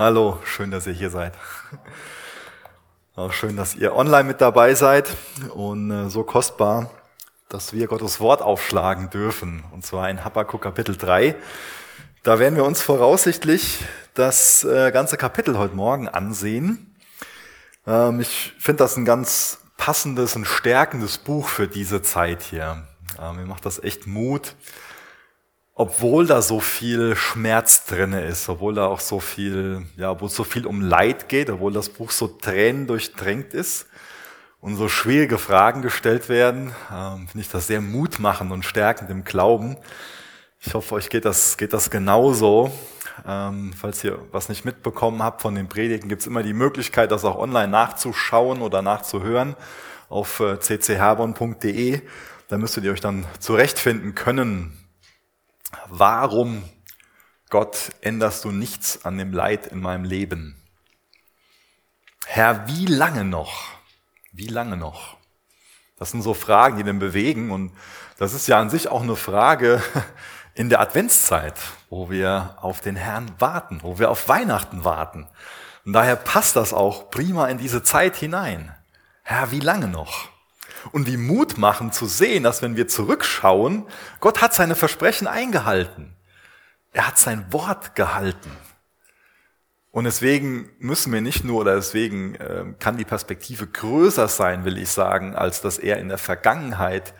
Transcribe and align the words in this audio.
Hallo, 0.00 0.38
schön, 0.46 0.70
dass 0.70 0.86
ihr 0.86 0.94
hier 0.94 1.10
seid. 1.10 1.34
Auch 3.16 3.34
schön, 3.34 3.54
dass 3.54 3.74
ihr 3.74 3.94
online 3.94 4.24
mit 4.24 4.40
dabei 4.40 4.74
seid 4.74 5.14
und 5.52 5.90
äh, 5.90 6.08
so 6.08 6.22
kostbar, 6.22 6.90
dass 7.50 7.74
wir 7.74 7.86
Gottes 7.86 8.18
Wort 8.18 8.40
aufschlagen 8.40 9.10
dürfen. 9.10 9.62
Und 9.72 9.84
zwar 9.84 10.08
in 10.08 10.24
Habakkuk 10.24 10.62
Kapitel 10.62 10.96
3. 10.96 11.36
Da 12.22 12.38
werden 12.38 12.56
wir 12.56 12.64
uns 12.64 12.80
voraussichtlich 12.80 13.84
das 14.14 14.64
äh, 14.64 14.90
ganze 14.90 15.18
Kapitel 15.18 15.58
heute 15.58 15.76
Morgen 15.76 16.08
ansehen. 16.08 16.96
Ähm, 17.86 18.20
ich 18.20 18.54
finde 18.58 18.84
das 18.84 18.96
ein 18.96 19.04
ganz 19.04 19.58
passendes 19.76 20.34
und 20.34 20.46
stärkendes 20.46 21.18
Buch 21.18 21.46
für 21.46 21.68
diese 21.68 22.00
Zeit 22.00 22.40
hier. 22.40 22.86
Ähm, 23.20 23.36
mir 23.36 23.44
macht 23.44 23.66
das 23.66 23.78
echt 23.84 24.06
Mut, 24.06 24.54
obwohl 25.80 26.26
da 26.26 26.42
so 26.42 26.60
viel 26.60 27.16
Schmerz 27.16 27.86
drinne 27.86 28.20
ist, 28.26 28.46
obwohl 28.50 28.74
da 28.74 28.84
auch 28.84 29.00
so 29.00 29.18
viel, 29.18 29.86
ja, 29.96 30.10
obwohl 30.10 30.28
es 30.28 30.34
so 30.34 30.44
viel 30.44 30.66
um 30.66 30.82
Leid 30.82 31.30
geht, 31.30 31.48
obwohl 31.48 31.72
das 31.72 31.88
Buch 31.88 32.10
so 32.10 32.28
Tränen 32.28 32.86
durchdrängt 32.86 33.54
ist 33.54 33.86
und 34.60 34.76
so 34.76 34.90
schwierige 34.90 35.38
Fragen 35.38 35.80
gestellt 35.80 36.28
werden, 36.28 36.74
ähm, 36.94 37.28
finde 37.28 37.40
ich 37.40 37.48
das 37.48 37.66
sehr 37.66 37.80
mutmachend 37.80 38.52
und 38.52 38.66
stärkend 38.66 39.08
im 39.08 39.24
Glauben. 39.24 39.78
Ich 40.60 40.74
hoffe, 40.74 40.96
euch 40.96 41.08
geht 41.08 41.24
das, 41.24 41.56
geht 41.56 41.72
das 41.72 41.88
genauso. 41.88 42.70
Ähm, 43.26 43.72
falls 43.74 44.04
ihr 44.04 44.18
was 44.32 44.50
nicht 44.50 44.66
mitbekommen 44.66 45.22
habt 45.22 45.40
von 45.40 45.54
den 45.54 45.70
Predigen, 45.70 46.10
gibt 46.10 46.20
es 46.20 46.26
immer 46.26 46.42
die 46.42 46.52
Möglichkeit, 46.52 47.10
das 47.10 47.24
auch 47.24 47.38
online 47.38 47.68
nachzuschauen 47.68 48.60
oder 48.60 48.82
nachzuhören 48.82 49.56
auf 50.10 50.40
äh, 50.40 50.58
ccharbon.de. 50.58 52.02
Da 52.48 52.58
müsstet 52.58 52.84
ihr 52.84 52.92
euch 52.92 53.00
dann 53.00 53.24
zurechtfinden 53.38 54.14
können, 54.14 54.76
Warum, 55.88 56.64
Gott, 57.50 57.90
änderst 58.00 58.44
du 58.44 58.50
nichts 58.50 59.04
an 59.04 59.18
dem 59.18 59.32
Leid 59.32 59.66
in 59.66 59.80
meinem 59.80 60.04
Leben? 60.04 60.56
Herr, 62.26 62.66
wie 62.68 62.86
lange 62.86 63.24
noch? 63.24 63.64
Wie 64.32 64.46
lange 64.46 64.76
noch? 64.76 65.16
Das 65.98 66.12
sind 66.12 66.22
so 66.22 66.32
Fragen, 66.32 66.78
die 66.78 66.84
den 66.84 66.98
bewegen 66.98 67.50
und 67.50 67.72
das 68.18 68.32
ist 68.32 68.48
ja 68.48 68.58
an 68.58 68.70
sich 68.70 68.88
auch 68.88 69.02
eine 69.02 69.16
Frage 69.16 69.82
in 70.54 70.70
der 70.70 70.80
Adventszeit, 70.80 71.54
wo 71.90 72.08
wir 72.08 72.56
auf 72.60 72.80
den 72.80 72.96
Herrn 72.96 73.30
warten, 73.38 73.82
wo 73.82 73.98
wir 73.98 74.10
auf 74.10 74.28
Weihnachten 74.28 74.84
warten. 74.84 75.28
Und 75.84 75.92
daher 75.92 76.16
passt 76.16 76.56
das 76.56 76.72
auch 76.72 77.10
prima 77.10 77.48
in 77.48 77.58
diese 77.58 77.82
Zeit 77.82 78.16
hinein. 78.16 78.74
Herr, 79.22 79.50
wie 79.50 79.60
lange 79.60 79.88
noch? 79.88 80.29
Und 80.92 81.06
wie 81.06 81.16
Mut 81.16 81.58
machen 81.58 81.92
zu 81.92 82.06
sehen, 82.06 82.42
dass 82.42 82.62
wenn 82.62 82.76
wir 82.76 82.88
zurückschauen, 82.88 83.86
Gott 84.20 84.40
hat 84.40 84.54
seine 84.54 84.74
Versprechen 84.74 85.26
eingehalten. 85.26 86.14
Er 86.92 87.06
hat 87.06 87.18
sein 87.18 87.52
Wort 87.52 87.94
gehalten. 87.94 88.50
Und 89.92 90.04
deswegen 90.04 90.70
müssen 90.78 91.12
wir 91.12 91.20
nicht 91.20 91.44
nur, 91.44 91.60
oder 91.60 91.74
deswegen 91.74 92.36
äh, 92.36 92.64
kann 92.78 92.96
die 92.96 93.04
Perspektive 93.04 93.66
größer 93.66 94.28
sein, 94.28 94.64
will 94.64 94.78
ich 94.78 94.90
sagen, 94.90 95.34
als 95.34 95.60
dass 95.60 95.78
er 95.78 95.98
in 95.98 96.08
der 96.08 96.18
Vergangenheit 96.18 97.12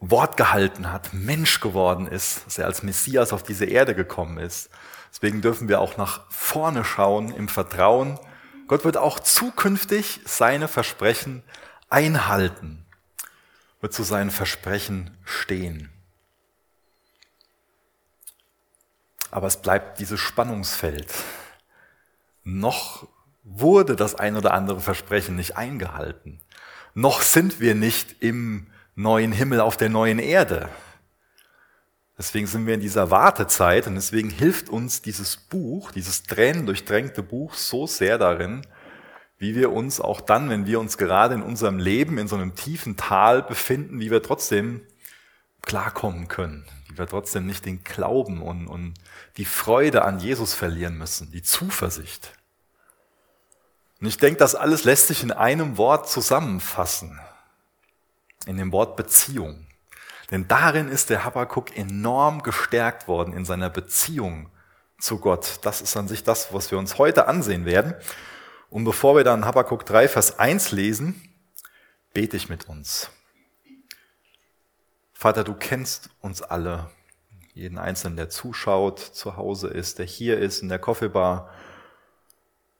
Wort 0.00 0.38
gehalten 0.38 0.90
hat, 0.90 1.12
Mensch 1.12 1.60
geworden 1.60 2.06
ist, 2.06 2.46
dass 2.46 2.58
er 2.58 2.64
als 2.64 2.82
Messias 2.82 3.34
auf 3.34 3.42
diese 3.42 3.66
Erde 3.66 3.94
gekommen 3.94 4.38
ist. 4.38 4.70
Deswegen 5.12 5.42
dürfen 5.42 5.68
wir 5.68 5.80
auch 5.80 5.98
nach 5.98 6.22
vorne 6.30 6.84
schauen 6.84 7.30
im 7.34 7.48
Vertrauen. 7.48 8.18
Gott 8.66 8.84
wird 8.84 8.96
auch 8.96 9.20
zukünftig 9.20 10.20
seine 10.24 10.68
Versprechen 10.68 11.42
einhalten, 11.90 12.84
wird 13.80 13.92
zu 13.92 14.02
seinen 14.02 14.30
Versprechen 14.30 15.16
stehen. 15.24 15.90
Aber 19.30 19.46
es 19.46 19.58
bleibt 19.58 20.00
dieses 20.00 20.20
Spannungsfeld. 20.20 21.12
Noch 22.42 23.06
wurde 23.44 23.96
das 23.96 24.14
ein 24.14 24.36
oder 24.36 24.54
andere 24.54 24.80
Versprechen 24.80 25.36
nicht 25.36 25.56
eingehalten. 25.56 26.40
Noch 26.94 27.22
sind 27.22 27.60
wir 27.60 27.74
nicht 27.74 28.22
im 28.22 28.66
neuen 28.94 29.32
Himmel 29.32 29.60
auf 29.60 29.76
der 29.76 29.88
neuen 29.88 30.18
Erde. 30.18 30.68
Deswegen 32.18 32.46
sind 32.46 32.66
wir 32.66 32.74
in 32.74 32.80
dieser 32.80 33.10
Wartezeit 33.10 33.86
und 33.86 33.94
deswegen 33.94 34.28
hilft 34.28 34.68
uns 34.68 35.00
dieses 35.00 35.36
Buch, 35.36 35.90
dieses 35.92 36.24
tränendurchdrängte 36.24 37.22
Buch 37.22 37.54
so 37.54 37.86
sehr 37.86 38.18
darin, 38.18 38.62
wie 39.40 39.54
wir 39.54 39.72
uns 39.72 40.00
auch 40.02 40.20
dann, 40.20 40.50
wenn 40.50 40.66
wir 40.66 40.78
uns 40.78 40.98
gerade 40.98 41.34
in 41.34 41.42
unserem 41.42 41.78
Leben 41.78 42.18
in 42.18 42.28
so 42.28 42.36
einem 42.36 42.54
tiefen 42.54 42.98
Tal 42.98 43.42
befinden, 43.42 43.98
wie 43.98 44.10
wir 44.10 44.22
trotzdem 44.22 44.82
klarkommen 45.62 46.28
können, 46.28 46.66
wie 46.88 46.98
wir 46.98 47.06
trotzdem 47.06 47.46
nicht 47.46 47.64
den 47.64 47.82
Glauben 47.82 48.42
und, 48.42 48.68
und 48.68 48.94
die 49.38 49.46
Freude 49.46 50.04
an 50.04 50.20
Jesus 50.20 50.52
verlieren 50.52 50.98
müssen, 50.98 51.32
die 51.32 51.42
Zuversicht. 51.42 52.34
Und 53.98 54.08
ich 54.08 54.18
denke, 54.18 54.38
das 54.38 54.54
alles 54.54 54.84
lässt 54.84 55.06
sich 55.06 55.22
in 55.22 55.32
einem 55.32 55.78
Wort 55.78 56.08
zusammenfassen, 56.10 57.18
in 58.44 58.58
dem 58.58 58.72
Wort 58.72 58.94
Beziehung. 58.94 59.66
Denn 60.30 60.48
darin 60.48 60.88
ist 60.88 61.08
der 61.08 61.24
Habakkuk 61.24 61.76
enorm 61.78 62.42
gestärkt 62.42 63.08
worden 63.08 63.32
in 63.32 63.46
seiner 63.46 63.70
Beziehung 63.70 64.50
zu 64.98 65.18
Gott. 65.18 65.60
Das 65.62 65.80
ist 65.80 65.96
an 65.96 66.08
sich 66.08 66.24
das, 66.24 66.52
was 66.52 66.70
wir 66.70 66.78
uns 66.78 66.98
heute 66.98 67.26
ansehen 67.26 67.64
werden. 67.64 67.94
Und 68.70 68.84
bevor 68.84 69.16
wir 69.16 69.24
dann 69.24 69.44
Habakkuk 69.44 69.84
3, 69.84 70.06
Vers 70.06 70.38
1 70.38 70.70
lesen, 70.70 71.20
bete 72.12 72.36
ich 72.36 72.48
mit 72.48 72.68
uns. 72.68 73.10
Vater, 75.12 75.42
du 75.42 75.54
kennst 75.54 76.10
uns 76.20 76.40
alle, 76.40 76.88
jeden 77.52 77.78
Einzelnen, 77.78 78.16
der 78.16 78.30
zuschaut, 78.30 79.00
zu 79.00 79.36
Hause 79.36 79.68
ist, 79.68 79.98
der 79.98 80.06
hier 80.06 80.38
ist, 80.38 80.62
in 80.62 80.68
der 80.68 80.78
Coffeebar. 80.78 81.50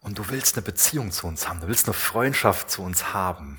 Und 0.01 0.19
du 0.19 0.31
willst 0.31 0.57
eine 0.57 0.63
Beziehung 0.63 1.11
zu 1.11 1.27
uns 1.27 1.49
haben, 1.49 1.61
du 1.61 1.67
willst 1.67 1.87
eine 1.87 1.95
Freundschaft 1.95 2.71
zu 2.71 2.83
uns 2.83 3.13
haben. 3.13 3.59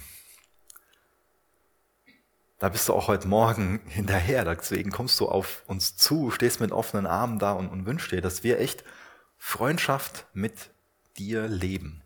Da 2.60 2.70
bist 2.70 2.88
du 2.88 2.94
auch 2.94 3.10
heute 3.10 3.28
Morgen 3.28 3.82
hinterher, 3.88 4.46
deswegen 4.46 4.90
kommst 4.90 5.20
du 5.20 5.28
auf 5.28 5.64
uns 5.68 5.98
zu, 5.98 6.32
stehst 6.32 6.62
mit 6.62 6.72
offenen 6.72 7.08
Armen 7.08 7.40
da 7.40 7.52
und, 7.52 7.68
und 7.68 7.86
wünschst 7.86 8.14
dir, 8.14 8.22
dass 8.22 8.42
wir 8.42 8.58
echt 8.60 8.86
Freundschaft 9.38 10.26
mit 10.34 10.70
dir 11.18 11.50
leben. 11.50 12.01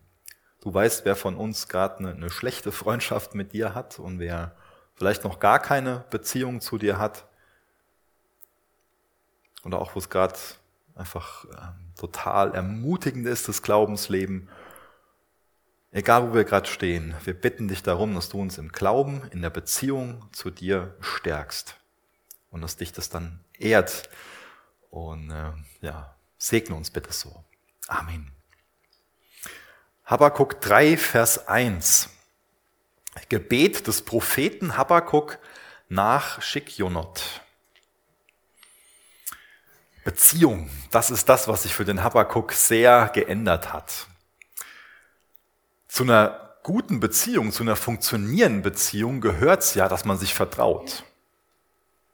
Du 0.66 0.74
weißt, 0.74 1.04
wer 1.04 1.14
von 1.14 1.36
uns 1.36 1.68
gerade 1.68 2.00
eine, 2.00 2.10
eine 2.10 2.28
schlechte 2.28 2.72
Freundschaft 2.72 3.36
mit 3.36 3.52
dir 3.52 3.72
hat 3.72 4.00
und 4.00 4.18
wer 4.18 4.56
vielleicht 4.96 5.22
noch 5.22 5.38
gar 5.38 5.60
keine 5.60 6.04
Beziehung 6.10 6.60
zu 6.60 6.76
dir 6.76 6.98
hat. 6.98 7.28
Oder 9.62 9.80
auch, 9.80 9.94
wo 9.94 10.00
es 10.00 10.10
gerade 10.10 10.34
einfach 10.96 11.44
äh, 11.44 11.96
total 11.96 12.52
ermutigend 12.52 13.28
ist, 13.28 13.46
das 13.46 13.62
Glaubensleben. 13.62 14.48
Egal, 15.92 16.30
wo 16.30 16.34
wir 16.34 16.42
gerade 16.42 16.66
stehen, 16.66 17.14
wir 17.22 17.34
bitten 17.34 17.68
dich 17.68 17.84
darum, 17.84 18.16
dass 18.16 18.28
du 18.28 18.40
uns 18.40 18.58
im 18.58 18.72
Glauben, 18.72 19.22
in 19.30 19.42
der 19.42 19.50
Beziehung 19.50 20.26
zu 20.32 20.50
dir 20.50 20.96
stärkst 20.98 21.76
und 22.50 22.60
dass 22.60 22.76
dich 22.76 22.90
das 22.90 23.08
dann 23.08 23.38
ehrt. 23.56 24.10
Und 24.90 25.30
äh, 25.30 25.52
ja, 25.80 26.16
segne 26.38 26.74
uns 26.74 26.90
bitte 26.90 27.12
so. 27.12 27.44
Amen. 27.86 28.35
Habakkuk 30.08 30.60
3, 30.60 30.96
Vers 30.96 31.48
1. 31.48 32.10
Gebet 33.28 33.88
des 33.88 34.02
Propheten 34.02 34.76
Habakkuk 34.76 35.40
nach 35.88 36.40
Schikjonot. 36.40 37.40
Beziehung, 40.04 40.70
das 40.92 41.10
ist 41.10 41.28
das, 41.28 41.48
was 41.48 41.64
sich 41.64 41.74
für 41.74 41.84
den 41.84 42.04
Habakkuk 42.04 42.52
sehr 42.52 43.10
geändert 43.14 43.72
hat. 43.72 44.06
Zu 45.88 46.04
einer 46.04 46.54
guten 46.62 47.00
Beziehung, 47.00 47.50
zu 47.50 47.64
einer 47.64 47.74
funktionierenden 47.74 48.62
Beziehung 48.62 49.20
gehört 49.20 49.64
es 49.64 49.74
ja, 49.74 49.88
dass 49.88 50.04
man 50.04 50.18
sich 50.18 50.34
vertraut. 50.34 51.02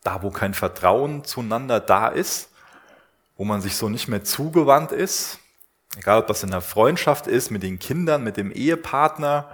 Da, 0.03 0.23
wo 0.23 0.31
kein 0.31 0.55
Vertrauen 0.55 1.25
zueinander 1.25 1.79
da 1.79 2.09
ist, 2.09 2.49
wo 3.37 3.45
man 3.45 3.61
sich 3.61 3.77
so 3.77 3.91
nicht 3.91 4.09
mehr 4.09 4.25
zugewandt 4.25 4.93
ist, 4.93 5.42
Egal, 5.97 6.21
ob 6.21 6.27
das 6.27 6.43
in 6.43 6.51
der 6.51 6.61
Freundschaft 6.61 7.27
ist, 7.27 7.51
mit 7.51 7.63
den 7.63 7.79
Kindern, 7.79 8.25
mit 8.25 8.37
dem 8.37 8.51
Ehepartner, 8.51 9.49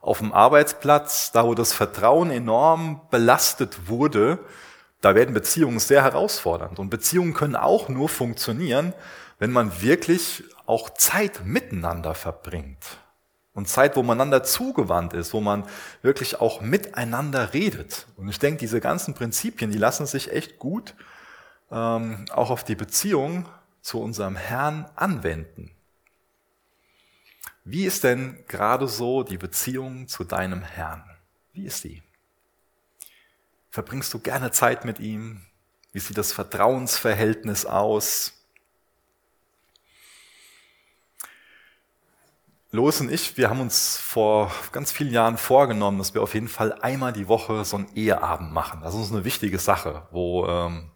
auf 0.00 0.18
dem 0.18 0.32
Arbeitsplatz, 0.32 1.30
da 1.32 1.44
wo 1.44 1.54
das 1.54 1.72
Vertrauen 1.72 2.30
enorm 2.30 3.02
belastet 3.10 3.88
wurde, 3.88 4.38
da 5.00 5.14
werden 5.14 5.34
Beziehungen 5.34 5.78
sehr 5.78 6.02
herausfordernd. 6.02 6.78
Und 6.78 6.90
Beziehungen 6.90 7.34
können 7.34 7.56
auch 7.56 7.88
nur 7.88 8.08
funktionieren, 8.08 8.94
wenn 9.38 9.50
man 9.50 9.82
wirklich 9.82 10.44
auch 10.66 10.90
Zeit 10.90 11.44
miteinander 11.44 12.14
verbringt. 12.14 12.98
Und 13.52 13.68
Zeit, 13.68 13.96
wo 13.96 14.02
man 14.02 14.18
einander 14.18 14.44
zugewandt 14.44 15.12
ist, 15.12 15.34
wo 15.34 15.40
man 15.40 15.64
wirklich 16.02 16.40
auch 16.40 16.60
miteinander 16.60 17.52
redet. 17.52 18.06
Und 18.16 18.28
ich 18.28 18.38
denke, 18.38 18.60
diese 18.60 18.80
ganzen 18.80 19.14
Prinzipien, 19.14 19.70
die 19.70 19.78
lassen 19.78 20.06
sich 20.06 20.32
echt 20.32 20.58
gut 20.58 20.94
ähm, 21.70 22.24
auch 22.32 22.50
auf 22.50 22.64
die 22.64 22.74
Beziehung 22.76 23.46
zu 23.82 24.00
unserem 24.00 24.36
Herrn 24.36 24.86
anwenden. 24.96 25.70
Wie 27.70 27.84
ist 27.84 28.02
denn 28.02 28.44
gerade 28.48 28.88
so 28.88 29.22
die 29.22 29.38
Beziehung 29.38 30.08
zu 30.08 30.24
deinem 30.24 30.60
Herrn? 30.60 31.04
Wie 31.52 31.66
ist 31.66 31.84
die? 31.84 32.02
Verbringst 33.70 34.12
du 34.12 34.18
gerne 34.18 34.50
Zeit 34.50 34.84
mit 34.84 34.98
ihm? 34.98 35.42
Wie 35.92 36.00
sieht 36.00 36.18
das 36.18 36.32
Vertrauensverhältnis 36.32 37.66
aus? 37.66 38.32
Los 42.72 43.00
und 43.00 43.12
ich, 43.12 43.36
wir 43.36 43.48
haben 43.48 43.60
uns 43.60 43.98
vor 43.98 44.50
ganz 44.72 44.90
vielen 44.90 45.12
Jahren 45.12 45.36
vorgenommen, 45.36 45.98
dass 45.98 46.12
wir 46.12 46.22
auf 46.22 46.34
jeden 46.34 46.48
Fall 46.48 46.72
einmal 46.72 47.12
die 47.12 47.28
Woche 47.28 47.64
so 47.64 47.76
einen 47.76 47.94
Eheabend 47.94 48.52
machen. 48.52 48.80
Das 48.82 48.96
ist 48.96 49.12
eine 49.12 49.24
wichtige 49.24 49.60
Sache, 49.60 50.08
wo 50.10 50.44
ähm, 50.48 50.90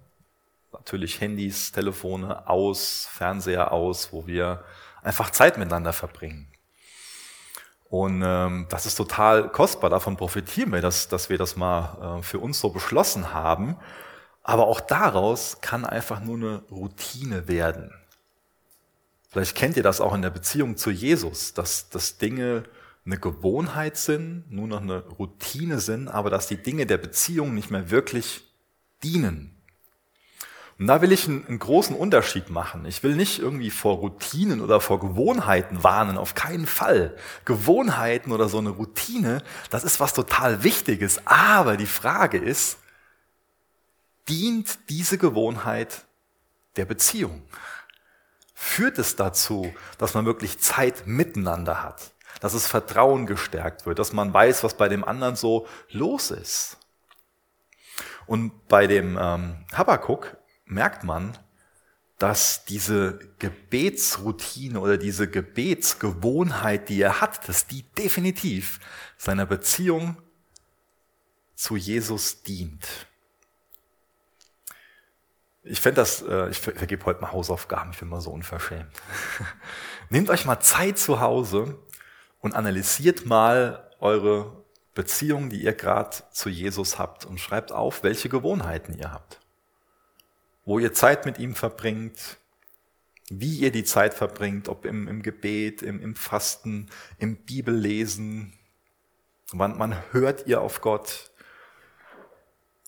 natürlich 0.73 1.21
Handys, 1.21 1.71
Telefone 1.71 2.49
aus, 2.49 3.09
Fernseher 3.13 3.71
aus, 3.71 4.13
wo 4.13 4.27
wir 4.27 4.65
einfach 5.05 5.31
Zeit 5.31 5.57
miteinander 5.57 5.93
verbringen. 5.93 6.49
Und 7.95 8.25
ähm, 8.27 8.67
das 8.71 8.87
ist 8.87 8.97
total 8.97 9.49
kostbar, 9.51 9.89
davon 9.89 10.17
profitieren 10.17 10.73
wir, 10.73 10.81
dass, 10.81 11.07
dass 11.07 11.31
wir 11.31 11.39
das 11.39 11.55
mal 11.55 12.19
äh, 12.19 12.23
für 12.25 12.41
uns 12.41 12.59
so 12.59 12.71
beschlossen 12.71 13.33
haben. 13.33 13.77
Aber 14.43 14.67
auch 14.67 14.81
daraus 14.81 15.59
kann 15.61 15.85
einfach 15.85 16.19
nur 16.19 16.37
eine 16.37 16.63
Routine 16.73 17.47
werden. 17.47 17.93
Vielleicht 19.31 19.55
kennt 19.55 19.77
ihr 19.77 19.85
das 19.85 20.01
auch 20.01 20.13
in 20.13 20.23
der 20.23 20.31
Beziehung 20.31 20.77
zu 20.77 20.91
Jesus, 20.91 21.55
dass, 21.55 21.89
dass 21.89 22.19
Dinge 22.19 22.65
eine 23.07 23.17
Gewohnheit 23.17 23.97
sind, 23.97 24.51
nur 24.51 24.67
noch 24.67 24.81
eine 24.83 24.99
Routine 24.99 25.79
sind, 25.79 26.09
aber 26.09 26.31
dass 26.31 26.49
die 26.49 26.61
Dinge 26.61 26.87
der 26.87 26.99
Beziehung 26.99 27.55
nicht 27.55 27.71
mehr 27.71 27.93
wirklich 27.93 28.43
dienen. 29.05 29.63
Und 30.79 30.89
da 30.89 31.01
will 31.03 31.13
ich 31.13 31.29
einen, 31.29 31.47
einen, 31.47 31.59
großen 31.59 31.95
Unterschied 31.95 32.51
machen. 32.51 32.85
Ich 32.85 33.03
will 33.03 33.15
nicht 33.15 33.39
irgendwie 33.39 33.71
vor 33.71 33.97
Routinen 33.97 34.61
oder 34.61 34.81
vor 34.81 34.99
Gewohnheiten 34.99 35.85
warnen, 35.85 36.19
auf 36.19 36.35
keinen 36.35 36.67
Fall. 36.67 37.17
Gewohnheiten 37.45 38.33
oder 38.33 38.49
so 38.49 38.59
eine 38.59 38.71
Routine, 38.71 39.43
das 39.71 39.85
ist 39.85 40.01
was 40.01 40.15
total 40.15 40.65
Wichtiges. 40.65 41.25
Aber 41.27 41.77
die 41.77 41.87
Frage 41.87 42.39
ist, 42.39 42.79
dient 44.29 44.79
diese 44.89 45.17
Gewohnheit 45.17 46.05
der 46.77 46.87
Beziehung? 46.87 47.43
führt 48.65 48.99
es 48.99 49.15
dazu, 49.15 49.75
dass 49.99 50.15
man 50.15 50.25
wirklich 50.25 50.59
Zeit 50.59 51.07
miteinander 51.07 51.83
hat, 51.83 52.13
dass 52.41 52.55
es 52.55 52.67
Vertrauen 52.67 53.27
gestärkt 53.27 53.85
wird, 53.85 53.99
dass 53.99 54.13
man 54.13 54.33
weiß, 54.33 54.65
was 54.65 54.75
bei 54.75 54.89
dem 54.89 55.05
anderen 55.05 55.37
so 55.37 55.67
los 55.91 56.31
ist. 56.31 56.79
Und 58.27 58.69
bei 58.69 58.87
dem 58.87 59.19
ähm, 59.21 59.67
Habakkuk 59.73 60.37
merkt 60.75 61.05
man, 61.05 61.39
dass 62.19 62.65
diese 62.65 63.19
Gebetsroutine 63.39 64.79
oder 64.81 64.97
diese 64.99 65.29
Gebetsgewohnheit, 65.29 66.89
die 66.89 67.01
er 67.01 67.21
hat, 67.21 67.49
dass 67.49 67.67
die 67.67 67.83
definitiv 67.83 68.79
seiner 69.17 69.47
Beziehung 69.47 70.17
zu 71.55 71.77
Jesus 71.77 72.43
dient. 72.43 72.87
Ich 75.63 75.81
fände 75.81 76.03
das, 76.03 76.23
äh, 76.23 76.51
ich 76.51 76.59
vergebe 76.59 77.07
heute 77.07 77.23
mal 77.23 77.33
Hausaufgaben, 77.33 77.91
ich 77.93 77.99
bin 77.99 78.09
mal 78.09 78.21
so 78.21 78.31
unverschämt. 78.31 78.93
Nehmt 80.11 80.29
euch 80.29 80.45
mal 80.45 80.61
Zeit 80.61 80.99
zu 80.99 81.21
Hause 81.21 81.79
und 82.41 82.55
analysiert 82.55 83.25
mal 83.25 83.91
eure 83.99 84.65
Beziehung, 84.95 85.49
die 85.49 85.63
ihr 85.63 85.73
gerade 85.73 86.17
zu 86.31 86.49
Jesus 86.49 86.99
habt 86.99 87.25
und 87.25 87.41
schreibt 87.41 87.73
auf, 87.73 88.03
welche 88.03 88.29
Gewohnheiten 88.29 88.93
ihr 88.93 89.11
habt. 89.11 89.41
Wo 90.65 90.79
ihr 90.79 90.93
Zeit 90.93 91.27
mit 91.27 91.39
ihm 91.39 91.55
verbringt, 91.55 92.39
wie 93.31 93.59
ihr 93.59 93.73
die 93.73 93.85
Zeit 93.85 94.15
verbringt, 94.15 94.69
ob 94.69 94.85
im, 94.85 95.09
im 95.09 95.23
Gebet, 95.23 95.83
im, 95.83 96.01
im 96.01 96.15
Fasten, 96.15 96.89
im 97.19 97.37
Bibellesen. 97.37 98.53
Wann, 99.53 99.79
wann 99.79 99.97
hört 100.13 100.47
ihr 100.47 100.61
auf 100.61 100.81
Gott? 100.81 101.31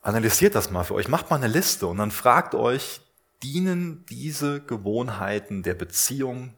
Analysiert 0.02 0.54
das 0.54 0.70
mal 0.70 0.84
für 0.84 0.94
euch, 0.94 1.08
macht 1.08 1.30
mal 1.30 1.36
eine 1.36 1.48
Liste 1.48 1.86
und 1.86 1.98
dann 1.98 2.10
fragt 2.10 2.54
euch, 2.54 3.00
dienen 3.42 4.04
diese 4.08 4.60
Gewohnheiten 4.60 5.62
der 5.62 5.74
Beziehung 5.74 6.54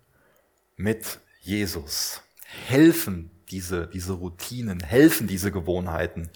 mit 0.76 1.20
Jesus? 1.40 2.22
Helfen 2.44 3.30
diese, 3.50 3.86
diese 3.86 4.12
Routinen, 4.14 4.80
helfen 4.80 5.26
diese 5.26 5.50
Gewohnheiten 5.50 6.30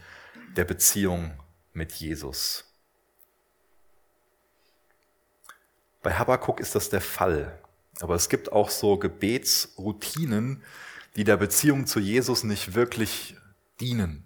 der 0.57 0.65
Beziehung 0.65 1.33
mit 1.73 1.93
Jesus? 1.93 2.72
Bei 6.03 6.15
Habakkuk 6.15 6.61
ist 6.61 6.75
das 6.75 6.91
der 6.91 7.01
Fall. 7.01 7.59
Aber 8.01 8.15
es 8.15 8.29
gibt 8.29 8.53
auch 8.53 8.71
so 8.71 8.97
Gebetsroutinen, 8.97 10.63
die 11.17 11.25
der 11.25 11.37
Beziehung 11.37 11.87
zu 11.87 12.01
Jesus 12.01 12.43
nicht 12.43 12.75
wirklich 12.75 13.37
dienen. 13.81 14.25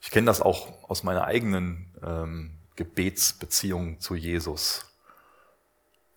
Ich 0.00 0.10
kenne 0.10 0.26
das 0.26 0.40
auch 0.40 0.88
aus 0.88 1.02
meiner 1.02 1.24
eigenen 1.24 1.92
ähm, 2.02 2.50
Gebetsbeziehung 2.76 4.00
zu 4.00 4.14
Jesus. 4.14 4.86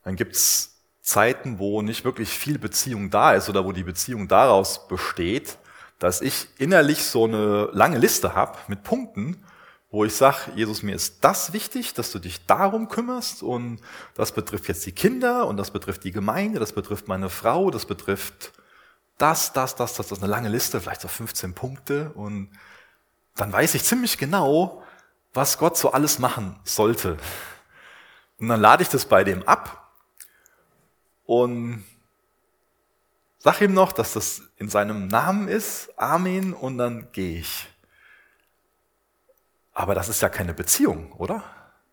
Dann 0.03 0.15
gibt's 0.15 0.75
Zeiten, 1.01 1.57
wo 1.57 1.81
nicht 1.81 2.05
wirklich 2.05 2.29
viel 2.29 2.59
Beziehung 2.59 3.09
da 3.09 3.33
ist 3.33 3.49
oder 3.49 3.65
wo 3.65 3.71
die 3.71 3.83
Beziehung 3.83 4.27
daraus 4.27 4.87
besteht, 4.87 5.57
dass 5.97 6.21
ich 6.21 6.47
innerlich 6.57 7.03
so 7.03 7.25
eine 7.25 7.69
lange 7.73 7.97
Liste 7.97 8.35
habe 8.35 8.57
mit 8.67 8.83
Punkten, 8.83 9.43
wo 9.91 10.05
ich 10.05 10.15
sage, 10.15 10.51
Jesus, 10.55 10.83
mir 10.83 10.95
ist 10.95 11.17
das 11.21 11.51
wichtig, 11.51 11.93
dass 11.93 12.13
du 12.13 12.19
dich 12.19 12.45
darum 12.45 12.87
kümmerst 12.87 13.43
und 13.43 13.81
das 14.15 14.31
betrifft 14.31 14.69
jetzt 14.69 14.85
die 14.85 14.93
Kinder 14.93 15.47
und 15.47 15.57
das 15.57 15.71
betrifft 15.71 16.05
die 16.05 16.13
Gemeinde, 16.13 16.59
das 16.59 16.71
betrifft 16.71 17.09
meine 17.09 17.29
Frau, 17.29 17.69
das 17.71 17.85
betrifft 17.85 18.53
das, 19.17 19.51
das, 19.51 19.75
das, 19.75 19.95
das, 19.95 20.07
das 20.07 20.19
eine 20.19 20.31
lange 20.31 20.47
Liste, 20.47 20.79
vielleicht 20.79 21.01
so 21.01 21.09
15 21.09 21.53
Punkte 21.53 22.11
und 22.15 22.49
dann 23.35 23.51
weiß 23.51 23.75
ich 23.75 23.83
ziemlich 23.83 24.17
genau, 24.17 24.81
was 25.33 25.57
Gott 25.57 25.77
so 25.77 25.91
alles 25.91 26.19
machen 26.19 26.57
sollte. 26.63 27.17
Und 28.39 28.47
dann 28.47 28.61
lade 28.61 28.83
ich 28.83 28.89
das 28.89 29.05
bei 29.05 29.25
dem 29.25 29.45
ab 29.47 29.91
und 31.25 31.83
sag 33.39 33.61
ihm 33.61 33.73
noch, 33.73 33.91
dass 33.91 34.13
das 34.13 34.41
in 34.55 34.69
seinem 34.69 35.07
Namen 35.07 35.49
ist, 35.49 35.89
Amen, 35.97 36.53
und 36.53 36.77
dann 36.77 37.11
gehe 37.11 37.39
ich. 37.39 37.70
Aber 39.73 39.95
das 39.95 40.09
ist 40.09 40.21
ja 40.21 40.29
keine 40.29 40.53
Beziehung, 40.53 41.11
oder? 41.13 41.43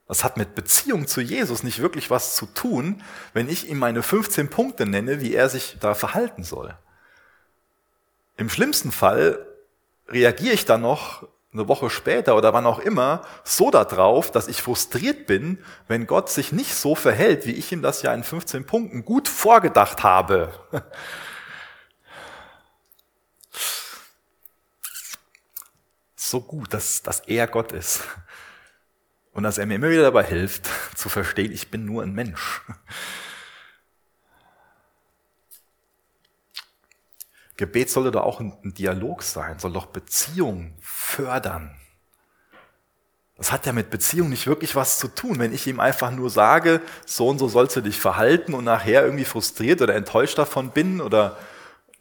Das 0.07 0.25
hat 0.25 0.37
mit 0.37 0.55
Beziehung 0.55 1.07
zu 1.07 1.21
Jesus 1.21 1.63
nicht 1.63 1.81
wirklich 1.81 2.11
was 2.11 2.35
zu 2.35 2.47
tun, 2.47 3.03
wenn 3.35 3.49
ich 3.49 3.69
ihm 3.69 3.79
meine 3.79 4.03
15 4.03 4.49
Punkte 4.49 4.87
nenne, 4.87 5.21
wie 5.21 5.35
er 5.35 5.49
sich 5.51 5.77
da 5.81 5.95
verhalten 5.95 6.45
soll. 6.45 6.75
Im 8.37 8.49
schlimmsten 8.49 8.91
Fall 8.91 9.47
reagiere 10.09 10.55
ich 10.55 10.65
dann 10.65 10.81
noch 10.81 11.29
eine 11.53 11.69
Woche 11.69 11.91
später 11.91 12.37
oder 12.37 12.53
wann 12.53 12.67
auch 12.67 12.79
immer 12.79 13.23
so 13.45 13.71
darauf, 13.71 14.31
dass 14.31 14.49
ich 14.49 14.63
frustriert 14.63 15.27
bin, 15.27 15.59
wenn 15.89 16.07
Gott 16.07 16.31
sich 16.31 16.53
nicht 16.53 16.75
so 16.75 16.95
verhält, 16.95 17.47
wie 17.47 17.53
ich 17.53 17.73
ihm 17.73 17.83
das 17.83 18.03
ja 18.03 18.15
in 18.15 18.23
15 18.23 18.65
Punkten 18.65 19.05
gut 19.05 19.29
vorgedacht 19.29 20.03
habe. 20.03 20.53
So 26.29 26.43
gut, 26.43 26.75
dass, 26.75 27.03
dass 27.03 27.21
er 27.21 27.47
Gott 27.47 27.73
ist. 27.73 28.03
Und 29.33 29.45
dass 29.45 29.57
er 29.57 29.65
mir 29.65 29.77
immer 29.77 29.89
wieder 29.89 30.03
dabei 30.03 30.25
hilft, 30.25 30.69
zu 30.95 31.09
verstehen, 31.09 31.53
ich 31.53 31.71
bin 31.71 31.87
nur 31.87 32.03
ein 32.03 32.13
Mensch. 32.13 32.61
Gebet 37.57 37.89
sollte 37.89 38.11
doch 38.11 38.25
auch 38.25 38.41
ein, 38.41 38.75
Dialog 38.75 39.23
sein, 39.23 39.59
soll 39.59 39.73
doch 39.73 39.87
Beziehung 39.87 40.77
fördern. 40.83 41.75
Das 43.39 43.51
hat 43.51 43.65
ja 43.65 43.73
mit 43.73 43.89
Beziehung 43.89 44.29
nicht 44.29 44.47
wirklich 44.47 44.77
was 44.77 44.99
zu 44.99 45.09
tun. 45.09 45.39
Wenn 45.39 45.55
ich 45.55 45.67
ihm 45.67 45.81
einfach 45.81 46.11
nur 46.11 46.29
sage, 46.29 46.83
so 47.07 47.29
und 47.29 47.39
so 47.39 47.49
sollst 47.49 47.75
du 47.77 47.81
dich 47.81 47.99
verhalten 47.99 48.53
und 48.53 48.65
nachher 48.65 49.03
irgendwie 49.03 49.25
frustriert 49.25 49.81
oder 49.81 49.95
enttäuscht 49.95 50.37
davon 50.37 50.73
bin 50.73 51.01
oder 51.01 51.39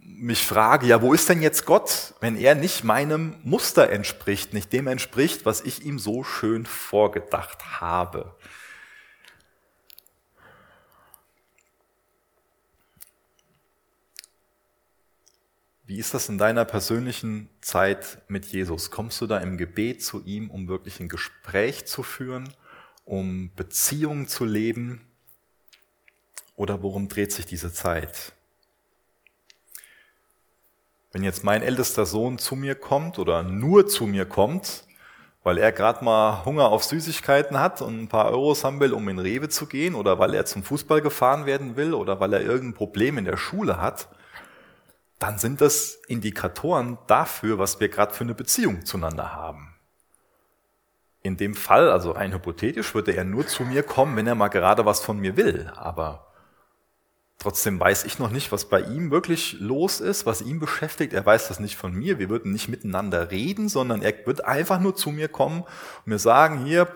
mich 0.07 0.45
frage, 0.45 0.87
ja, 0.87 1.01
wo 1.01 1.13
ist 1.13 1.27
denn 1.27 1.41
jetzt 1.41 1.65
Gott, 1.65 2.13
wenn 2.21 2.37
er 2.37 2.55
nicht 2.55 2.85
meinem 2.85 3.35
Muster 3.43 3.89
entspricht, 3.89 4.53
nicht 4.53 4.71
dem 4.71 4.87
entspricht, 4.87 5.45
was 5.45 5.61
ich 5.61 5.83
ihm 5.85 5.99
so 5.99 6.23
schön 6.23 6.65
vorgedacht 6.65 7.81
habe. 7.81 8.33
Wie 15.85 15.99
ist 15.99 16.13
das 16.13 16.29
in 16.29 16.37
deiner 16.37 16.65
persönlichen 16.65 17.49
Zeit 17.61 18.21
mit 18.29 18.45
Jesus? 18.45 18.91
Kommst 18.91 19.19
du 19.21 19.27
da 19.27 19.37
im 19.39 19.57
Gebet 19.57 20.03
zu 20.03 20.23
ihm, 20.23 20.49
um 20.49 20.67
wirklich 20.67 20.99
ein 20.99 21.09
Gespräch 21.09 21.85
zu 21.85 22.01
führen, 22.01 22.53
um 23.03 23.51
Beziehungen 23.55 24.27
zu 24.27 24.45
leben? 24.45 25.01
Oder 26.55 26.81
worum 26.81 27.07
dreht 27.07 27.31
sich 27.31 27.45
diese 27.45 27.71
Zeit? 27.71 28.33
Wenn 31.11 31.23
jetzt 31.23 31.43
mein 31.43 31.61
ältester 31.61 32.05
Sohn 32.05 32.37
zu 32.37 32.55
mir 32.55 32.75
kommt 32.75 33.17
oder 33.17 33.43
nur 33.43 33.87
zu 33.87 34.05
mir 34.05 34.25
kommt, 34.25 34.83
weil 35.43 35.57
er 35.57 35.71
gerade 35.71 36.03
mal 36.03 36.43
Hunger 36.43 36.69
auf 36.69 36.83
Süßigkeiten 36.83 37.59
hat 37.59 37.81
und 37.81 38.01
ein 38.01 38.07
paar 38.09 38.31
Euros 38.31 38.65
haben 38.65 38.81
will, 38.81 38.91
um 38.91 39.07
in 39.07 39.17
Rewe 39.17 39.47
zu 39.47 39.65
gehen, 39.65 39.95
oder 39.95 40.19
weil 40.19 40.33
er 40.33 40.45
zum 40.45 40.61
Fußball 40.63 41.01
gefahren 41.01 41.45
werden 41.45 41.77
will, 41.77 41.93
oder 41.93 42.19
weil 42.19 42.33
er 42.33 42.41
irgendein 42.41 42.73
Problem 42.73 43.17
in 43.17 43.23
der 43.23 43.37
Schule 43.37 43.79
hat, 43.79 44.09
dann 45.19 45.37
sind 45.37 45.61
das 45.61 45.95
Indikatoren 46.07 46.97
dafür, 47.07 47.57
was 47.57 47.79
wir 47.79 47.89
gerade 47.89 48.13
für 48.13 48.25
eine 48.25 48.35
Beziehung 48.35 48.85
zueinander 48.85 49.33
haben. 49.33 49.73
In 51.23 51.37
dem 51.37 51.55
Fall, 51.55 51.91
also 51.91 52.11
rein 52.11 52.33
hypothetisch, 52.33 52.93
würde 52.93 53.15
er 53.15 53.23
nur 53.23 53.47
zu 53.47 53.63
mir 53.63 53.83
kommen, 53.83 54.15
wenn 54.17 54.27
er 54.27 54.35
mal 54.35 54.49
gerade 54.49 54.85
was 54.85 54.99
von 54.99 55.17
mir 55.17 55.37
will. 55.37 55.71
Aber 55.75 56.26
Trotzdem 57.39 57.79
weiß 57.79 58.05
ich 58.05 58.17
noch 58.17 58.31
nicht, 58.31 58.51
was 58.51 58.65
bei 58.65 58.81
ihm 58.81 59.11
wirklich 59.11 59.59
los 59.59 59.99
ist, 59.99 60.25
was 60.25 60.41
ihn 60.41 60.59
beschäftigt. 60.59 61.13
Er 61.13 61.25
weiß 61.25 61.49
das 61.49 61.59
nicht 61.59 61.75
von 61.75 61.93
mir. 61.93 62.17
Wir 62.17 62.29
würden 62.29 62.51
nicht 62.51 62.67
miteinander 62.67 63.29
reden, 63.29 63.69
sondern 63.69 64.01
er 64.01 64.25
wird 64.25 64.43
einfach 64.43 64.79
nur 64.79 64.95
zu 64.95 65.11
mir 65.11 65.27
kommen 65.27 65.61
und 65.61 66.07
mir 66.07 66.17
sagen, 66.17 66.65
hier, 66.65 66.91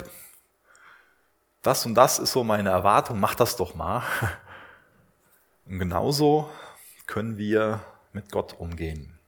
das 1.62 1.86
und 1.86 1.94
das 1.94 2.18
ist 2.18 2.32
so 2.32 2.44
meine 2.44 2.70
Erwartung, 2.70 3.20
mach 3.20 3.36
das 3.36 3.56
doch 3.56 3.76
mal. 3.76 4.04
Und 5.68 5.78
genauso 5.78 6.50
können 7.06 7.38
wir 7.38 7.82
mit 8.12 8.32
Gott 8.32 8.60
umgehen. 8.60 9.20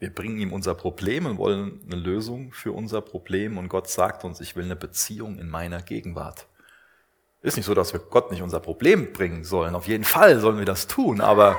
Wir 0.00 0.12
bringen 0.12 0.38
ihm 0.38 0.52
unser 0.52 0.74
Problem 0.74 1.26
und 1.26 1.38
wollen 1.38 1.80
eine 1.86 1.96
Lösung 1.96 2.52
für 2.52 2.72
unser 2.72 3.00
Problem 3.00 3.56
und 3.56 3.68
Gott 3.68 3.88
sagt 3.88 4.24
uns, 4.24 4.40
ich 4.40 4.56
will 4.56 4.64
eine 4.64 4.76
Beziehung 4.76 5.38
in 5.38 5.48
meiner 5.48 5.80
Gegenwart. 5.80 6.46
Ist 7.42 7.56
nicht 7.56 7.66
so, 7.66 7.74
dass 7.74 7.92
wir 7.92 8.00
Gott 8.00 8.30
nicht 8.30 8.42
unser 8.42 8.60
Problem 8.60 9.12
bringen 9.12 9.44
sollen. 9.44 9.74
Auf 9.74 9.88
jeden 9.88 10.04
Fall 10.04 10.40
sollen 10.40 10.58
wir 10.58 10.66
das 10.66 10.86
tun. 10.86 11.20
Aber 11.20 11.58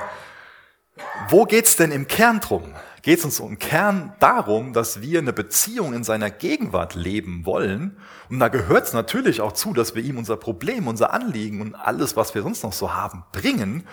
wo 1.28 1.44
geht's 1.44 1.76
denn 1.76 1.90
im 1.90 2.06
Kern 2.06 2.40
drum? 2.40 2.74
Geht 3.02 3.18
es 3.18 3.24
uns 3.24 3.40
im 3.40 3.58
Kern 3.58 4.14
darum, 4.20 4.72
dass 4.72 5.00
wir 5.00 5.18
eine 5.18 5.32
Beziehung 5.32 5.92
in 5.92 6.04
seiner 6.04 6.30
Gegenwart 6.30 6.94
leben 6.94 7.44
wollen? 7.44 7.96
Und 8.30 8.38
da 8.38 8.46
gehört 8.46 8.86
es 8.86 8.92
natürlich 8.92 9.40
auch 9.40 9.52
zu, 9.52 9.72
dass 9.72 9.96
wir 9.96 10.04
ihm 10.04 10.18
unser 10.18 10.36
Problem, 10.36 10.86
unser 10.86 11.12
Anliegen 11.12 11.60
und 11.60 11.74
alles, 11.74 12.14
was 12.14 12.34
wir 12.36 12.42
sonst 12.42 12.62
noch 12.62 12.72
so 12.72 12.94
haben, 12.94 13.24
bringen. 13.32 13.84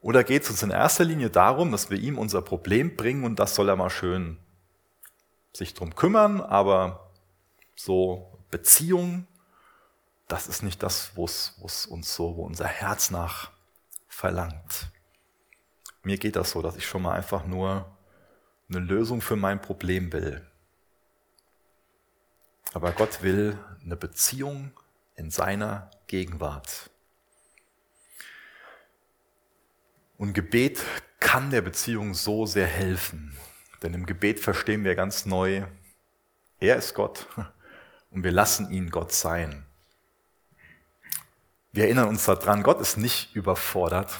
Oder 0.00 0.24
geht 0.24 0.42
es 0.42 0.50
uns 0.50 0.64
in 0.64 0.70
erster 0.70 1.04
Linie 1.04 1.30
darum, 1.30 1.70
dass 1.70 1.90
wir 1.90 1.98
ihm 1.98 2.18
unser 2.18 2.42
Problem 2.42 2.96
bringen 2.96 3.22
und 3.22 3.38
das 3.38 3.54
soll 3.54 3.68
er 3.68 3.76
mal 3.76 3.90
schön 3.90 4.38
sich 5.52 5.74
drum 5.74 5.94
kümmern, 5.94 6.40
aber 6.40 7.10
so 7.76 8.38
Beziehung 8.50 9.26
das 10.32 10.46
ist 10.46 10.62
nicht 10.62 10.82
das, 10.82 11.12
wo 11.16 11.24
es 11.24 11.86
uns 11.86 12.14
so, 12.14 12.36
wo 12.36 12.44
unser 12.44 12.66
Herz 12.66 13.10
nach 13.10 13.50
verlangt. 14.08 14.90
Mir 16.02 16.18
geht 16.18 16.36
das 16.36 16.52
so, 16.52 16.62
dass 16.62 16.76
ich 16.76 16.86
schon 16.86 17.02
mal 17.02 17.14
einfach 17.14 17.46
nur 17.46 17.96
eine 18.68 18.78
Lösung 18.78 19.20
für 19.20 19.36
mein 19.36 19.60
Problem 19.60 20.12
will. 20.12 20.46
Aber 22.72 22.92
Gott 22.92 23.22
will 23.22 23.58
eine 23.82 23.96
Beziehung 23.96 24.70
in 25.16 25.30
seiner 25.30 25.90
Gegenwart. 26.06 26.90
Und 30.16 30.34
Gebet 30.34 30.80
kann 31.18 31.50
der 31.50 31.62
Beziehung 31.62 32.14
so 32.14 32.46
sehr 32.46 32.66
helfen. 32.66 33.36
Denn 33.82 33.94
im 33.94 34.06
Gebet 34.06 34.38
verstehen 34.38 34.84
wir 34.84 34.94
ganz 34.94 35.26
neu, 35.26 35.64
er 36.60 36.76
ist 36.76 36.94
Gott 36.94 37.26
und 38.10 38.22
wir 38.22 38.32
lassen 38.32 38.70
ihn 38.70 38.90
Gott 38.90 39.12
sein. 39.12 39.66
Wir 41.72 41.84
erinnern 41.84 42.08
uns 42.08 42.24
daran, 42.24 42.62
Gott 42.62 42.80
ist 42.80 42.96
nicht 42.96 43.34
überfordert 43.34 44.18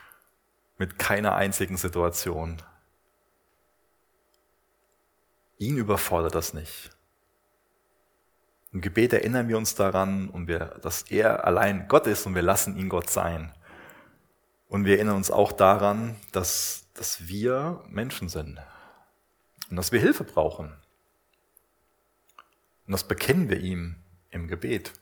mit 0.78 0.98
keiner 0.98 1.34
einzigen 1.34 1.76
Situation. 1.76 2.62
Ihn 5.58 5.78
überfordert 5.78 6.34
das 6.34 6.54
nicht. 6.54 6.90
Im 8.72 8.82
Gebet 8.82 9.12
erinnern 9.12 9.48
wir 9.48 9.56
uns 9.56 9.74
daran, 9.74 10.28
und 10.28 10.48
wir, 10.48 10.78
dass 10.82 11.02
er 11.02 11.44
allein 11.44 11.88
Gott 11.88 12.06
ist 12.06 12.26
und 12.26 12.34
wir 12.34 12.42
lassen 12.42 12.76
ihn 12.76 12.88
Gott 12.88 13.08
sein. 13.08 13.54
Und 14.68 14.84
wir 14.84 14.96
erinnern 14.96 15.16
uns 15.16 15.30
auch 15.30 15.52
daran, 15.52 16.16
dass, 16.32 16.86
dass 16.94 17.26
wir 17.26 17.82
Menschen 17.88 18.28
sind 18.28 18.60
und 19.70 19.76
dass 19.76 19.92
wir 19.92 20.00
Hilfe 20.00 20.24
brauchen. 20.24 20.72
Und 22.86 22.92
das 22.92 23.04
bekennen 23.04 23.48
wir 23.48 23.58
ihm 23.58 23.96
im 24.30 24.46
Gebet. 24.46 24.92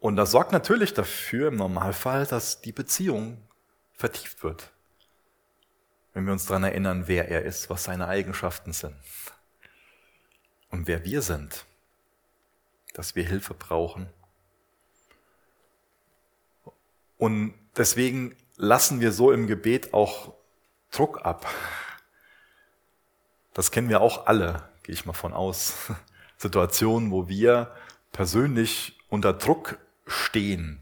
Und 0.00 0.16
das 0.16 0.30
sorgt 0.30 0.52
natürlich 0.52 0.94
dafür 0.94 1.48
im 1.48 1.56
Normalfall, 1.56 2.26
dass 2.26 2.60
die 2.60 2.72
Beziehung 2.72 3.42
vertieft 3.92 4.44
wird. 4.44 4.70
Wenn 6.14 6.24
wir 6.24 6.32
uns 6.32 6.46
daran 6.46 6.64
erinnern, 6.64 7.04
wer 7.06 7.28
er 7.28 7.42
ist, 7.44 7.68
was 7.68 7.84
seine 7.84 8.06
Eigenschaften 8.06 8.72
sind 8.72 8.96
und 10.70 10.86
wer 10.86 11.04
wir 11.04 11.22
sind, 11.22 11.64
dass 12.94 13.14
wir 13.14 13.24
Hilfe 13.24 13.54
brauchen. 13.54 14.08
Und 17.16 17.54
deswegen 17.76 18.36
lassen 18.56 19.00
wir 19.00 19.12
so 19.12 19.32
im 19.32 19.46
Gebet 19.46 19.92
auch 19.92 20.34
Druck 20.90 21.24
ab. 21.24 21.46
Das 23.52 23.70
kennen 23.70 23.88
wir 23.88 24.00
auch 24.00 24.26
alle, 24.26 24.68
gehe 24.84 24.94
ich 24.94 25.04
mal 25.04 25.12
von 25.12 25.32
aus. 25.32 25.74
Situationen, 26.38 27.10
wo 27.10 27.28
wir 27.28 27.74
persönlich 28.12 28.96
unter 29.08 29.32
Druck 29.32 29.78
stehen. 30.08 30.80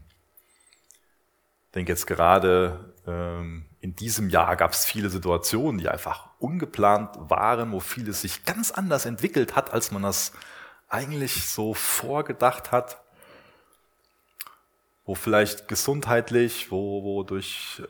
Ich 1.67 1.71
denke 1.73 1.91
jetzt 1.91 2.07
gerade 2.07 2.93
ähm, 3.05 3.65
in 3.79 3.95
diesem 3.95 4.29
Jahr 4.29 4.55
gab 4.55 4.71
es 4.71 4.85
viele 4.85 5.09
Situationen, 5.09 5.79
die 5.79 5.89
einfach 5.89 6.29
ungeplant 6.39 7.11
waren, 7.29 7.71
wo 7.71 7.79
vieles 7.79 8.21
sich 8.21 8.45
ganz 8.45 8.71
anders 8.71 9.05
entwickelt 9.05 9.55
hat, 9.55 9.71
als 9.71 9.91
man 9.91 10.01
das 10.01 10.33
eigentlich 10.89 11.47
so 11.47 11.73
vorgedacht 11.73 12.71
hat. 12.71 13.01
Wo 15.05 15.15
vielleicht 15.15 15.67
gesundheitlich, 15.67 16.71
wo, 16.71 17.03
wo 17.03 17.23
durch 17.23 17.81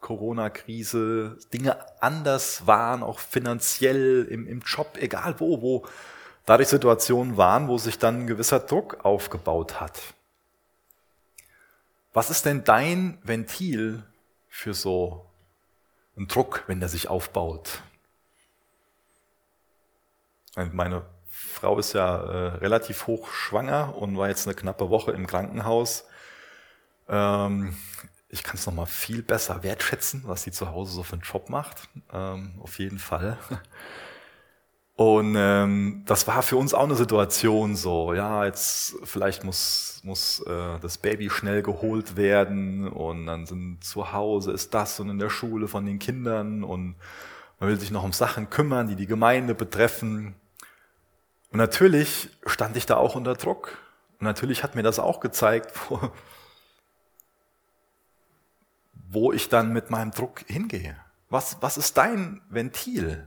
Corona-Krise 0.00 1.38
Dinge 1.52 1.78
anders 2.02 2.66
waren, 2.66 3.02
auch 3.02 3.20
finanziell 3.20 4.26
im, 4.30 4.46
im 4.46 4.60
Job, 4.60 4.96
egal 5.00 5.36
wo, 5.38 5.62
wo 5.62 5.86
dadurch 6.44 6.68
Situationen 6.68 7.36
waren, 7.36 7.68
wo 7.68 7.78
sich 7.78 7.98
dann 7.98 8.22
ein 8.22 8.26
gewisser 8.26 8.60
Druck 8.60 9.04
aufgebaut 9.04 9.80
hat. 9.80 10.13
Was 12.14 12.30
ist 12.30 12.46
denn 12.46 12.62
dein 12.62 13.18
Ventil 13.24 14.04
für 14.48 14.72
so 14.72 15.26
einen 16.16 16.28
Druck, 16.28 16.62
wenn 16.68 16.78
der 16.78 16.88
sich 16.88 17.08
aufbaut? 17.08 17.82
Meine 20.54 21.04
Frau 21.28 21.76
ist 21.76 21.92
ja 21.92 22.16
äh, 22.16 22.48
relativ 22.58 23.08
hoch 23.08 23.32
schwanger 23.32 23.96
und 23.96 24.16
war 24.16 24.28
jetzt 24.28 24.46
eine 24.46 24.54
knappe 24.54 24.90
Woche 24.90 25.10
im 25.10 25.26
Krankenhaus. 25.26 26.04
Ähm, 27.08 27.76
ich 28.28 28.44
kann 28.44 28.54
es 28.54 28.66
nochmal 28.66 28.86
viel 28.86 29.24
besser 29.24 29.64
wertschätzen, 29.64 30.22
was 30.26 30.44
sie 30.44 30.52
zu 30.52 30.70
Hause 30.70 30.92
so 30.92 31.02
für 31.02 31.14
einen 31.14 31.22
Job 31.22 31.50
macht. 31.50 31.88
Ähm, 32.12 32.60
auf 32.62 32.78
jeden 32.78 33.00
Fall. 33.00 33.38
Und 34.96 35.34
ähm, 35.36 36.02
das 36.06 36.28
war 36.28 36.42
für 36.42 36.56
uns 36.56 36.72
auch 36.72 36.84
eine 36.84 36.94
Situation 36.94 37.74
so, 37.74 38.14
ja, 38.14 38.44
jetzt 38.44 38.94
vielleicht 39.02 39.42
muss, 39.42 40.00
muss 40.04 40.40
äh, 40.46 40.78
das 40.80 40.98
Baby 40.98 41.30
schnell 41.30 41.62
geholt 41.62 42.16
werden 42.16 42.86
und 42.86 43.26
dann 43.26 43.44
sind 43.44 43.82
zu 43.82 44.12
Hause 44.12 44.52
ist 44.52 44.72
das 44.72 45.00
und 45.00 45.10
in 45.10 45.18
der 45.18 45.30
Schule 45.30 45.66
von 45.66 45.84
den 45.84 45.98
Kindern 45.98 46.62
und 46.62 46.94
man 47.58 47.68
will 47.70 47.80
sich 47.80 47.90
noch 47.90 48.04
um 48.04 48.12
Sachen 48.12 48.50
kümmern, 48.50 48.86
die 48.86 48.94
die 48.94 49.06
Gemeinde 49.06 49.56
betreffen. 49.56 50.36
Und 51.50 51.58
natürlich 51.58 52.30
stand 52.46 52.76
ich 52.76 52.86
da 52.86 52.96
auch 52.96 53.16
unter 53.16 53.34
Druck. 53.34 53.78
Und 54.20 54.24
natürlich 54.24 54.62
hat 54.62 54.76
mir 54.76 54.82
das 54.84 55.00
auch 55.00 55.18
gezeigt, 55.18 55.72
wo, 55.88 56.12
wo 59.08 59.32
ich 59.32 59.48
dann 59.48 59.72
mit 59.72 59.90
meinem 59.90 60.12
Druck 60.12 60.44
hingehe. 60.46 60.96
Was, 61.30 61.56
was 61.62 61.78
ist 61.78 61.96
dein 61.96 62.42
Ventil? 62.48 63.26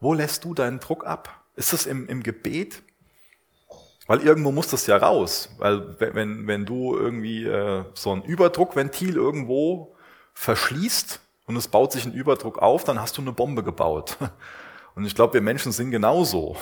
Wo 0.00 0.14
lässt 0.14 0.44
du 0.44 0.54
deinen 0.54 0.80
Druck 0.80 1.06
ab? 1.06 1.44
Ist 1.56 1.72
es 1.72 1.86
im, 1.86 2.06
im 2.08 2.22
Gebet? 2.22 2.82
Weil 4.06 4.20
irgendwo 4.20 4.52
muss 4.52 4.68
das 4.68 4.86
ja 4.86 4.96
raus. 4.96 5.50
Weil 5.58 5.98
wenn, 6.00 6.46
wenn 6.46 6.64
du 6.64 6.96
irgendwie 6.96 7.44
äh, 7.44 7.84
so 7.94 8.12
ein 8.12 8.22
Überdruckventil 8.22 9.16
irgendwo 9.16 9.94
verschließt 10.34 11.20
und 11.46 11.56
es 11.56 11.68
baut 11.68 11.92
sich 11.92 12.06
ein 12.06 12.14
Überdruck 12.14 12.58
auf, 12.58 12.84
dann 12.84 13.00
hast 13.00 13.18
du 13.18 13.22
eine 13.22 13.32
Bombe 13.32 13.62
gebaut. 13.62 14.16
Und 14.94 15.04
ich 15.04 15.14
glaube, 15.14 15.34
wir 15.34 15.42
Menschen 15.42 15.70
sind 15.70 15.92
genauso. 15.92 16.56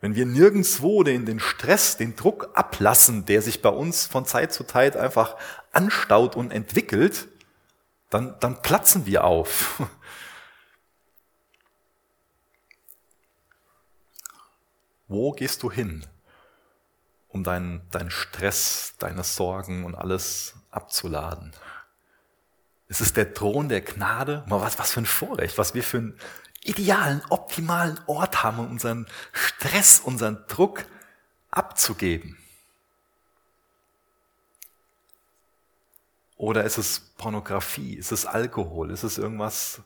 Wenn 0.00 0.16
wir 0.16 0.26
nirgendswo 0.26 1.04
den, 1.04 1.24
den 1.24 1.38
Stress, 1.38 1.96
den 1.96 2.16
Druck 2.16 2.48
ablassen, 2.54 3.26
der 3.26 3.42
sich 3.42 3.62
bei 3.62 3.68
uns 3.68 4.06
von 4.06 4.24
Zeit 4.24 4.52
zu 4.52 4.64
Zeit 4.64 4.96
einfach 4.96 5.36
anstaut 5.70 6.34
und 6.34 6.50
entwickelt, 6.50 7.28
dann, 8.08 8.34
dann 8.40 8.60
platzen 8.60 9.06
wir 9.06 9.22
auf. 9.22 9.80
Wo 15.10 15.32
gehst 15.32 15.64
du 15.64 15.72
hin, 15.72 16.06
um 17.26 17.42
deinen, 17.42 17.82
deinen 17.90 18.12
Stress, 18.12 18.94
deine 19.00 19.24
Sorgen 19.24 19.84
und 19.84 19.96
alles 19.96 20.54
abzuladen? 20.70 21.52
Es 22.86 23.00
ist 23.00 23.16
der 23.16 23.34
Thron 23.34 23.68
der 23.68 23.80
Gnade. 23.80 24.44
Was, 24.46 24.78
was 24.78 24.92
für 24.92 25.00
ein 25.00 25.06
Vorrecht, 25.06 25.58
was 25.58 25.74
wir 25.74 25.82
für 25.82 25.98
einen 25.98 26.20
idealen, 26.62 27.22
optimalen 27.28 27.98
Ort 28.06 28.44
haben, 28.44 28.60
um 28.60 28.70
unseren 28.70 29.08
Stress, 29.32 29.98
unseren 29.98 30.44
Druck 30.46 30.84
abzugeben. 31.50 32.38
Oder 36.36 36.62
ist 36.62 36.78
es 36.78 37.00
Pornografie? 37.18 37.94
Ist 37.94 38.12
es 38.12 38.26
Alkohol? 38.26 38.92
Ist 38.92 39.02
es 39.02 39.18
irgendwas? 39.18 39.82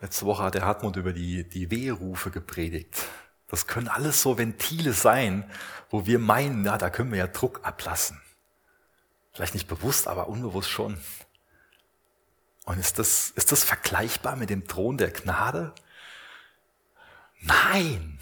Letzte 0.00 0.26
Woche 0.26 0.42
hat 0.42 0.54
der 0.54 0.66
Hartmut 0.66 0.96
über 0.96 1.12
die, 1.12 1.48
die 1.48 1.70
Wehrufe 1.70 2.32
gepredigt. 2.32 3.06
Das 3.54 3.68
können 3.68 3.86
alles 3.86 4.20
so 4.20 4.36
Ventile 4.36 4.92
sein, 4.92 5.48
wo 5.88 6.06
wir 6.06 6.18
meinen, 6.18 6.64
ja, 6.64 6.76
da 6.76 6.90
können 6.90 7.12
wir 7.12 7.20
ja 7.20 7.28
Druck 7.28 7.60
ablassen. 7.62 8.20
Vielleicht 9.32 9.54
nicht 9.54 9.68
bewusst, 9.68 10.08
aber 10.08 10.26
unbewusst 10.26 10.68
schon. 10.68 10.98
Und 12.64 12.80
ist 12.80 12.98
das, 12.98 13.30
ist 13.30 13.52
das 13.52 13.62
vergleichbar 13.62 14.34
mit 14.34 14.50
dem 14.50 14.66
Thron 14.66 14.98
der 14.98 15.12
Gnade? 15.12 15.72
Nein. 17.42 18.18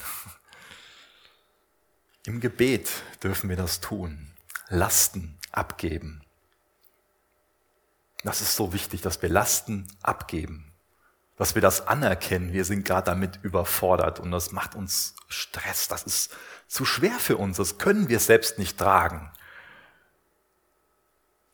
Im 2.26 2.40
Gebet 2.40 2.90
dürfen 3.22 3.48
wir 3.48 3.56
das 3.56 3.80
tun. 3.80 4.34
Lasten 4.68 5.38
abgeben. 5.50 6.22
Das 8.22 8.42
ist 8.42 8.54
so 8.54 8.74
wichtig, 8.74 9.00
dass 9.00 9.22
wir 9.22 9.30
Lasten 9.30 9.88
abgeben. 10.02 10.71
Dass 11.42 11.56
wir 11.56 11.62
das 11.62 11.88
anerkennen. 11.88 12.52
Wir 12.52 12.64
sind 12.64 12.84
gerade 12.84 13.06
damit 13.06 13.40
überfordert 13.42 14.20
und 14.20 14.30
das 14.30 14.52
macht 14.52 14.76
uns 14.76 15.16
Stress. 15.26 15.88
Das 15.88 16.04
ist 16.04 16.37
zu 16.68 16.84
schwer 16.84 17.18
für 17.18 17.37
uns. 17.37 17.56
Das 17.56 17.78
können 17.78 18.08
wir 18.08 18.20
selbst 18.20 18.61
nicht 18.61 18.78
tragen. 18.78 19.28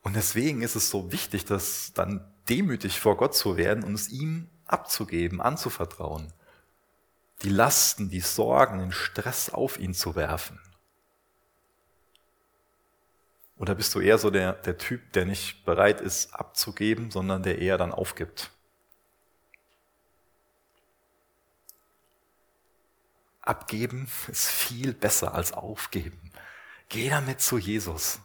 Und 0.02 0.14
deswegen 0.14 0.60
ist 0.60 0.76
es 0.76 0.90
so 0.90 1.10
wichtig, 1.10 1.46
dass 1.46 1.94
dann 1.94 2.30
demütig 2.50 3.00
vor 3.00 3.16
Gott 3.16 3.34
zu 3.34 3.56
werden 3.56 3.82
und 3.82 3.94
es 3.94 4.10
ihm 4.10 4.50
abzugeben, 4.66 5.40
anzuvertrauen. 5.40 6.34
Die 7.42 7.48
Lasten, 7.48 8.10
die 8.10 8.20
Sorgen, 8.20 8.80
den 8.80 8.92
Stress 8.92 9.48
auf 9.48 9.78
ihn 9.78 9.94
zu 9.94 10.14
werfen. 10.14 10.60
Oder 13.56 13.74
bist 13.74 13.94
du 13.94 14.00
eher 14.00 14.18
so 14.18 14.28
der, 14.28 14.52
der 14.52 14.76
Typ, 14.76 15.14
der 15.14 15.24
nicht 15.24 15.64
bereit 15.64 16.02
ist 16.02 16.34
abzugeben, 16.34 17.10
sondern 17.10 17.42
der 17.42 17.58
eher 17.58 17.78
dann 17.78 17.92
aufgibt? 17.92 18.50
Abgeben 23.48 24.08
ist 24.28 24.46
viel 24.46 24.92
besser 24.92 25.34
als 25.34 25.52
aufgeben. 25.52 26.20
Geh 26.90 27.08
damit 27.08 27.40
zu 27.40 27.56
Jesus. 27.56 28.20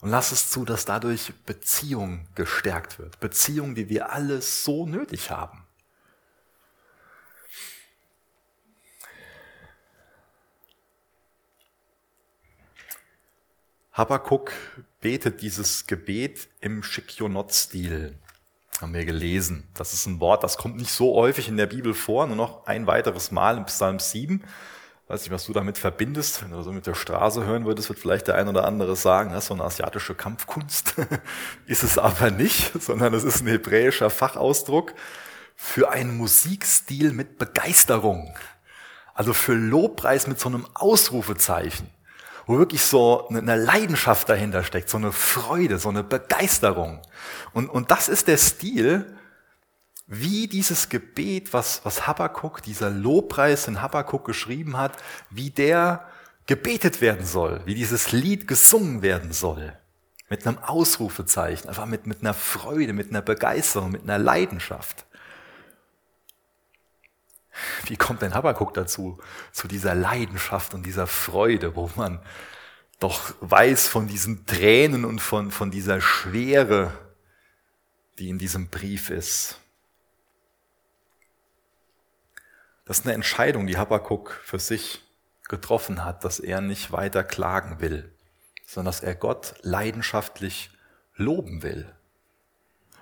Und 0.00 0.10
lass 0.10 0.32
es 0.32 0.50
zu, 0.50 0.64
dass 0.64 0.84
dadurch 0.84 1.32
Beziehung 1.46 2.26
gestärkt 2.34 2.98
wird. 2.98 3.20
Beziehung, 3.20 3.74
die 3.74 3.88
wir 3.88 4.10
alle 4.12 4.42
so 4.42 4.86
nötig 4.86 5.30
haben. 5.30 5.64
Habakkuk 13.92 14.52
betet 15.00 15.42
dieses 15.42 15.86
Gebet 15.86 16.48
im 16.60 16.82
Schikionot-Stil, 16.82 18.18
haben 18.80 18.94
wir 18.94 19.04
gelesen. 19.04 19.68
Das 19.74 19.92
ist 19.92 20.06
ein 20.06 20.20
Wort, 20.20 20.42
das 20.42 20.56
kommt 20.56 20.76
nicht 20.76 20.92
so 20.92 21.14
häufig 21.14 21.48
in 21.48 21.56
der 21.56 21.66
Bibel 21.66 21.94
vor, 21.94 22.26
nur 22.26 22.36
noch 22.36 22.66
ein 22.66 22.86
weiteres 22.86 23.30
Mal 23.30 23.58
im 23.58 23.66
Psalm 23.66 23.98
7. 23.98 24.42
Weiß 25.10 25.22
nicht, 25.22 25.32
was 25.32 25.46
du 25.46 25.52
damit 25.52 25.76
verbindest. 25.76 26.42
Wenn 26.42 26.52
du 26.52 26.62
so 26.62 26.70
mit 26.70 26.86
der 26.86 26.94
Straße 26.94 27.44
hören 27.44 27.64
würdest, 27.64 27.88
wird 27.88 27.98
vielleicht 27.98 28.28
der 28.28 28.36
ein 28.36 28.46
oder 28.46 28.64
andere 28.64 28.94
sagen, 28.94 29.30
das 29.30 29.44
ist 29.44 29.48
so 29.48 29.54
eine 29.54 29.64
asiatische 29.64 30.14
Kampfkunst. 30.14 30.94
ist 31.66 31.82
es 31.82 31.98
aber 31.98 32.30
nicht, 32.30 32.72
sondern 32.80 33.12
es 33.14 33.24
ist 33.24 33.40
ein 33.40 33.48
hebräischer 33.48 34.08
Fachausdruck 34.08 34.94
für 35.56 35.90
einen 35.90 36.16
Musikstil 36.16 37.12
mit 37.12 37.38
Begeisterung. 37.38 38.32
Also 39.12 39.34
für 39.34 39.54
Lobpreis 39.54 40.28
mit 40.28 40.38
so 40.38 40.48
einem 40.48 40.66
Ausrufezeichen, 40.74 41.90
wo 42.50 42.58
wirklich 42.58 42.84
so 42.84 43.28
eine 43.28 43.54
Leidenschaft 43.54 44.28
dahinter 44.28 44.64
steckt, 44.64 44.90
so 44.90 44.96
eine 44.96 45.12
Freude, 45.12 45.78
so 45.78 45.88
eine 45.88 46.02
Begeisterung. 46.02 47.00
Und, 47.52 47.68
und 47.68 47.92
das 47.92 48.08
ist 48.08 48.26
der 48.26 48.38
Stil, 48.38 49.16
wie 50.08 50.48
dieses 50.48 50.88
Gebet, 50.88 51.52
was, 51.52 51.80
was 51.84 52.08
Habakkuk, 52.08 52.60
dieser 52.64 52.90
Lobpreis, 52.90 53.66
den 53.66 53.80
Habakkuk 53.80 54.24
geschrieben 54.24 54.76
hat, 54.76 54.96
wie 55.30 55.50
der 55.50 56.08
gebetet 56.46 57.00
werden 57.00 57.24
soll, 57.24 57.60
wie 57.66 57.76
dieses 57.76 58.10
Lied 58.10 58.48
gesungen 58.48 59.02
werden 59.02 59.30
soll. 59.30 59.72
Mit 60.28 60.44
einem 60.44 60.58
Ausrufezeichen, 60.58 61.68
einfach 61.68 61.86
mit, 61.86 62.08
mit 62.08 62.22
einer 62.22 62.34
Freude, 62.34 62.92
mit 62.92 63.10
einer 63.10 63.22
Begeisterung, 63.22 63.92
mit 63.92 64.02
einer 64.02 64.18
Leidenschaft. 64.18 65.06
Wie 67.84 67.96
kommt 67.96 68.22
denn 68.22 68.34
Habakkuk 68.34 68.74
dazu, 68.74 69.18
zu 69.52 69.68
dieser 69.68 69.94
Leidenschaft 69.94 70.74
und 70.74 70.84
dieser 70.84 71.06
Freude, 71.06 71.76
wo 71.76 71.90
man 71.96 72.20
doch 72.98 73.34
weiß 73.40 73.88
von 73.88 74.06
diesen 74.06 74.46
Tränen 74.46 75.04
und 75.04 75.20
von, 75.20 75.50
von 75.50 75.70
dieser 75.70 76.00
Schwere, 76.00 76.92
die 78.18 78.28
in 78.28 78.38
diesem 78.38 78.68
Brief 78.68 79.10
ist? 79.10 79.58
Das 82.84 82.98
ist 82.98 83.06
eine 83.06 83.14
Entscheidung, 83.14 83.66
die 83.66 83.78
Habakkuk 83.78 84.40
für 84.42 84.58
sich 84.58 85.02
getroffen 85.48 86.04
hat, 86.04 86.24
dass 86.24 86.40
er 86.40 86.60
nicht 86.60 86.92
weiter 86.92 87.22
klagen 87.22 87.80
will, 87.80 88.12
sondern 88.66 88.92
dass 88.92 89.00
er 89.00 89.14
Gott 89.14 89.54
leidenschaftlich 89.62 90.70
loben 91.14 91.62
will. 91.62 91.92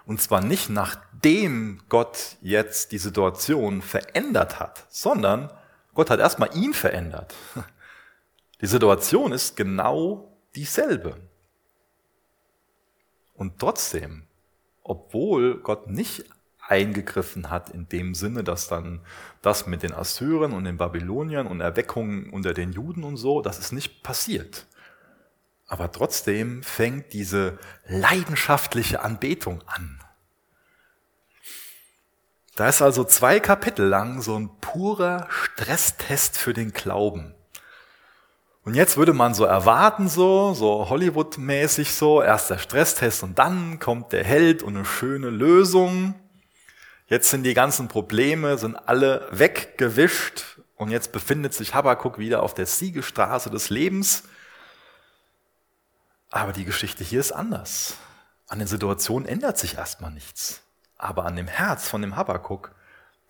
Und 0.08 0.22
zwar 0.22 0.40
nicht 0.40 0.70
nachdem 0.70 1.82
Gott 1.90 2.38
jetzt 2.40 2.92
die 2.92 2.98
Situation 2.98 3.82
verändert 3.82 4.58
hat, 4.58 4.86
sondern 4.88 5.52
Gott 5.92 6.08
hat 6.08 6.18
erstmal 6.18 6.56
ihn 6.56 6.72
verändert. 6.72 7.34
Die 8.62 8.66
Situation 8.66 9.32
ist 9.32 9.54
genau 9.54 10.34
dieselbe. 10.54 11.18
Und 13.34 13.58
trotzdem, 13.58 14.22
obwohl 14.82 15.58
Gott 15.60 15.88
nicht 15.88 16.24
eingegriffen 16.66 17.50
hat, 17.50 17.68
in 17.68 17.86
dem 17.90 18.14
Sinne, 18.14 18.42
dass 18.42 18.66
dann 18.66 19.02
das 19.42 19.66
mit 19.66 19.82
den 19.82 19.92
Assyrern 19.92 20.54
und 20.54 20.64
den 20.64 20.78
Babyloniern 20.78 21.46
und 21.46 21.60
Erweckungen 21.60 22.30
unter 22.30 22.54
den 22.54 22.72
Juden 22.72 23.04
und 23.04 23.18
so, 23.18 23.42
das 23.42 23.58
ist 23.58 23.72
nicht 23.72 24.02
passiert. 24.02 24.67
Aber 25.68 25.92
trotzdem 25.92 26.62
fängt 26.62 27.12
diese 27.12 27.58
leidenschaftliche 27.86 29.02
Anbetung 29.02 29.62
an. 29.66 30.00
Da 32.56 32.68
ist 32.68 32.82
also 32.82 33.04
zwei 33.04 33.38
Kapitel 33.38 33.86
lang 33.86 34.20
so 34.20 34.36
ein 34.36 34.50
purer 34.60 35.28
Stresstest 35.30 36.38
für 36.38 36.54
den 36.54 36.72
Glauben. 36.72 37.34
Und 38.64 38.74
jetzt 38.74 38.96
würde 38.96 39.12
man 39.12 39.32
so 39.32 39.44
erwarten, 39.44 40.08
so, 40.08 40.54
so 40.54 40.88
Hollywood-mäßig 40.88 41.94
so, 41.94 42.20
erst 42.20 42.50
der 42.50 42.58
Stresstest 42.58 43.22
und 43.22 43.38
dann 43.38 43.78
kommt 43.78 44.12
der 44.12 44.24
Held 44.24 44.62
und 44.62 44.76
eine 44.76 44.84
schöne 44.84 45.30
Lösung. 45.30 46.14
Jetzt 47.06 47.30
sind 47.30 47.44
die 47.44 47.54
ganzen 47.54 47.88
Probleme, 47.88 48.58
sind 48.58 48.74
alle 48.74 49.28
weggewischt 49.30 50.58
und 50.76 50.90
jetzt 50.90 51.12
befindet 51.12 51.54
sich 51.54 51.74
Habakkuk 51.74 52.18
wieder 52.18 52.42
auf 52.42 52.54
der 52.54 52.66
Siegestraße 52.66 53.50
des 53.50 53.70
Lebens. 53.70 54.24
Aber 56.30 56.52
die 56.52 56.64
Geschichte 56.64 57.04
hier 57.04 57.20
ist 57.20 57.32
anders. 57.32 57.96
An 58.48 58.58
den 58.58 58.68
Situationen 58.68 59.28
ändert 59.28 59.58
sich 59.58 59.76
erstmal 59.76 60.10
nichts. 60.10 60.62
Aber 60.96 61.24
an 61.24 61.36
dem 61.36 61.46
Herz 61.46 61.88
von 61.88 62.02
dem 62.02 62.16
Habakkuk, 62.16 62.74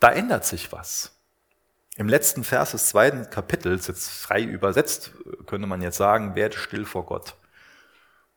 da 0.00 0.10
ändert 0.10 0.44
sich 0.44 0.72
was. 0.72 1.12
Im 1.96 2.08
letzten 2.08 2.44
Vers 2.44 2.70
des 2.70 2.88
zweiten 2.88 3.28
Kapitels, 3.28 3.88
jetzt 3.88 4.08
frei 4.08 4.42
übersetzt, 4.42 5.12
könnte 5.46 5.66
man 5.66 5.82
jetzt 5.82 5.96
sagen, 5.96 6.34
werde 6.34 6.56
still 6.56 6.86
vor 6.86 7.04
Gott. 7.04 7.34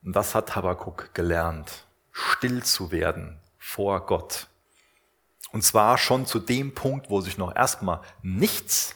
Und 0.03 0.15
das 0.15 0.33
hat 0.33 0.55
Habakkuk 0.55 1.13
gelernt, 1.13 1.85
still 2.11 2.63
zu 2.63 2.91
werden 2.91 3.39
vor 3.59 4.05
Gott. 4.07 4.47
Und 5.51 5.63
zwar 5.63 5.97
schon 5.97 6.25
zu 6.25 6.39
dem 6.39 6.73
Punkt, 6.73 7.09
wo 7.09 7.21
sich 7.21 7.37
noch 7.37 7.55
erstmal 7.55 8.01
nichts 8.23 8.95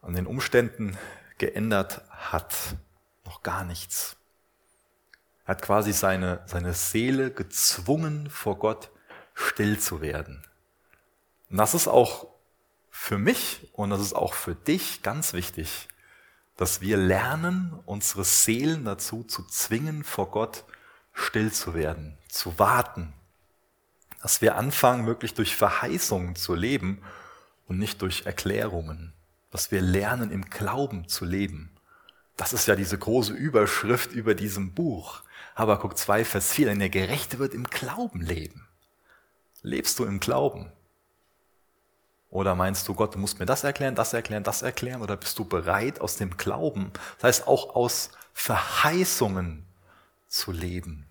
an 0.00 0.14
den 0.14 0.26
Umständen 0.26 0.96
geändert 1.38 2.02
hat. 2.10 2.54
Noch 3.24 3.42
gar 3.42 3.64
nichts. 3.64 4.16
Er 5.50 5.56
hat 5.56 5.62
quasi 5.62 5.92
seine, 5.92 6.38
seine 6.46 6.74
Seele 6.74 7.32
gezwungen, 7.32 8.30
vor 8.30 8.60
Gott 8.60 8.88
still 9.34 9.80
zu 9.80 10.00
werden. 10.00 10.44
Und 11.48 11.56
das 11.56 11.74
ist 11.74 11.88
auch 11.88 12.28
für 12.88 13.18
mich 13.18 13.68
und 13.72 13.90
das 13.90 14.00
ist 14.00 14.12
auch 14.12 14.34
für 14.34 14.54
dich 14.54 15.02
ganz 15.02 15.32
wichtig, 15.32 15.88
dass 16.56 16.80
wir 16.82 16.96
lernen, 16.96 17.76
unsere 17.84 18.22
Seelen 18.22 18.84
dazu 18.84 19.24
zu 19.24 19.44
zwingen, 19.44 20.04
vor 20.04 20.30
Gott 20.30 20.62
still 21.14 21.50
zu 21.50 21.74
werden, 21.74 22.16
zu 22.28 22.60
warten, 22.60 23.12
dass 24.22 24.42
wir 24.42 24.54
anfangen, 24.54 25.08
wirklich 25.08 25.34
durch 25.34 25.56
Verheißungen 25.56 26.36
zu 26.36 26.54
leben 26.54 27.02
und 27.66 27.76
nicht 27.76 28.00
durch 28.02 28.24
Erklärungen. 28.24 29.14
Dass 29.50 29.72
wir 29.72 29.80
lernen, 29.80 30.30
im 30.30 30.48
Glauben 30.48 31.08
zu 31.08 31.24
leben. 31.24 31.72
Das 32.36 32.52
ist 32.52 32.68
ja 32.68 32.76
diese 32.76 32.96
große 32.96 33.32
Überschrift 33.32 34.12
über 34.12 34.36
diesem 34.36 34.74
Buch. 34.74 35.24
Habakuk 35.60 35.98
2, 35.98 36.24
Vers 36.24 36.52
4, 36.52 36.68
denn 36.68 36.78
der 36.78 36.88
Gerechte 36.88 37.38
wird 37.38 37.52
im 37.52 37.64
Glauben 37.64 38.22
leben. 38.22 38.66
Lebst 39.60 39.98
du 39.98 40.06
im 40.06 40.18
Glauben? 40.18 40.72
Oder 42.30 42.54
meinst 42.54 42.88
du, 42.88 42.94
Gott, 42.94 43.14
du 43.14 43.18
musst 43.18 43.38
mir 43.38 43.44
das 43.44 43.62
erklären, 43.62 43.94
das 43.94 44.14
erklären, 44.14 44.42
das 44.42 44.62
erklären? 44.62 45.02
Oder 45.02 45.18
bist 45.18 45.38
du 45.38 45.44
bereit, 45.44 46.00
aus 46.00 46.16
dem 46.16 46.38
Glauben, 46.38 46.92
das 47.18 47.40
heißt 47.40 47.46
auch 47.46 47.76
aus 47.76 48.10
Verheißungen 48.32 49.66
zu 50.28 50.50
leben? 50.50 51.06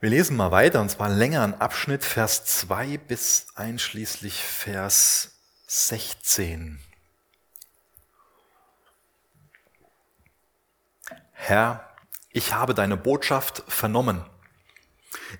Wir 0.00 0.10
lesen 0.10 0.36
mal 0.36 0.50
weiter, 0.50 0.80
und 0.80 0.90
zwar 0.90 1.06
einen 1.06 1.18
längeren 1.18 1.54
Abschnitt, 1.60 2.04
Vers 2.04 2.44
2 2.44 2.98
bis 2.98 3.46
einschließlich 3.54 4.42
Vers 4.42 5.38
16. 5.68 6.80
Herr, 11.42 11.88
ich 12.32 12.52
habe 12.52 12.74
deine 12.74 12.98
Botschaft 12.98 13.64
vernommen. 13.66 14.22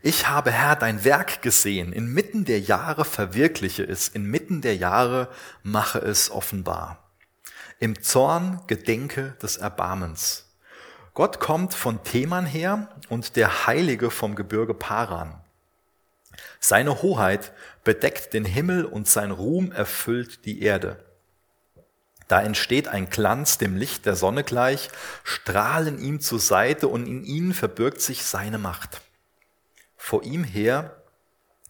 Ich 0.02 0.28
habe, 0.28 0.50
Herr, 0.50 0.74
dein 0.74 1.04
Werk 1.04 1.42
gesehen. 1.42 1.92
Inmitten 1.92 2.46
der 2.46 2.58
Jahre 2.58 3.04
verwirkliche 3.04 3.82
es. 3.82 4.08
Inmitten 4.08 4.62
der 4.62 4.76
Jahre 4.76 5.28
mache 5.62 5.98
es 5.98 6.30
offenbar. 6.30 7.10
Im 7.80 8.00
Zorn 8.02 8.62
gedenke 8.66 9.36
des 9.42 9.58
Erbarmens. 9.58 10.46
Gott 11.12 11.38
kommt 11.38 11.74
von 11.74 12.02
Theman 12.02 12.46
her 12.46 12.88
und 13.10 13.36
der 13.36 13.66
Heilige 13.66 14.10
vom 14.10 14.36
Gebirge 14.36 14.72
Paran. 14.72 15.38
Seine 16.60 17.02
Hoheit 17.02 17.52
bedeckt 17.84 18.32
den 18.32 18.46
Himmel 18.46 18.86
und 18.86 19.06
sein 19.06 19.30
Ruhm 19.30 19.70
erfüllt 19.70 20.46
die 20.46 20.62
Erde. 20.62 21.04
Da 22.30 22.40
entsteht 22.40 22.86
ein 22.86 23.10
Glanz 23.10 23.58
dem 23.58 23.74
Licht 23.74 24.06
der 24.06 24.14
Sonne 24.14 24.44
gleich, 24.44 24.88
strahlen 25.24 25.98
ihm 25.98 26.20
zur 26.20 26.38
Seite 26.38 26.86
und 26.86 27.08
in 27.08 27.24
ihnen 27.24 27.52
verbirgt 27.52 28.00
sich 28.00 28.22
seine 28.22 28.56
Macht. 28.56 29.00
Vor 29.96 30.22
ihm 30.22 30.44
her 30.44 31.02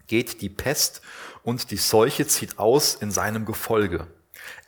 geht 0.06 0.42
die 0.42 0.50
Pest 0.50 1.00
und 1.42 1.70
die 1.70 1.78
Seuche 1.78 2.26
zieht 2.26 2.58
aus 2.58 2.94
in 2.94 3.10
seinem 3.10 3.46
Gefolge. 3.46 4.06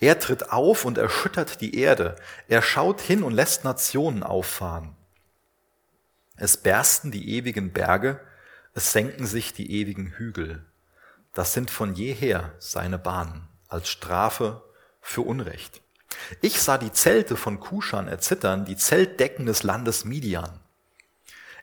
Er 0.00 0.18
tritt 0.18 0.50
auf 0.50 0.86
und 0.86 0.96
erschüttert 0.96 1.60
die 1.60 1.78
Erde. 1.78 2.16
Er 2.48 2.62
schaut 2.62 3.02
hin 3.02 3.22
und 3.22 3.34
lässt 3.34 3.64
Nationen 3.64 4.22
auffahren. 4.22 4.96
Es 6.38 6.56
bersten 6.56 7.10
die 7.10 7.34
ewigen 7.36 7.70
Berge, 7.74 8.18
es 8.72 8.92
senken 8.92 9.26
sich 9.26 9.52
die 9.52 9.70
ewigen 9.70 10.12
Hügel. 10.12 10.64
Das 11.34 11.52
sind 11.52 11.70
von 11.70 11.92
jeher 11.92 12.54
seine 12.58 12.98
Bahnen 12.98 13.46
als 13.68 13.90
Strafe 13.90 14.62
für 15.02 15.20
Unrecht. 15.20 15.81
Ich 16.40 16.60
sah 16.60 16.78
die 16.78 16.92
Zelte 16.92 17.36
von 17.36 17.60
Kuschan 17.60 18.08
erzittern, 18.08 18.64
die 18.64 18.76
Zeltdecken 18.76 19.46
des 19.46 19.62
Landes 19.62 20.04
Midian. 20.04 20.60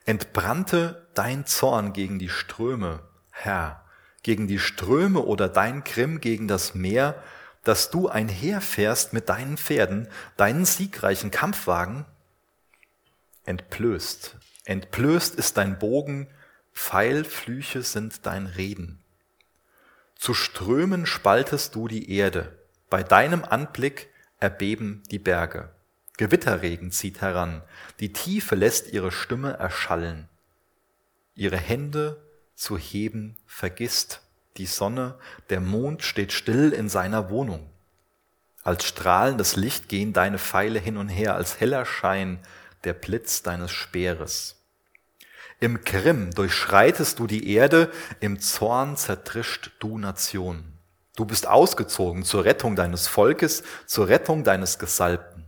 Entbrannte 0.06 1.08
dein 1.14 1.46
Zorn 1.46 1.94
gegen 1.94 2.20
die 2.20 2.30
Ströme, 2.30 3.02
Herr, 3.32 3.84
gegen 4.24 4.48
die 4.48 4.60
Ströme 4.60 5.22
oder 5.22 5.48
dein 5.50 5.84
Grimm 5.84 6.22
gegen 6.22 6.48
das 6.48 6.74
Meer, 6.74 7.22
dass 7.64 7.92
du 7.92 8.08
einherfährst 8.08 9.14
mit 9.14 9.30
deinen 9.30 9.58
Pferden, 9.58 10.08
deinen 10.38 10.66
siegreichen 10.66 11.32
Kampfwagen? 11.32 12.06
Entblößt, 13.46 14.38
entblößt 14.66 15.36
ist 15.36 15.58
dein 15.58 15.80
Bogen, 15.80 16.28
Pfeilflüche 16.74 17.84
sind 17.84 18.26
dein 18.26 18.46
Reden. 18.46 19.04
Zu 20.16 20.34
Strömen 20.34 21.06
spaltest 21.06 21.76
du 21.76 21.88
die 21.88 22.12
Erde, 22.12 22.58
bei 22.90 23.04
deinem 23.04 23.44
Anblick 23.44 24.10
erbeben 24.40 25.04
die 25.12 25.20
Berge. 25.20 25.70
Gewitterregen 26.18 26.92
zieht 26.92 27.22
heran, 27.22 27.62
die 28.00 28.12
Tiefe 28.12 28.56
lässt 28.56 28.92
ihre 28.92 29.12
Stimme 29.12 29.54
erschallen. 29.54 30.28
Ihre 31.36 31.58
Hände 31.58 32.22
zu 32.56 32.78
heben 32.78 33.38
vergisst 33.46 34.22
die 34.58 34.66
Sonne, 34.66 35.18
der 35.50 35.62
Mond 35.62 36.04
steht 36.04 36.34
still 36.34 36.74
in 36.74 36.90
seiner 36.90 37.30
Wohnung. 37.30 37.70
Als 38.64 38.86
strahlendes 38.86 39.56
Licht 39.56 39.88
gehen 39.88 40.12
deine 40.12 40.38
Pfeile 40.38 40.80
hin 40.80 40.98
und 40.98 41.08
her, 41.08 41.36
als 41.36 41.60
heller 41.62 41.86
Schein 41.86 42.40
der 42.84 42.94
Blitz 42.94 43.42
deines 43.42 43.72
Speeres. 43.72 44.58
Im 45.62 45.82
Grimm 45.84 46.32
durchschreitest 46.32 47.20
du 47.20 47.28
die 47.28 47.52
Erde, 47.54 47.92
im 48.20 48.40
Zorn 48.40 48.98
zertrischt 48.98 49.72
du 49.80 49.98
Nationen. 49.98 50.79
Du 51.20 51.26
bist 51.26 51.50
ausgezogen 51.50 52.24
zur 52.24 52.46
Rettung 52.46 52.78
deines 52.78 53.10
Volkes, 53.10 53.64
zur 53.86 54.08
Rettung 54.08 54.46
deines 54.46 54.80
Gesalbten. 54.80 55.44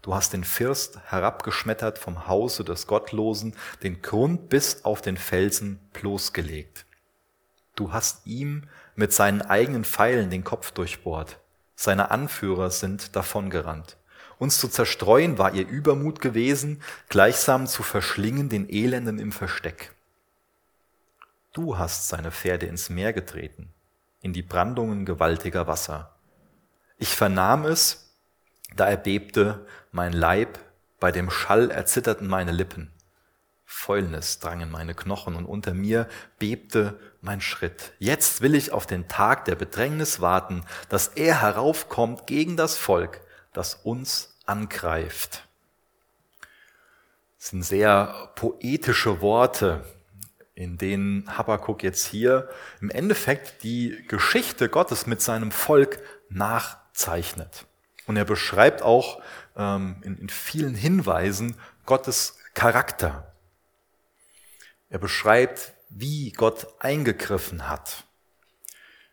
Du 0.00 0.14
hast 0.14 0.32
den 0.32 0.44
First 0.44 1.00
herabgeschmettert 1.10 1.98
vom 1.98 2.28
Hause 2.28 2.62
des 2.62 2.86
Gottlosen, 2.86 3.56
den 3.82 4.00
Grund 4.00 4.48
bis 4.48 4.84
auf 4.84 5.02
den 5.02 5.16
Felsen 5.16 5.80
bloßgelegt. 5.92 6.86
Du 7.74 7.92
hast 7.92 8.28
ihm 8.28 8.68
mit 8.94 9.12
seinen 9.12 9.42
eigenen 9.42 9.84
Pfeilen 9.84 10.30
den 10.30 10.44
Kopf 10.44 10.70
durchbohrt. 10.70 11.40
Seine 11.74 12.12
Anführer 12.12 12.70
sind 12.70 13.16
davongerannt. 13.16 13.96
Uns 14.38 14.60
zu 14.60 14.68
zerstreuen 14.68 15.36
war 15.36 15.52
ihr 15.52 15.66
Übermut 15.66 16.20
gewesen, 16.20 16.80
gleichsam 17.08 17.66
zu 17.66 17.82
verschlingen 17.82 18.50
den 18.50 18.70
Elenden 18.70 19.18
im 19.18 19.32
Versteck. 19.32 19.92
Du 21.52 21.76
hast 21.76 22.06
seine 22.06 22.30
Pferde 22.30 22.66
ins 22.66 22.88
Meer 22.88 23.12
getreten 23.12 23.74
in 24.20 24.32
die 24.32 24.42
Brandungen 24.42 25.04
gewaltiger 25.04 25.66
Wasser. 25.66 26.14
Ich 26.98 27.14
vernahm 27.14 27.64
es, 27.64 28.14
da 28.74 28.86
erbebte 28.86 29.66
mein 29.92 30.12
Leib, 30.12 30.58
bei 31.00 31.12
dem 31.12 31.30
Schall 31.30 31.70
erzitterten 31.70 32.26
meine 32.26 32.52
Lippen. 32.52 32.90
Fäulnis 33.64 34.38
drang 34.38 34.60
in 34.62 34.70
meine 34.70 34.94
Knochen 34.94 35.36
und 35.36 35.44
unter 35.44 35.74
mir 35.74 36.08
bebte 36.38 36.98
mein 37.20 37.40
Schritt. 37.40 37.92
Jetzt 37.98 38.40
will 38.40 38.54
ich 38.54 38.72
auf 38.72 38.86
den 38.86 39.08
Tag 39.08 39.44
der 39.44 39.56
Bedrängnis 39.56 40.20
warten, 40.20 40.64
dass 40.88 41.08
er 41.08 41.42
heraufkommt 41.42 42.26
gegen 42.26 42.56
das 42.56 42.76
Volk, 42.76 43.20
das 43.52 43.74
uns 43.74 44.36
angreift. 44.46 45.46
Das 47.38 47.50
sind 47.50 47.62
sehr 47.62 48.32
poetische 48.34 49.20
Worte, 49.20 49.84
in 50.58 50.76
denen 50.76 51.38
Habakkuk 51.38 51.84
jetzt 51.84 52.04
hier 52.06 52.48
im 52.80 52.90
Endeffekt 52.90 53.62
die 53.62 54.04
Geschichte 54.08 54.68
Gottes 54.68 55.06
mit 55.06 55.22
seinem 55.22 55.52
Volk 55.52 56.00
nachzeichnet. 56.30 57.66
Und 58.08 58.16
er 58.16 58.24
beschreibt 58.24 58.82
auch 58.82 59.22
ähm, 59.56 60.02
in, 60.02 60.18
in 60.18 60.28
vielen 60.28 60.74
Hinweisen 60.74 61.56
Gottes 61.86 62.38
Charakter. 62.54 63.32
Er 64.88 64.98
beschreibt, 64.98 65.74
wie 65.90 66.32
Gott 66.32 66.66
eingegriffen 66.80 67.68
hat. 67.68 68.04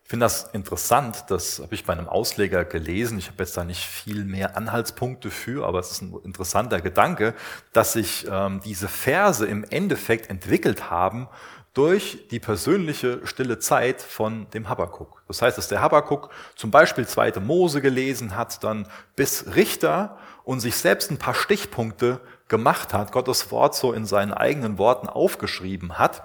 Ich 0.06 0.10
finde 0.12 0.26
das 0.26 0.44
interessant, 0.54 1.26
das 1.30 1.60
habe 1.60 1.74
ich 1.74 1.84
bei 1.84 1.94
einem 1.94 2.08
Ausleger 2.08 2.64
gelesen. 2.64 3.18
Ich 3.18 3.26
habe 3.26 3.42
jetzt 3.42 3.58
da 3.58 3.64
nicht 3.64 3.84
viel 3.84 4.24
mehr 4.24 4.56
Anhaltspunkte 4.56 5.32
für, 5.32 5.66
aber 5.66 5.80
es 5.80 5.90
ist 5.90 6.04
ein 6.04 6.16
interessanter 6.24 6.80
Gedanke, 6.80 7.34
dass 7.74 7.94
sich 7.94 8.28
ähm, 8.30 8.62
diese 8.64 8.88
Verse 8.88 9.44
im 9.48 9.64
Endeffekt 9.64 10.30
entwickelt 10.30 10.92
haben 10.92 11.28
durch 11.74 12.28
die 12.30 12.40
persönliche 12.40 13.26
stille 13.26 13.58
Zeit 13.58 14.00
von 14.00 14.48
dem 14.52 14.70
Habakuk. 14.70 15.24
Das 15.28 15.42
heißt, 15.42 15.58
dass 15.58 15.70
der 15.70 15.82
Habakuk 15.82 16.30
zum 16.56 16.70
Beispiel 16.70 17.08
zweite 17.08 17.40
Mose 17.40 17.82
gelesen 17.82 18.36
hat, 18.36 18.64
dann 18.64 18.88
bis 19.16 19.56
Richter 19.56 20.20
und 20.44 20.60
sich 20.60 20.76
selbst 20.76 21.10
ein 21.10 21.18
paar 21.18 21.34
Stichpunkte 21.34 22.22
gemacht 22.48 22.94
hat, 22.94 23.12
Gottes 23.12 23.50
Wort 23.50 23.74
so 23.74 23.92
in 23.92 24.06
seinen 24.06 24.34
eigenen 24.36 24.78
Worten 24.78 25.10
aufgeschrieben 25.10 25.98
hat 25.98 26.22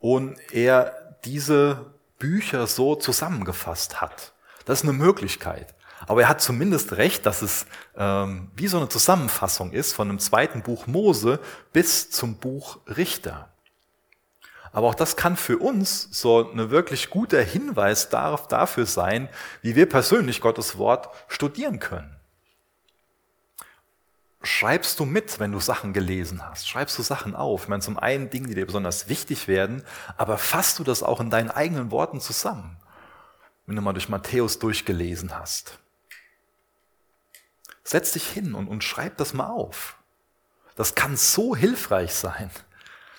und 0.00 0.38
er 0.50 1.18
diese 1.26 1.92
Bücher 2.22 2.68
so 2.68 2.94
zusammengefasst 2.94 4.00
hat. 4.00 4.32
Das 4.64 4.78
ist 4.78 4.88
eine 4.88 4.92
Möglichkeit. 4.92 5.74
Aber 6.06 6.22
er 6.22 6.28
hat 6.28 6.40
zumindest 6.40 6.92
recht, 6.92 7.26
dass 7.26 7.42
es 7.42 7.66
ähm, 7.96 8.52
wie 8.54 8.68
so 8.68 8.76
eine 8.76 8.88
Zusammenfassung 8.88 9.72
ist 9.72 9.92
von 9.92 10.06
dem 10.06 10.20
zweiten 10.20 10.62
Buch 10.62 10.86
Mose 10.86 11.40
bis 11.72 12.12
zum 12.12 12.36
Buch 12.36 12.78
Richter. 12.86 13.48
Aber 14.70 14.86
auch 14.86 14.94
das 14.94 15.16
kann 15.16 15.36
für 15.36 15.58
uns 15.58 16.08
so 16.12 16.48
eine 16.48 16.70
wirklich 16.70 17.10
guter 17.10 17.42
Hinweis 17.42 18.08
darauf, 18.08 18.46
dafür 18.46 18.86
sein, 18.86 19.28
wie 19.60 19.74
wir 19.74 19.88
persönlich 19.88 20.40
Gottes 20.40 20.78
Wort 20.78 21.08
studieren 21.26 21.80
können. 21.80 22.16
Schreibst 24.44 24.98
du 24.98 25.04
mit, 25.04 25.38
wenn 25.38 25.52
du 25.52 25.60
Sachen 25.60 25.92
gelesen 25.92 26.44
hast? 26.44 26.68
Schreibst 26.68 26.98
du 26.98 27.02
Sachen 27.02 27.36
auf? 27.36 27.64
Ich 27.64 27.68
meine, 27.68 27.82
zum 27.82 27.98
einen 27.98 28.28
Dinge, 28.28 28.48
die 28.48 28.54
dir 28.54 28.66
besonders 28.66 29.08
wichtig 29.08 29.46
werden, 29.46 29.84
aber 30.16 30.36
fasst 30.36 30.80
du 30.80 30.84
das 30.84 31.04
auch 31.04 31.20
in 31.20 31.30
deinen 31.30 31.50
eigenen 31.50 31.92
Worten 31.92 32.20
zusammen? 32.20 32.76
Wenn 33.66 33.76
du 33.76 33.82
mal 33.82 33.92
durch 33.92 34.08
Matthäus 34.08 34.58
durchgelesen 34.58 35.38
hast. 35.38 35.78
Setz 37.84 38.12
dich 38.12 38.26
hin 38.28 38.54
und, 38.54 38.66
und 38.66 38.82
schreib 38.82 39.16
das 39.16 39.32
mal 39.32 39.48
auf. 39.48 39.96
Das 40.74 40.96
kann 40.96 41.16
so 41.16 41.54
hilfreich 41.54 42.12
sein, 42.12 42.50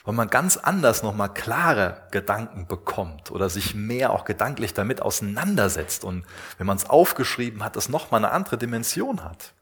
weil 0.04 0.16
man 0.16 0.30
ganz 0.30 0.58
anders 0.58 1.04
nochmal 1.04 1.34
klare 1.34 2.06
Gedanken 2.12 2.68
bekommt 2.68 3.32
oder 3.32 3.50
sich 3.50 3.76
mehr 3.76 4.12
auch 4.12 4.26
gedanklich 4.26 4.74
damit 4.74 5.02
auseinandersetzt 5.02 6.04
und 6.04 6.26
wenn 6.58 6.68
man 6.68 6.78
es 6.78 6.90
aufgeschrieben 6.90 7.64
hat, 7.64 7.78
das 7.78 7.88
nochmal 7.88 8.26
eine 8.26 8.34
andere 8.34 8.58
Dimension 8.58 9.24
hat. 9.24 9.54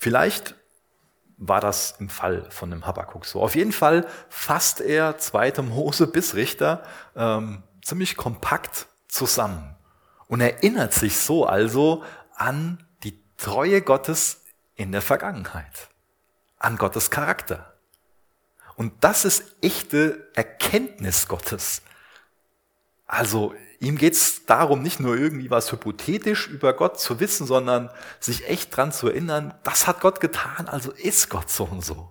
Vielleicht 0.00 0.54
war 1.36 1.60
das 1.60 1.96
im 1.98 2.08
Fall 2.08 2.50
von 2.50 2.70
dem 2.70 2.86
Habakkuk 2.86 3.26
so. 3.26 3.42
Auf 3.42 3.54
jeden 3.54 3.72
Fall 3.72 4.06
fasst 4.30 4.80
er 4.80 5.18
zweite 5.18 5.60
Mose 5.60 6.06
bis 6.06 6.34
Richter 6.34 6.82
ähm, 7.14 7.62
ziemlich 7.82 8.16
kompakt 8.16 8.86
zusammen 9.08 9.76
und 10.26 10.40
erinnert 10.40 10.94
sich 10.94 11.18
so 11.18 11.44
also 11.44 12.02
an 12.34 12.82
die 13.02 13.22
Treue 13.36 13.82
Gottes 13.82 14.46
in 14.74 14.90
der 14.90 15.02
Vergangenheit, 15.02 15.90
an 16.56 16.78
Gottes 16.78 17.10
Charakter. 17.10 17.74
Und 18.76 19.04
das 19.04 19.26
ist 19.26 19.54
echte 19.60 20.30
Erkenntnis 20.34 21.28
Gottes. 21.28 21.82
Also 23.06 23.54
Ihm 23.82 23.96
geht 23.96 24.12
es 24.12 24.44
darum, 24.44 24.82
nicht 24.82 25.00
nur 25.00 25.16
irgendwie 25.16 25.50
was 25.50 25.72
hypothetisch 25.72 26.48
über 26.48 26.74
Gott 26.74 27.00
zu 27.00 27.18
wissen, 27.18 27.46
sondern 27.46 27.90
sich 28.20 28.46
echt 28.46 28.76
dran 28.76 28.92
zu 28.92 29.08
erinnern, 29.08 29.54
das 29.62 29.86
hat 29.86 30.00
Gott 30.00 30.20
getan, 30.20 30.68
also 30.68 30.92
ist 30.92 31.30
Gott 31.30 31.50
so 31.50 31.64
und 31.64 31.82
so. 31.82 32.10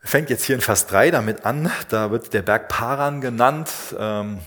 Fängt 0.00 0.28
jetzt 0.28 0.44
hier 0.44 0.54
in 0.54 0.60
Vers 0.60 0.86
3 0.86 1.10
damit 1.10 1.46
an, 1.46 1.72
da 1.88 2.10
wird 2.10 2.34
der 2.34 2.42
Berg 2.42 2.68
Paran 2.68 3.22
genannt. 3.22 3.70
Ähm, 3.98 4.40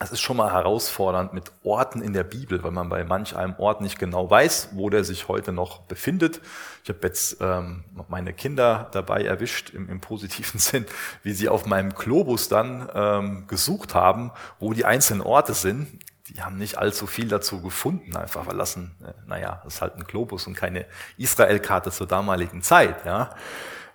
es 0.00 0.10
ist 0.10 0.20
schon 0.20 0.36
mal 0.36 0.52
herausfordernd 0.52 1.32
mit 1.34 1.52
Orten 1.62 2.02
in 2.02 2.12
der 2.12 2.24
Bibel, 2.24 2.64
weil 2.64 2.72
man 2.72 2.88
bei 2.88 3.04
manch 3.04 3.36
einem 3.36 3.54
Ort 3.58 3.80
nicht 3.80 3.96
genau 3.98 4.28
weiß, 4.28 4.70
wo 4.72 4.90
der 4.90 5.04
sich 5.04 5.28
heute 5.28 5.52
noch 5.52 5.82
befindet. 5.82 6.40
Ich 6.82 6.88
habe 6.88 6.98
jetzt 7.02 7.36
ähm, 7.40 7.84
meine 8.08 8.32
Kinder 8.32 8.88
dabei 8.90 9.22
erwischt, 9.22 9.70
im, 9.70 9.88
im, 9.88 10.00
positiven 10.00 10.58
Sinn, 10.58 10.84
wie 11.22 11.32
sie 11.32 11.48
auf 11.48 11.64
meinem 11.66 11.94
Globus 11.94 12.48
dann 12.48 12.88
ähm, 12.92 13.46
gesucht 13.46 13.94
haben, 13.94 14.32
wo 14.58 14.72
die 14.72 14.84
einzelnen 14.84 15.22
Orte 15.22 15.54
sind. 15.54 16.00
Die 16.28 16.42
haben 16.42 16.58
nicht 16.58 16.76
allzu 16.76 17.06
viel 17.06 17.28
dazu 17.28 17.62
gefunden, 17.62 18.16
einfach 18.16 18.48
ein, 18.48 18.58
äh, 18.58 19.12
naja, 19.28 19.60
das 19.62 19.74
ist 19.74 19.80
halt 19.80 19.94
ein 19.94 20.04
Globus 20.04 20.48
und 20.48 20.56
keine 20.56 20.86
Israel-Karte 21.18 21.92
zur 21.92 22.08
damaligen 22.08 22.62
Zeit. 22.62 23.04
Ja. 23.04 23.30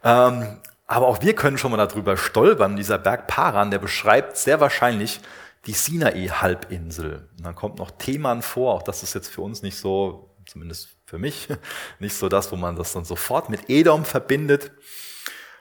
Ähm, 0.04 0.60
aber 0.88 1.08
auch 1.08 1.22
wir 1.22 1.36
können 1.36 1.58
schon 1.58 1.72
mal 1.72 1.86
darüber 1.86 2.16
stolpern. 2.16 2.78
Dieser 2.78 2.98
Berg 2.98 3.28
Paran, 3.28 3.70
der 3.70 3.80
beschreibt 3.80 4.38
sehr 4.38 4.62
wahrscheinlich 4.62 5.20
die 5.66 5.74
Sinai-Halbinsel. 5.74 7.30
Und 7.38 7.46
dann 7.46 7.56
kommt 7.56 7.80
noch 7.80 7.92
Theman 7.92 8.42
vor, 8.42 8.76
auch 8.76 8.84
das 8.84 9.04
ist 9.04 9.14
jetzt 9.14 9.30
für 9.30 9.42
uns 9.42 9.62
nicht 9.62 9.78
so, 9.78 10.36
zumindest 10.46 10.90
für 11.06 11.18
mich, 11.18 11.48
nicht 12.00 12.16
so 12.16 12.30
das, 12.30 12.52
wo 12.52 12.56
man 12.56 12.76
das 12.76 12.94
dann 12.94 13.06
sofort 13.06 13.50
mit 13.50 13.70
Edom 13.70 14.06
verbindet. 14.06 14.72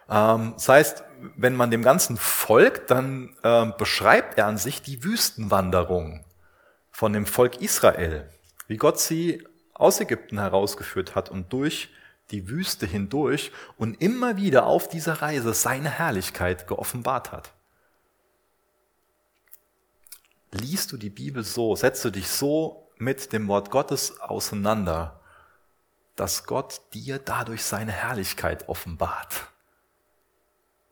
Ähm, 0.08 0.52
das 0.54 0.68
heißt, 0.68 1.04
wenn 1.36 1.56
man 1.56 1.70
dem 1.70 1.82
Ganzen 1.82 2.16
folgt, 2.16 2.90
dann 2.90 3.36
ähm, 3.42 3.74
beschreibt 3.76 4.38
er 4.38 4.46
an 4.46 4.56
sich 4.56 4.82
die 4.82 5.02
Wüstenwanderung 5.02 6.24
von 6.90 7.12
dem 7.12 7.26
Volk 7.26 7.60
Israel, 7.60 8.28
wie 8.68 8.76
Gott 8.76 9.00
sie 9.00 9.44
aus 9.74 10.00
Ägypten 10.00 10.38
herausgeführt 10.38 11.14
hat 11.14 11.28
und 11.30 11.52
durch 11.52 11.90
die 12.30 12.48
Wüste 12.48 12.86
hindurch 12.86 13.52
und 13.76 14.00
immer 14.02 14.36
wieder 14.36 14.66
auf 14.66 14.88
dieser 14.88 15.22
Reise 15.22 15.54
seine 15.54 15.90
Herrlichkeit 15.90 16.66
geoffenbart 16.66 17.32
hat 17.32 17.52
liest 20.52 20.92
du 20.92 20.96
die 20.96 21.10
Bibel 21.10 21.44
so, 21.44 21.76
setzt 21.76 22.04
du 22.04 22.10
dich 22.10 22.28
so 22.28 22.88
mit 22.96 23.32
dem 23.32 23.48
Wort 23.48 23.70
Gottes 23.70 24.20
auseinander, 24.20 25.20
dass 26.16 26.44
Gott 26.44 26.80
dir 26.94 27.18
dadurch 27.18 27.62
seine 27.62 27.92
Herrlichkeit 27.92 28.68
offenbart. 28.68 29.46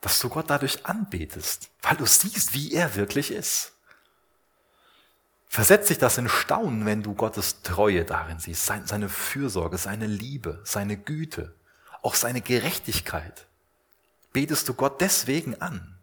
Dass 0.00 0.20
du 0.20 0.28
Gott 0.28 0.50
dadurch 0.50 0.86
anbetest, 0.86 1.70
weil 1.82 1.96
du 1.96 2.06
siehst, 2.06 2.54
wie 2.54 2.72
er 2.72 2.94
wirklich 2.94 3.32
ist. 3.32 3.72
Versetzt 5.48 5.88
sich 5.88 5.98
das 5.98 6.18
in 6.18 6.28
Staunen, 6.28 6.86
wenn 6.86 7.02
du 7.02 7.14
Gottes 7.14 7.62
Treue 7.62 8.04
darin 8.04 8.38
siehst, 8.38 8.66
seine 8.66 9.08
Fürsorge, 9.08 9.78
seine 9.78 10.06
Liebe, 10.06 10.60
seine 10.64 10.96
Güte, 10.96 11.54
auch 12.02 12.14
seine 12.14 12.40
Gerechtigkeit. 12.40 13.46
Betest 14.32 14.68
du 14.68 14.74
Gott 14.74 15.00
deswegen 15.00 15.60
an? 15.60 15.95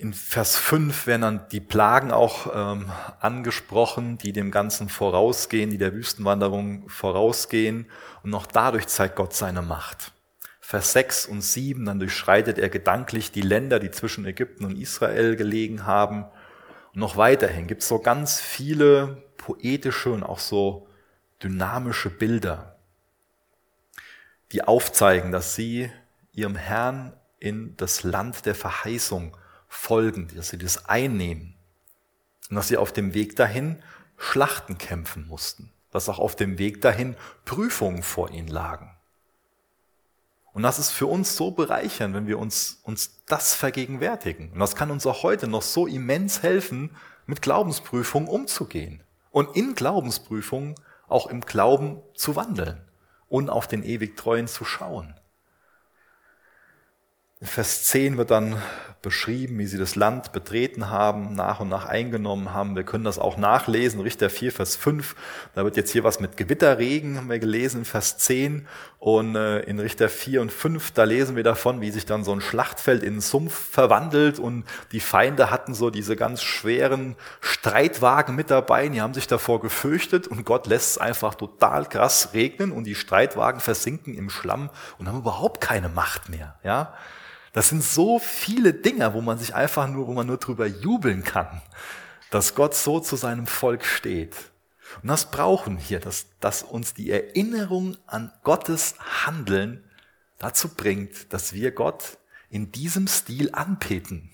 In 0.00 0.14
Vers 0.14 0.56
5 0.56 1.06
werden 1.06 1.20
dann 1.20 1.48
die 1.52 1.60
Plagen 1.60 2.10
auch 2.10 2.50
ähm, 2.54 2.90
angesprochen, 3.20 4.16
die 4.16 4.32
dem 4.32 4.50
Ganzen 4.50 4.88
vorausgehen, 4.88 5.68
die 5.68 5.76
der 5.76 5.92
Wüstenwanderung 5.92 6.88
vorausgehen. 6.88 7.84
Und 8.22 8.30
noch 8.30 8.46
dadurch 8.46 8.86
zeigt 8.86 9.16
Gott 9.16 9.34
seine 9.34 9.60
Macht. 9.60 10.12
Vers 10.62 10.94
6 10.94 11.26
und 11.26 11.42
7, 11.42 11.84
dann 11.84 11.98
durchschreitet 11.98 12.58
er 12.58 12.70
gedanklich 12.70 13.30
die 13.30 13.42
Länder, 13.42 13.78
die 13.78 13.90
zwischen 13.90 14.24
Ägypten 14.24 14.64
und 14.64 14.78
Israel 14.78 15.36
gelegen 15.36 15.84
haben. 15.84 16.24
Und 16.94 17.00
noch 17.00 17.18
weiterhin 17.18 17.66
gibt 17.66 17.82
es 17.82 17.88
so 17.88 17.98
ganz 17.98 18.40
viele 18.40 19.22
poetische 19.36 20.12
und 20.12 20.22
auch 20.22 20.38
so 20.38 20.86
dynamische 21.42 22.08
Bilder, 22.08 22.78
die 24.52 24.64
aufzeigen, 24.64 25.30
dass 25.30 25.54
sie 25.54 25.92
ihrem 26.32 26.56
Herrn 26.56 27.12
in 27.38 27.76
das 27.76 28.02
Land 28.02 28.46
der 28.46 28.54
Verheißung 28.54 29.36
folgen, 29.70 30.28
dass 30.34 30.50
sie 30.50 30.58
das 30.58 30.84
einnehmen. 30.86 31.54
Und 32.50 32.56
dass 32.56 32.68
sie 32.68 32.76
auf 32.76 32.92
dem 32.92 33.14
Weg 33.14 33.36
dahin 33.36 33.82
Schlachten 34.18 34.76
kämpfen 34.76 35.26
mussten. 35.26 35.72
Dass 35.92 36.08
auch 36.08 36.18
auf 36.18 36.36
dem 36.36 36.58
Weg 36.58 36.82
dahin 36.82 37.16
Prüfungen 37.46 38.02
vor 38.02 38.30
ihnen 38.30 38.48
lagen. 38.48 38.90
Und 40.52 40.64
das 40.64 40.80
ist 40.80 40.90
für 40.90 41.06
uns 41.06 41.36
so 41.36 41.52
bereichernd, 41.52 42.14
wenn 42.14 42.26
wir 42.26 42.38
uns, 42.38 42.80
uns 42.82 43.22
das 43.26 43.54
vergegenwärtigen. 43.54 44.50
Und 44.52 44.58
das 44.58 44.74
kann 44.74 44.90
uns 44.90 45.06
auch 45.06 45.22
heute 45.22 45.46
noch 45.46 45.62
so 45.62 45.86
immens 45.86 46.42
helfen, 46.42 46.96
mit 47.26 47.40
Glaubensprüfungen 47.40 48.28
umzugehen. 48.28 49.04
Und 49.30 49.56
in 49.56 49.76
Glaubensprüfungen 49.76 50.74
auch 51.06 51.28
im 51.28 51.42
Glauben 51.42 52.02
zu 52.14 52.34
wandeln 52.34 52.84
und 53.28 53.48
auf 53.48 53.68
den 53.68 53.84
ewig 53.84 54.16
Treuen 54.16 54.48
zu 54.48 54.64
schauen. 54.64 55.14
In 57.40 57.46
Vers 57.46 57.84
10 57.84 58.18
wird 58.18 58.30
dann 58.30 58.60
beschrieben, 59.02 59.58
wie 59.58 59.66
sie 59.66 59.78
das 59.78 59.96
Land 59.96 60.32
betreten 60.32 60.90
haben, 60.90 61.34
nach 61.34 61.60
und 61.60 61.68
nach 61.68 61.86
eingenommen 61.86 62.52
haben. 62.52 62.76
Wir 62.76 62.84
können 62.84 63.04
das 63.04 63.18
auch 63.18 63.38
nachlesen, 63.38 64.00
Richter 64.00 64.28
4, 64.28 64.52
Vers 64.52 64.76
5. 64.76 65.16
Da 65.54 65.64
wird 65.64 65.76
jetzt 65.76 65.90
hier 65.90 66.04
was 66.04 66.20
mit 66.20 66.36
Gewitterregen, 66.36 67.16
haben 67.16 67.30
wir 67.30 67.38
gelesen, 67.38 67.84
Vers 67.84 68.18
10. 68.18 68.66
Und 68.98 69.34
äh, 69.34 69.60
in 69.60 69.80
Richter 69.80 70.10
4 70.10 70.42
und 70.42 70.52
5, 70.52 70.90
da 70.90 71.04
lesen 71.04 71.34
wir 71.34 71.42
davon, 71.42 71.80
wie 71.80 71.90
sich 71.90 72.04
dann 72.04 72.22
so 72.22 72.32
ein 72.32 72.42
Schlachtfeld 72.42 73.02
in 73.02 73.14
einen 73.14 73.20
Sumpf 73.22 73.54
verwandelt 73.54 74.38
und 74.38 74.64
die 74.92 75.00
Feinde 75.00 75.50
hatten 75.50 75.72
so 75.72 75.88
diese 75.88 76.16
ganz 76.16 76.42
schweren 76.42 77.16
Streitwagen 77.40 78.36
mit 78.36 78.50
dabei, 78.50 78.86
die 78.88 79.00
haben 79.00 79.14
sich 79.14 79.26
davor 79.26 79.60
gefürchtet 79.60 80.28
und 80.28 80.44
Gott 80.44 80.66
lässt 80.66 80.90
es 80.90 80.98
einfach 80.98 81.34
total 81.34 81.86
krass 81.86 82.34
regnen 82.34 82.72
und 82.72 82.84
die 82.84 82.94
Streitwagen 82.94 83.60
versinken 83.60 84.14
im 84.14 84.28
Schlamm 84.28 84.68
und 84.98 85.08
haben 85.08 85.18
überhaupt 85.18 85.62
keine 85.62 85.88
Macht 85.88 86.28
mehr, 86.28 86.56
ja. 86.62 86.92
Das 87.52 87.68
sind 87.68 87.82
so 87.82 88.18
viele 88.18 88.72
Dinge, 88.72 89.12
wo 89.14 89.20
man 89.20 89.38
sich 89.38 89.54
einfach 89.54 89.88
nur, 89.88 90.06
wo 90.06 90.12
man 90.12 90.26
nur 90.26 90.38
drüber 90.38 90.66
jubeln 90.66 91.24
kann, 91.24 91.62
dass 92.30 92.54
Gott 92.54 92.74
so 92.74 93.00
zu 93.00 93.16
seinem 93.16 93.46
Volk 93.46 93.84
steht. 93.84 94.36
Und 95.02 95.08
das 95.08 95.30
brauchen 95.30 95.78
wir, 95.88 96.00
dass, 96.00 96.26
dass 96.40 96.62
uns 96.62 96.94
die 96.94 97.10
Erinnerung 97.10 97.96
an 98.06 98.32
Gottes 98.42 98.94
Handeln 99.24 99.84
dazu 100.38 100.68
bringt, 100.68 101.32
dass 101.32 101.52
wir 101.52 101.70
Gott 101.72 102.18
in 102.48 102.72
diesem 102.72 103.06
Stil 103.06 103.50
anbeten. 103.52 104.30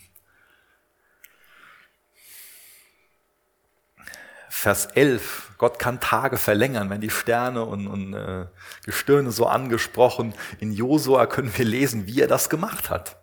Vers 4.59 4.87
11, 4.87 5.53
Gott 5.59 5.79
kann 5.79 6.01
Tage 6.01 6.38
verlängern, 6.38 6.88
wenn 6.88 7.03
die 7.03 7.11
Sterne 7.11 7.62
und, 7.62 7.87
und 7.87 8.14
äh, 8.14 8.47
Gestirne 8.87 9.31
so 9.31 9.47
angesprochen. 9.47 10.35
In 10.61 10.73
Josua 10.73 11.27
können 11.27 11.53
wir 11.57 11.66
lesen, 11.66 12.07
wie 12.07 12.23
er 12.23 12.27
das 12.27 12.49
gemacht 12.49 12.88
hat 12.88 13.23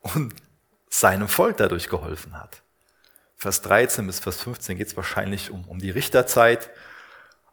und 0.00 0.34
seinem 0.88 1.28
Volk 1.28 1.58
dadurch 1.58 1.90
geholfen 1.90 2.40
hat. 2.40 2.62
Vers 3.36 3.60
13 3.60 4.06
bis 4.06 4.18
Vers 4.18 4.40
15 4.40 4.78
geht 4.78 4.86
es 4.86 4.96
wahrscheinlich 4.96 5.50
um, 5.50 5.64
um 5.68 5.78
die 5.78 5.90
Richterzeit. 5.90 6.70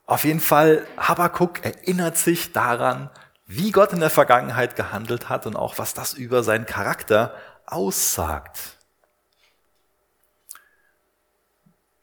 Auf 0.06 0.24
jeden 0.24 0.40
Fall, 0.40 0.88
Habakkuk 0.96 1.66
erinnert 1.66 2.18
sich 2.18 2.54
daran, 2.54 3.10
wie 3.46 3.72
Gott 3.72 3.92
in 3.92 4.00
der 4.00 4.10
Vergangenheit 4.10 4.78
gehandelt 4.78 5.28
hat 5.28 5.46
und 5.46 5.58
auch 5.58 5.78
was 5.78 5.94
das 5.94 6.14
über 6.14 6.42
seinen 6.42 6.66
Charakter 6.66 7.36
aussagt. 7.66 8.79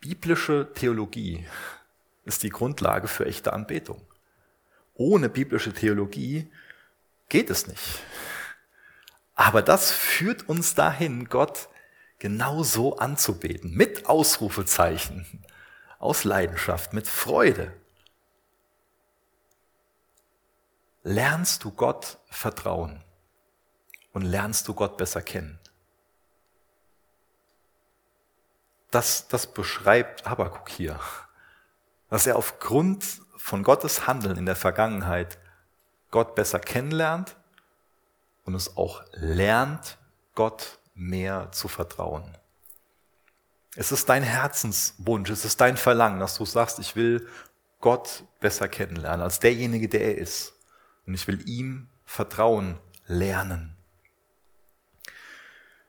Biblische 0.00 0.68
Theologie 0.74 1.46
ist 2.24 2.42
die 2.42 2.50
Grundlage 2.50 3.08
für 3.08 3.26
echte 3.26 3.52
Anbetung. 3.52 4.00
Ohne 4.94 5.28
biblische 5.28 5.72
Theologie 5.72 6.50
geht 7.28 7.50
es 7.50 7.66
nicht. 7.66 8.00
Aber 9.34 9.62
das 9.62 9.92
führt 9.92 10.48
uns 10.48 10.74
dahin, 10.74 11.28
Gott 11.28 11.68
genauso 12.18 12.96
anzubeten, 12.96 13.74
mit 13.74 14.06
Ausrufezeichen, 14.06 15.44
aus 15.98 16.24
Leidenschaft, 16.24 16.92
mit 16.92 17.06
Freude. 17.06 17.72
Lernst 21.02 21.64
du 21.64 21.70
Gott 21.70 22.18
vertrauen 22.30 23.04
und 24.12 24.22
lernst 24.22 24.66
du 24.66 24.74
Gott 24.74 24.96
besser 24.96 25.22
kennen. 25.22 25.58
Das, 28.90 29.28
das 29.28 29.46
beschreibt 29.46 30.26
Habakkuk 30.26 30.68
hier. 30.68 30.98
Dass 32.08 32.26
er 32.26 32.36
aufgrund 32.36 33.04
von 33.36 33.62
Gottes 33.62 34.06
Handeln 34.06 34.36
in 34.36 34.46
der 34.46 34.56
Vergangenheit 34.56 35.38
Gott 36.10 36.34
besser 36.34 36.58
kennenlernt 36.58 37.36
und 38.44 38.54
es 38.54 38.76
auch 38.76 39.02
lernt, 39.12 39.98
Gott 40.34 40.78
mehr 40.94 41.50
zu 41.52 41.68
vertrauen. 41.68 42.36
Es 43.74 43.92
ist 43.92 44.08
dein 44.08 44.22
Herzenswunsch, 44.22 45.28
es 45.30 45.44
ist 45.44 45.60
dein 45.60 45.76
Verlangen, 45.76 46.20
dass 46.20 46.38
du 46.38 46.44
sagst, 46.46 46.78
ich 46.78 46.96
will 46.96 47.28
Gott 47.80 48.24
besser 48.40 48.68
kennenlernen 48.68 49.20
als 49.20 49.38
derjenige, 49.40 49.88
der 49.88 50.00
er 50.00 50.18
ist. 50.18 50.54
Und 51.06 51.14
ich 51.14 51.26
will 51.28 51.46
ihm 51.48 51.88
Vertrauen 52.04 52.78
lernen. 53.06 53.76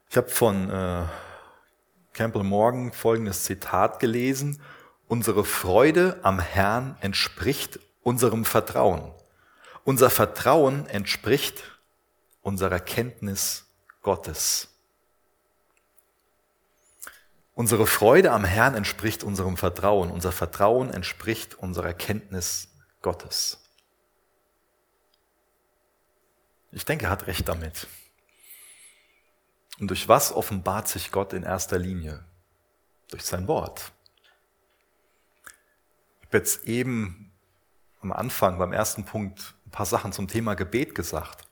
Ich 0.09 0.17
habe 0.17 0.29
von 0.29 0.69
äh, 0.69 1.05
Campbell 2.17 2.43
Morgan 2.43 2.91
folgendes 2.91 3.43
Zitat 3.43 3.99
gelesen. 3.99 4.59
Unsere 5.07 5.45
Freude 5.45 6.19
am 6.23 6.39
Herrn 6.39 6.97
entspricht 6.99 7.79
unserem 8.01 8.43
Vertrauen. 8.43 9.11
Unser 9.83 10.09
Vertrauen 10.09 10.87
entspricht 10.87 11.63
unserer 12.41 12.79
Kenntnis 12.79 13.65
Gottes. 14.01 14.69
Unsere 17.53 17.85
Freude 17.85 18.31
am 18.31 18.45
Herrn 18.45 18.73
entspricht 18.73 19.23
unserem 19.23 19.55
Vertrauen. 19.55 20.09
Unser 20.09 20.31
Vertrauen 20.31 20.89
entspricht 20.89 21.53
unserer 21.53 21.93
Kenntnis 21.93 22.69
Gottes. 23.03 23.59
Ich 26.71 26.83
denke, 26.83 27.05
er 27.05 27.11
hat 27.11 27.27
recht 27.27 27.47
damit. 27.47 27.85
Und 29.79 29.89
durch 29.89 30.07
was 30.07 30.31
offenbart 30.33 30.87
sich 30.87 31.11
Gott 31.11 31.33
in 31.33 31.43
erster 31.43 31.77
Linie? 31.77 32.23
Durch 33.09 33.23
sein 33.23 33.47
Wort. 33.47 33.91
Ich 36.19 36.27
habe 36.27 36.37
jetzt 36.37 36.65
eben 36.65 37.31
am 38.01 38.11
Anfang, 38.11 38.57
beim 38.57 38.73
ersten 38.73 39.05
Punkt, 39.05 39.55
ein 39.65 39.71
paar 39.71 39.85
Sachen 39.85 40.11
zum 40.11 40.27
Thema 40.27 40.55
Gebet 40.55 40.95
gesagt. 40.95 41.47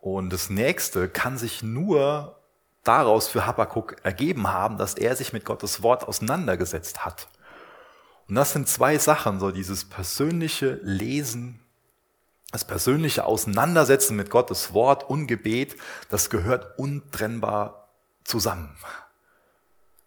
Und 0.00 0.30
das 0.32 0.50
nächste 0.50 1.08
kann 1.08 1.38
sich 1.38 1.62
nur 1.62 2.38
daraus 2.82 3.28
für 3.28 3.46
Habakkuk 3.46 3.96
ergeben 4.02 4.48
haben, 4.48 4.76
dass 4.76 4.94
er 4.94 5.14
sich 5.14 5.32
mit 5.32 5.44
Gottes 5.44 5.82
Wort 5.82 6.06
auseinandergesetzt 6.08 7.04
hat. 7.04 7.28
Und 8.28 8.34
das 8.34 8.52
sind 8.52 8.68
zwei 8.68 8.98
Sachen, 8.98 9.40
so 9.40 9.50
dieses 9.50 9.84
persönliche 9.84 10.80
Lesen, 10.82 11.61
das 12.52 12.64
persönliche 12.64 13.24
Auseinandersetzen 13.24 14.14
mit 14.14 14.30
Gottes 14.30 14.74
Wort 14.74 15.08
und 15.08 15.26
Gebet, 15.26 15.74
das 16.10 16.30
gehört 16.30 16.78
untrennbar 16.78 17.88
zusammen. 18.24 18.76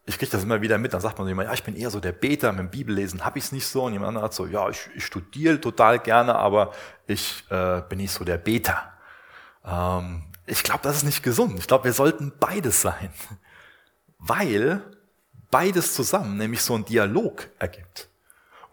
Ich 0.06 0.20
kriege 0.20 0.32
das 0.32 0.44
immer 0.44 0.62
wieder 0.62 0.78
mit, 0.78 0.94
dann 0.94 1.02
sagt 1.02 1.18
man 1.18 1.26
so 1.26 1.32
immer, 1.32 1.46
ja, 1.46 1.54
ich 1.54 1.64
bin 1.64 1.76
eher 1.76 1.90
so 1.90 2.00
der 2.00 2.12
Beter, 2.12 2.52
mit 2.52 2.60
dem 2.60 2.70
Bibellesen 2.70 3.26
habe 3.26 3.40
ich 3.40 3.46
es 3.46 3.52
nicht 3.52 3.68
so. 3.68 3.84
Und 3.84 3.94
jemand 3.94 4.10
anderer 4.10 4.26
hat 4.26 4.36
so, 4.36 4.46
ja, 4.46 4.70
ich, 4.70 4.88
ich 4.96 5.04
studiere 5.04 5.60
total 5.60 5.98
gerne, 5.98 6.36
aber 6.36 6.72
ich 7.08 7.44
äh, 7.50 7.82
bin 7.90 7.98
nicht 7.98 8.12
so 8.12 8.24
der 8.24 8.38
Beter. 8.38 8.94
Ähm, 9.66 10.26
ich 10.46 10.62
glaube, 10.62 10.82
das 10.84 10.98
ist 10.98 11.04
nicht 11.04 11.24
gesund. 11.24 11.58
Ich 11.58 11.66
glaube, 11.66 11.86
wir 11.86 11.94
sollten 11.94 12.32
beides 12.40 12.84
sein. 12.84 13.10
Weil 14.20 14.84
beides 15.50 15.96
zusammen 15.96 16.38
nämlich 16.38 16.62
so 16.62 16.76
einen 16.76 16.86
Dialog 16.86 17.50
ergibt. 17.58 18.08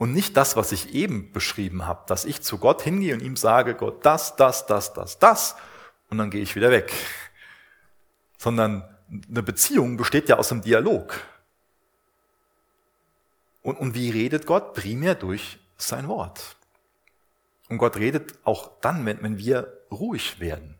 Und 0.02 0.14
nicht 0.14 0.36
das, 0.36 0.56
was 0.56 0.72
ich 0.72 0.94
eben 0.94 1.30
beschrieben 1.30 1.86
habe, 1.86 2.02
dass 2.08 2.24
ich 2.24 2.42
zu 2.42 2.58
Gott 2.58 2.82
hingehe 2.82 3.14
und 3.14 3.22
ihm 3.22 3.36
sage, 3.36 3.76
Gott, 3.76 4.04
das, 4.04 4.34
das, 4.34 4.66
das, 4.66 4.92
das, 4.92 5.20
das, 5.20 5.54
und 6.10 6.18
dann 6.18 6.28
gehe 6.28 6.42
ich 6.42 6.56
wieder 6.56 6.72
weg. 6.72 6.92
Sondern 8.36 8.82
eine 9.28 9.44
Beziehung 9.44 9.96
besteht 9.96 10.28
ja 10.28 10.38
aus 10.38 10.50
einem 10.50 10.62
Dialog. 10.62 11.20
Und, 13.62 13.78
und 13.78 13.94
wie 13.94 14.10
redet 14.10 14.44
Gott? 14.44 14.74
Primär 14.74 15.14
durch 15.14 15.60
sein 15.76 16.08
Wort. 16.08 16.56
Und 17.68 17.78
Gott 17.78 17.96
redet 17.96 18.40
auch 18.42 18.72
dann, 18.80 19.06
wenn, 19.06 19.22
wenn 19.22 19.38
wir 19.38 19.72
ruhig 19.92 20.40
werden. 20.40 20.74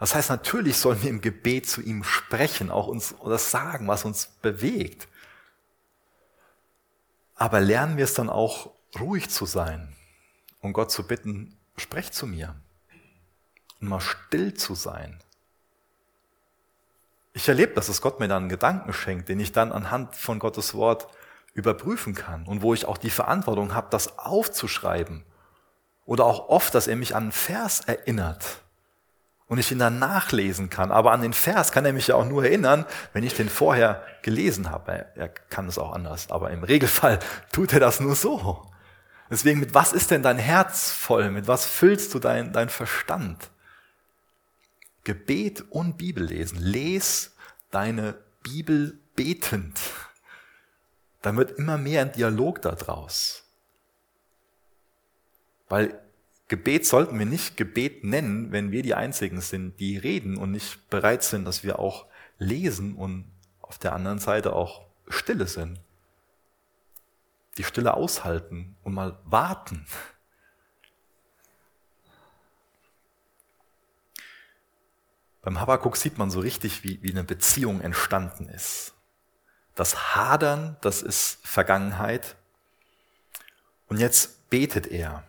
Das 0.00 0.16
heißt, 0.16 0.30
natürlich 0.30 0.78
sollen 0.78 1.00
wir 1.00 1.10
im 1.10 1.20
Gebet 1.20 1.68
zu 1.68 1.80
ihm 1.80 2.02
sprechen, 2.02 2.72
auch 2.72 2.88
uns 2.88 3.14
das 3.24 3.52
sagen, 3.52 3.86
was 3.86 4.04
uns 4.04 4.26
bewegt. 4.42 5.06
Aber 7.36 7.60
lernen 7.60 7.96
wir 7.96 8.04
es 8.04 8.14
dann 8.14 8.30
auch, 8.30 8.70
ruhig 8.98 9.30
zu 9.30 9.46
sein 9.46 9.94
und 10.60 10.72
Gott 10.72 10.90
zu 10.90 11.06
bitten, 11.06 11.56
sprech 11.76 12.12
zu 12.12 12.26
mir. 12.26 12.56
Und 13.80 13.88
mal 13.88 14.00
still 14.00 14.54
zu 14.54 14.74
sein. 14.74 15.22
Ich 17.34 17.46
erlebe, 17.48 17.74
dass 17.74 17.90
es 17.90 18.00
Gott 18.00 18.18
mir 18.18 18.28
dann 18.28 18.44
einen 18.44 18.48
Gedanken 18.48 18.94
schenkt, 18.94 19.28
den 19.28 19.38
ich 19.38 19.52
dann 19.52 19.70
anhand 19.70 20.16
von 20.16 20.38
Gottes 20.38 20.72
Wort 20.74 21.08
überprüfen 21.52 22.14
kann 22.14 22.46
und 22.46 22.62
wo 22.62 22.72
ich 22.72 22.86
auch 22.86 22.96
die 22.96 23.10
Verantwortung 23.10 23.74
habe, 23.74 23.88
das 23.90 24.18
aufzuschreiben. 24.18 25.24
Oder 26.06 26.24
auch 26.24 26.48
oft, 26.48 26.74
dass 26.74 26.86
er 26.86 26.96
mich 26.96 27.14
an 27.14 27.24
einen 27.24 27.32
Vers 27.32 27.80
erinnert 27.80 28.62
und 29.48 29.58
ich 29.58 29.70
ihn 29.70 29.78
dann 29.78 29.98
nachlesen 29.98 30.70
kann. 30.70 30.90
Aber 30.90 31.12
an 31.12 31.22
den 31.22 31.32
Vers 31.32 31.72
kann 31.72 31.84
er 31.84 31.92
mich 31.92 32.08
ja 32.08 32.16
auch 32.16 32.24
nur 32.24 32.44
erinnern, 32.44 32.84
wenn 33.12 33.24
ich 33.24 33.34
den 33.34 33.48
vorher 33.48 34.04
gelesen 34.22 34.70
habe. 34.70 35.06
Er 35.14 35.28
kann 35.28 35.68
es 35.68 35.78
auch 35.78 35.92
anders, 35.92 36.30
aber 36.30 36.50
im 36.50 36.64
Regelfall 36.64 37.18
tut 37.52 37.72
er 37.72 37.80
das 37.80 38.00
nur 38.00 38.16
so. 38.16 38.70
Deswegen, 39.30 39.60
mit 39.60 39.74
was 39.74 39.92
ist 39.92 40.10
denn 40.10 40.22
dein 40.22 40.38
Herz 40.38 40.90
voll? 40.90 41.30
Mit 41.30 41.48
was 41.48 41.66
füllst 41.66 42.14
du 42.14 42.18
dein, 42.18 42.52
dein 42.52 42.68
Verstand? 42.68 43.50
Gebet 45.04 45.64
und 45.70 45.98
Bibellesen. 45.98 46.58
Les 46.58 47.34
deine 47.70 48.14
Bibel 48.42 48.98
betend. 49.14 49.78
Dann 51.22 51.36
wird 51.36 51.58
immer 51.58 51.78
mehr 51.78 52.02
ein 52.02 52.12
Dialog 52.12 52.62
daraus. 52.62 53.44
Weil 55.68 56.00
Gebet 56.48 56.86
sollten 56.86 57.18
wir 57.18 57.26
nicht 57.26 57.56
Gebet 57.56 58.04
nennen, 58.04 58.52
wenn 58.52 58.70
wir 58.70 58.82
die 58.82 58.94
Einzigen 58.94 59.40
sind, 59.40 59.80
die 59.80 59.98
reden 59.98 60.36
und 60.36 60.52
nicht 60.52 60.88
bereit 60.90 61.24
sind, 61.24 61.44
dass 61.44 61.64
wir 61.64 61.78
auch 61.78 62.06
lesen 62.38 62.94
und 62.94 63.30
auf 63.60 63.78
der 63.78 63.92
anderen 63.92 64.20
Seite 64.20 64.54
auch 64.54 64.86
Stille 65.08 65.48
sind. 65.48 65.80
Die 67.58 67.64
Stille 67.64 67.94
aushalten 67.94 68.76
und 68.84 68.94
mal 68.94 69.18
warten. 69.24 69.86
Beim 75.42 75.60
Habakkuk 75.60 75.96
sieht 75.96 76.18
man 76.18 76.30
so 76.30 76.40
richtig, 76.40 76.84
wie, 76.84 77.02
wie 77.02 77.12
eine 77.12 77.24
Beziehung 77.24 77.80
entstanden 77.80 78.48
ist. 78.48 78.94
Das 79.74 80.14
Hadern, 80.14 80.76
das 80.80 81.02
ist 81.02 81.38
Vergangenheit. 81.44 82.36
Und 83.88 83.98
jetzt 83.98 84.48
betet 84.50 84.86
er. 84.86 85.24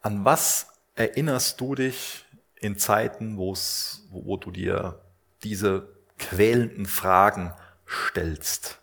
An 0.00 0.24
was 0.24 0.68
erinnerst 0.94 1.60
du 1.60 1.74
dich 1.74 2.24
in 2.60 2.78
Zeiten, 2.78 3.36
wo's, 3.36 4.06
wo 4.10 4.36
du 4.36 4.50
dir 4.50 5.00
diese 5.42 5.88
quälenden 6.18 6.86
Fragen 6.86 7.52
stellst? 7.86 8.80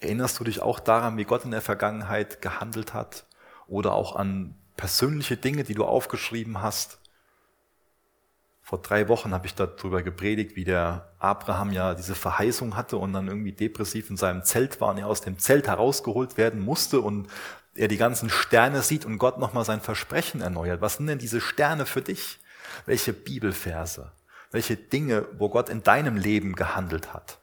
Erinnerst 0.00 0.40
du 0.40 0.44
dich 0.44 0.62
auch 0.62 0.80
daran, 0.80 1.16
wie 1.18 1.24
Gott 1.24 1.44
in 1.44 1.50
der 1.50 1.60
Vergangenheit 1.60 2.40
gehandelt 2.40 2.94
hat? 2.94 3.26
Oder 3.66 3.92
auch 3.92 4.16
an 4.16 4.54
persönliche 4.76 5.36
Dinge, 5.36 5.62
die 5.62 5.74
du 5.74 5.84
aufgeschrieben 5.84 6.62
hast? 6.62 6.98
Vor 8.62 8.80
drei 8.80 9.08
Wochen 9.08 9.32
habe 9.32 9.46
ich 9.46 9.54
darüber 9.54 10.02
gepredigt, 10.02 10.54
wie 10.56 10.64
der 10.64 11.12
Abraham 11.18 11.72
ja 11.72 11.94
diese 11.94 12.14
Verheißung 12.14 12.76
hatte 12.76 12.96
und 12.96 13.12
dann 13.12 13.26
irgendwie 13.26 13.52
depressiv 13.52 14.10
in 14.10 14.16
seinem 14.16 14.44
Zelt 14.44 14.80
war 14.80 14.90
und 14.90 14.98
er 14.98 15.08
aus 15.08 15.20
dem 15.20 15.38
Zelt 15.38 15.66
herausgeholt 15.66 16.36
werden 16.36 16.60
musste 16.60 17.00
und 17.00 17.28
er 17.74 17.88
die 17.88 17.96
ganzen 17.96 18.30
Sterne 18.30 18.82
sieht 18.82 19.04
und 19.04 19.18
Gott 19.18 19.38
nochmal 19.38 19.64
sein 19.64 19.80
Versprechen 19.80 20.40
erneuert. 20.40 20.80
Was 20.80 20.96
sind 20.96 21.06
denn 21.06 21.18
diese 21.18 21.40
Sterne 21.40 21.86
für 21.86 22.02
dich? 22.02 22.40
Welche 22.86 23.12
Bibelverse? 23.12 24.12
Welche 24.50 24.76
Dinge, 24.76 25.26
wo 25.38 25.48
Gott 25.48 25.68
in 25.68 25.82
deinem 25.82 26.16
Leben 26.16 26.54
gehandelt 26.54 27.12
hat? 27.12 27.38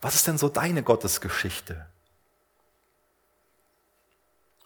Was 0.00 0.14
ist 0.14 0.26
denn 0.26 0.38
so 0.38 0.48
deine 0.48 0.82
Gottesgeschichte? 0.82 1.86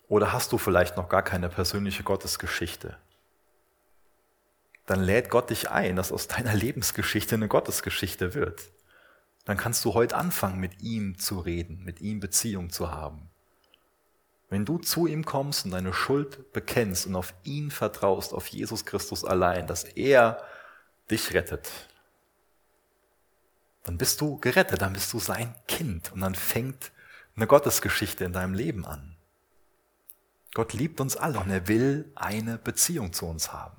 Oder 0.06 0.32
hast 0.32 0.52
du 0.52 0.58
vielleicht 0.58 0.96
noch 0.96 1.08
gar 1.08 1.22
keine 1.22 1.48
persönliche 1.48 2.04
Gottesgeschichte? 2.04 2.96
Dann 4.86 5.02
lädt 5.02 5.30
Gott 5.30 5.50
dich 5.50 5.70
ein, 5.70 5.96
dass 5.96 6.12
aus 6.12 6.28
deiner 6.28 6.54
Lebensgeschichte 6.54 7.34
eine 7.34 7.48
Gottesgeschichte 7.48 8.34
wird. 8.34 8.70
Dann 9.44 9.56
kannst 9.56 9.84
du 9.84 9.94
heute 9.94 10.16
anfangen, 10.16 10.60
mit 10.60 10.82
ihm 10.82 11.18
zu 11.18 11.40
reden, 11.40 11.82
mit 11.84 12.00
ihm 12.00 12.20
Beziehung 12.20 12.70
zu 12.70 12.90
haben. 12.90 13.30
Wenn 14.48 14.64
du 14.64 14.78
zu 14.78 15.06
ihm 15.06 15.24
kommst 15.24 15.64
und 15.64 15.72
deine 15.72 15.92
Schuld 15.92 16.52
bekennst 16.52 17.06
und 17.06 17.16
auf 17.16 17.34
ihn 17.42 17.70
vertraust, 17.70 18.32
auf 18.32 18.46
Jesus 18.46 18.84
Christus 18.84 19.24
allein, 19.24 19.66
dass 19.66 19.84
er 19.84 20.42
dich 21.10 21.34
rettet, 21.34 21.70
dann 23.82 23.98
bist 23.98 24.20
du 24.20 24.38
gerettet, 24.38 24.82
dann 24.82 24.92
bist 24.92 25.12
du 25.12 25.18
sein 25.18 25.54
Kind 25.66 26.12
und 26.12 26.20
dann 26.20 26.34
fängt 26.34 26.92
eine 27.36 27.46
Gottesgeschichte 27.46 28.24
in 28.24 28.32
deinem 28.32 28.54
Leben 28.54 28.84
an. 28.86 29.16
Gott 30.54 30.72
liebt 30.72 31.00
uns 31.00 31.16
alle 31.16 31.38
und 31.40 31.50
er 31.50 31.66
will 31.68 32.10
eine 32.14 32.58
Beziehung 32.58 33.12
zu 33.12 33.26
uns 33.26 33.52
haben. 33.52 33.76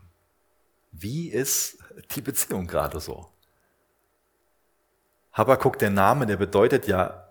Wie 0.91 1.29
ist 1.29 1.77
die 2.11 2.21
Beziehung 2.21 2.67
gerade 2.67 2.99
so? 2.99 3.29
Habakuk, 5.31 5.79
der 5.79 5.89
Name, 5.89 6.25
der 6.25 6.37
bedeutet 6.37 6.87
ja 6.87 7.29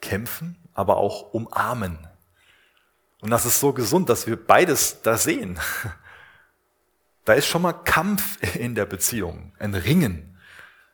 kämpfen, 0.00 0.56
aber 0.72 0.96
auch 0.96 1.32
umarmen. 1.32 2.08
Und 3.20 3.30
das 3.30 3.46
ist 3.46 3.60
so 3.60 3.72
gesund, 3.72 4.08
dass 4.08 4.26
wir 4.26 4.36
beides 4.36 5.02
da 5.02 5.16
sehen. 5.16 5.58
Da 7.24 7.32
ist 7.32 7.46
schon 7.46 7.62
mal 7.62 7.72
Kampf 7.72 8.38
in 8.54 8.74
der 8.74 8.86
Beziehung, 8.86 9.52
ein 9.58 9.74
Ringen. 9.74 10.38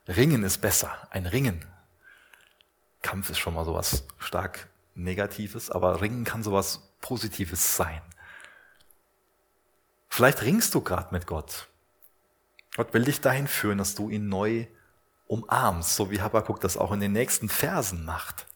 Ringen 0.09 0.45
ist 0.45 0.63
besser, 0.63 0.91
ein 1.11 1.27
Ringen. 1.27 1.65
Kampf 3.03 3.31
ist 3.31 3.39
schon 3.39 3.55
mal 3.55 3.65
sowas 3.65 4.05
stark 4.19 4.69
Negatives, 4.95 5.71
aber 5.71 6.01
Ringen 6.01 6.25
kann 6.25 6.43
sowas 6.43 6.95
Positives 7.01 7.77
sein. 7.77 8.01
Vielleicht 10.09 10.43
ringst 10.43 10.75
du 10.75 10.81
gerade 10.81 11.13
mit 11.13 11.27
Gott. 11.27 11.69
Gott 12.77 12.95
will 12.95 13.05
dich 13.05 13.21
dahin 13.21 13.49
führen, 13.49 13.79
dass 13.79 13.95
du 13.95 14.09
ihn 14.09 14.29
neu 14.29 14.67
umarmst, 15.27 15.97
so 15.97 16.11
wie 16.11 16.21
Habakkuk 16.21 16.61
das 16.61 16.77
auch 16.77 16.93
in 16.93 17.01
den 17.01 17.13
nächsten 17.13 17.49
Versen 17.49 18.05
macht. 18.05 18.47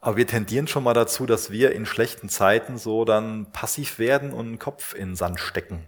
Aber 0.00 0.16
wir 0.16 0.26
tendieren 0.26 0.68
schon 0.68 0.84
mal 0.84 0.94
dazu, 0.94 1.26
dass 1.26 1.50
wir 1.50 1.72
in 1.72 1.84
schlechten 1.84 2.28
Zeiten 2.28 2.78
so 2.78 3.04
dann 3.04 3.50
passiv 3.52 3.98
werden 3.98 4.32
und 4.32 4.46
den 4.46 4.58
Kopf 4.58 4.94
in 4.94 5.10
den 5.10 5.16
Sand 5.16 5.40
stecken. 5.40 5.84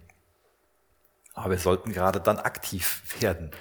Aber 1.33 1.51
wir 1.51 1.59
sollten 1.59 1.93
gerade 1.93 2.19
dann 2.19 2.37
aktiv 2.37 3.03
werden 3.21 3.51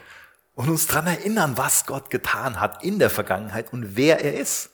und 0.55 0.69
uns 0.69 0.87
dran 0.89 1.07
erinnern, 1.07 1.57
was 1.57 1.87
Gott 1.87 2.11
getan 2.11 2.61
hat 2.61 2.83
in 2.83 2.99
der 2.99 3.11
Vergangenheit 3.11 3.73
und 3.73 3.97
wer 3.97 4.25
er 4.25 4.35
ist. 4.35 4.71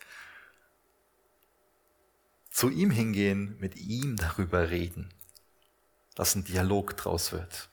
Zu 2.50 2.70
ihm 2.70 2.90
hingehen, 2.90 3.56
mit 3.60 3.76
ihm 3.76 4.16
darüber 4.16 4.70
reden, 4.70 5.12
dass 6.14 6.34
ein 6.34 6.44
Dialog 6.44 6.96
draus 6.96 7.32
wird. 7.32 7.68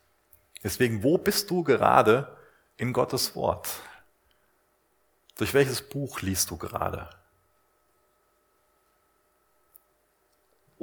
Deswegen, 0.62 1.04
wo 1.04 1.18
bist 1.18 1.50
du 1.50 1.64
gerade 1.64 2.36
in 2.76 2.92
Gottes 2.92 3.34
Wort? 3.34 3.70
Durch 5.38 5.54
welches 5.54 5.82
Buch 5.82 6.22
liest 6.22 6.52
du 6.52 6.58
gerade? 6.58 7.10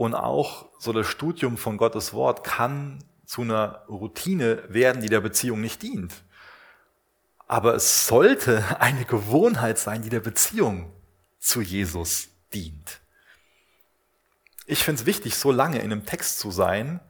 Und 0.01 0.15
auch 0.15 0.71
so 0.79 0.95
das 0.95 1.07
Studium 1.09 1.59
von 1.59 1.77
Gottes 1.77 2.15
Wort 2.15 2.43
kann 2.43 3.05
zu 3.27 3.43
einer 3.43 3.85
Routine 3.87 4.63
werden, 4.67 5.03
die 5.03 5.11
der 5.11 5.21
Beziehung 5.21 5.61
nicht 5.61 5.83
dient. 5.83 6.15
Aber 7.47 7.75
es 7.75 8.07
sollte 8.07 8.81
eine 8.81 9.05
Gewohnheit 9.05 9.79
sein, 9.79 10.01
die 10.01 10.09
der 10.09 10.21
Beziehung 10.21 10.91
zu 11.39 11.61
Jesus 11.61 12.29
dient. 12.55 13.03
Ich 14.65 14.85
finde 14.85 15.03
es 15.03 15.07
wichtig, 15.07 15.35
so 15.35 15.53
lange 15.53 15.81
in 15.81 15.93
einem 15.93 16.07
Text 16.07 16.39
zu 16.39 16.51
sein, 16.51 17.01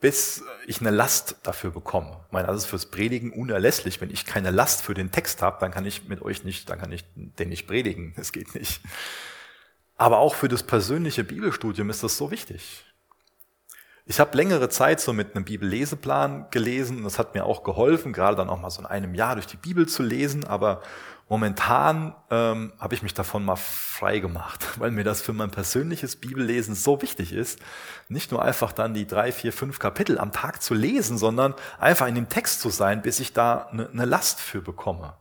bis 0.00 0.42
ich 0.66 0.80
eine 0.80 0.90
Last 0.90 1.36
dafür 1.44 1.70
bekomme. 1.70 2.24
Ich 2.26 2.32
meine, 2.32 2.48
das 2.48 2.56
ist 2.56 2.66
fürs 2.66 2.90
Predigen 2.90 3.30
unerlässlich. 3.30 4.00
Wenn 4.00 4.10
ich 4.10 4.26
keine 4.26 4.50
Last 4.50 4.82
für 4.82 4.94
den 4.94 5.12
Text 5.12 5.42
habe, 5.42 5.58
dann 5.60 5.70
kann 5.70 5.86
ich 5.86 6.08
mit 6.08 6.22
euch 6.22 6.42
nicht, 6.42 6.68
dann 6.70 6.80
kann 6.80 6.90
ich 6.90 7.04
den 7.14 7.50
nicht 7.50 7.68
predigen. 7.68 8.14
Das 8.16 8.32
geht 8.32 8.52
nicht. 8.56 8.80
Aber 9.96 10.18
auch 10.18 10.34
für 10.34 10.48
das 10.48 10.62
persönliche 10.62 11.24
Bibelstudium 11.24 11.90
ist 11.90 12.02
das 12.02 12.16
so 12.16 12.30
wichtig. 12.30 12.84
Ich 14.06 14.20
habe 14.20 14.36
längere 14.36 14.68
Zeit 14.68 15.00
so 15.00 15.14
mit 15.14 15.34
einem 15.34 15.46
Bibelleseplan 15.46 16.48
gelesen 16.50 16.98
und 16.98 17.04
das 17.04 17.18
hat 17.18 17.34
mir 17.34 17.46
auch 17.46 17.62
geholfen, 17.62 18.12
gerade 18.12 18.36
dann 18.36 18.50
auch 18.50 18.60
mal 18.60 18.68
so 18.68 18.80
in 18.80 18.86
einem 18.86 19.14
Jahr 19.14 19.34
durch 19.34 19.46
die 19.46 19.56
Bibel 19.56 19.88
zu 19.88 20.02
lesen. 20.02 20.44
Aber 20.44 20.82
momentan 21.26 22.14
ähm, 22.30 22.74
habe 22.78 22.94
ich 22.94 23.02
mich 23.02 23.14
davon 23.14 23.46
mal 23.46 23.56
frei 23.56 24.18
gemacht, 24.18 24.66
weil 24.78 24.90
mir 24.90 25.04
das 25.04 25.22
für 25.22 25.32
mein 25.32 25.50
persönliches 25.50 26.16
Bibellesen 26.16 26.74
so 26.74 27.00
wichtig 27.00 27.32
ist, 27.32 27.60
nicht 28.08 28.30
nur 28.30 28.42
einfach 28.42 28.72
dann 28.72 28.92
die 28.92 29.06
drei, 29.06 29.32
vier, 29.32 29.54
fünf 29.54 29.78
Kapitel 29.78 30.18
am 30.18 30.32
Tag 30.32 30.60
zu 30.60 30.74
lesen, 30.74 31.16
sondern 31.16 31.54
einfach 31.78 32.06
in 32.06 32.14
dem 32.14 32.28
Text 32.28 32.60
zu 32.60 32.68
sein, 32.68 33.00
bis 33.00 33.20
ich 33.20 33.32
da 33.32 33.68
eine, 33.68 33.88
eine 33.88 34.04
Last 34.04 34.38
für 34.38 34.60
bekomme. 34.60 35.14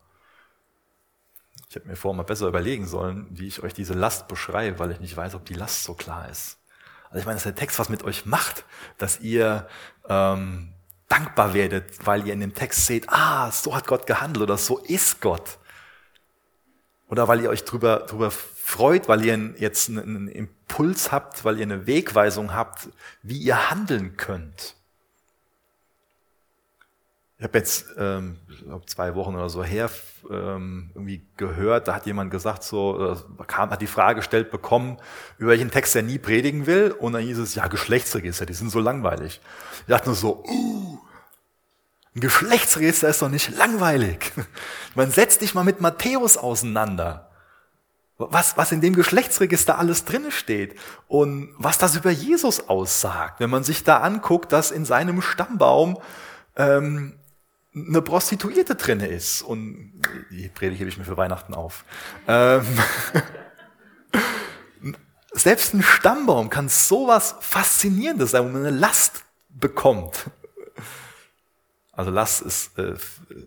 Ich 1.74 1.76
hätte 1.78 1.88
mir 1.88 1.96
vorher 1.96 2.18
mal 2.18 2.22
besser 2.22 2.48
überlegen 2.48 2.86
sollen, 2.86 3.26
wie 3.32 3.48
ich 3.48 3.64
euch 3.64 3.74
diese 3.74 3.96
Last 3.96 4.28
beschreibe, 4.28 4.78
weil 4.78 4.92
ich 4.92 5.00
nicht 5.00 5.18
weiß, 5.18 5.34
ob 5.34 5.44
die 5.46 5.56
Last 5.56 5.86
so 5.86 5.96
klar 5.96 6.30
ist. 6.30 6.60
Also 7.06 7.18
ich 7.18 7.26
meine, 7.26 7.38
dass 7.38 7.46
der 7.46 7.56
Text 7.56 7.80
was 7.80 7.90
mit 7.90 8.04
euch 8.04 8.28
macht, 8.28 8.64
dass 9.00 9.22
ihr 9.22 9.68
ähm, 10.08 10.72
dankbar 11.08 11.56
werdet, 11.56 12.06
weil 12.06 12.28
ihr 12.28 12.34
in 12.34 12.42
dem 12.42 12.54
Text 12.54 12.86
seht, 12.86 13.10
ah, 13.10 13.50
so 13.52 13.76
hat 13.76 13.88
Gott 13.88 14.06
gehandelt 14.06 14.44
oder 14.44 14.60
so 14.60 14.78
ist 14.78 15.20
Gott. 15.20 15.58
Oder 17.08 17.28
weil 17.28 17.42
ihr 17.42 17.50
euch 17.50 17.64
drüber, 17.64 18.02
drüber 18.02 18.30
freut, 18.30 19.08
weil 19.08 19.26
ihr 19.26 19.56
jetzt 19.58 19.90
einen 19.90 20.28
Impuls 20.28 21.12
habt, 21.12 21.44
weil 21.44 21.58
ihr 21.58 21.64
eine 21.64 21.88
Wegweisung 21.88 22.54
habt, 22.54 22.90
wie 23.24 23.40
ihr 23.40 23.72
handeln 23.72 24.16
könnt. 24.16 24.76
Ich 27.38 27.44
habe 27.44 27.58
jetzt 27.58 27.88
ähm, 27.98 28.38
zwei 28.86 29.16
Wochen 29.16 29.36
oder 29.36 29.50
so 29.50 29.64
her 29.64 29.90
ähm, 30.30 30.92
irgendwie 30.94 31.26
gehört, 31.36 31.88
da 31.88 31.96
hat 31.96 32.06
jemand 32.06 32.32
gesagt, 32.32 32.64
so 32.64 33.14
äh, 33.14 33.44
kam, 33.46 33.70
hat 33.70 33.82
die 33.82 33.88
Frage 33.88 34.18
gestellt 34.18 34.52
bekommen, 34.52 34.98
über 35.38 35.52
welchen 35.52 35.72
Text 35.72 35.96
er 35.96 36.04
nie 36.04 36.20
predigen 36.20 36.66
will, 36.68 36.92
und 36.92 37.14
dann 37.14 37.24
hieß 37.24 37.40
es, 37.40 37.56
ja, 37.56 37.68
Geschlechtsregister, 37.68 38.46
die 38.46 38.54
sind 38.54 38.70
so 38.70 38.80
langweilig. 38.80 39.42
Ich 39.82 39.88
dachte 39.88 40.08
nur 40.08 40.16
so, 40.16 40.44
uh, 40.46 41.00
ein 42.16 42.22
Geschlechtsregister 42.22 43.10
ist 43.10 43.22
doch 43.22 43.30
nicht 43.30 43.56
langweilig. 43.58 44.32
Man 44.96 45.12
setzt 45.12 45.42
dich 45.42 45.56
mal 45.56 45.64
mit 45.64 45.82
Matthäus 45.82 46.38
auseinander. 46.38 47.30
Was, 48.18 48.56
was 48.56 48.72
in 48.72 48.80
dem 48.80 48.96
Geschlechtsregister 48.96 49.80
alles 49.80 50.06
drinne 50.06 50.32
steht 50.32 50.76
und 51.08 51.50
was 51.58 51.80
das 51.80 51.96
über 51.96 52.12
Jesus 52.12 52.70
aussagt, 52.70 53.40
wenn 53.40 53.50
man 53.50 53.64
sich 53.64 53.84
da 53.84 53.98
anguckt, 53.98 54.54
dass 54.54 54.70
in 54.70 54.86
seinem 54.86 55.22
Stammbaum 55.22 55.98
ähm, 56.56 57.18
eine 57.76 58.02
Prostituierte 58.02 58.76
drinne 58.76 59.08
ist. 59.08 59.42
Und 59.42 60.02
die 60.30 60.50
Predigt 60.50 60.80
hebe 60.80 60.90
ich 60.90 60.98
mir 60.98 61.06
für 61.06 61.18
Weihnachten 61.18 61.54
auf. 61.54 61.86
Ähm, 62.28 62.66
selbst 65.32 65.74
ein 65.74 65.82
Stammbaum 65.82 66.50
kann 66.50 66.70
sowas 66.70 67.36
Faszinierendes 67.42 68.32
sein, 68.32 68.44
wo 68.46 68.50
man 68.50 68.66
eine 68.66 68.78
Last 68.78 69.24
bekommt. 69.50 70.30
Also 71.92 72.12
Last 72.12 72.42
ist, 72.42 72.78
äh, 72.78 72.96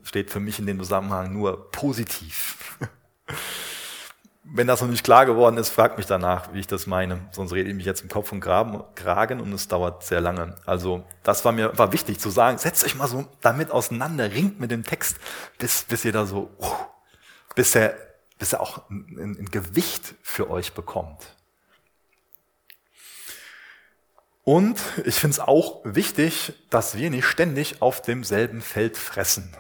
steht 0.04 0.30
für 0.30 0.40
mich 0.40 0.58
in 0.58 0.66
dem 0.66 0.78
Zusammenhang 0.78 1.32
nur 1.32 1.70
positiv. 1.70 2.78
Wenn 4.48 4.68
das 4.68 4.80
noch 4.80 4.88
nicht 4.88 5.02
klar 5.02 5.26
geworden 5.26 5.58
ist, 5.58 5.70
fragt 5.70 5.98
mich 5.98 6.06
danach, 6.06 6.52
wie 6.52 6.60
ich 6.60 6.68
das 6.68 6.86
meine. 6.86 7.26
Sonst 7.32 7.52
rede 7.52 7.68
ich 7.68 7.74
mich 7.74 7.84
jetzt 7.84 8.02
im 8.02 8.08
Kopf 8.08 8.30
und 8.30 8.40
Kragen 8.40 9.40
und 9.40 9.52
es 9.52 9.66
dauert 9.66 10.04
sehr 10.04 10.20
lange. 10.20 10.54
Also 10.64 11.04
das 11.24 11.44
war 11.44 11.52
mir 11.52 11.76
war 11.76 11.92
wichtig 11.92 12.20
zu 12.20 12.30
sagen. 12.30 12.56
Setzt 12.58 12.84
euch 12.84 12.94
mal 12.94 13.08
so 13.08 13.26
damit 13.40 13.72
auseinander, 13.72 14.30
ringt 14.30 14.60
mit 14.60 14.70
dem 14.70 14.84
Text, 14.84 15.16
bis, 15.58 15.84
bis 15.84 16.04
ihr 16.04 16.12
da 16.12 16.26
so, 16.26 16.50
uh, 16.60 16.66
bis 17.56 17.74
er, 17.74 17.96
bis 18.38 18.52
er 18.52 18.60
auch 18.60 18.88
ein, 18.88 19.36
ein 19.40 19.50
Gewicht 19.50 20.14
für 20.22 20.48
euch 20.48 20.74
bekommt. 20.74 21.36
Und 24.44 24.80
ich 25.04 25.16
finde 25.16 25.32
es 25.32 25.40
auch 25.40 25.80
wichtig, 25.82 26.52
dass 26.70 26.96
wir 26.96 27.10
nicht 27.10 27.26
ständig 27.26 27.82
auf 27.82 28.00
demselben 28.00 28.60
Feld 28.60 28.96
fressen. 28.96 29.52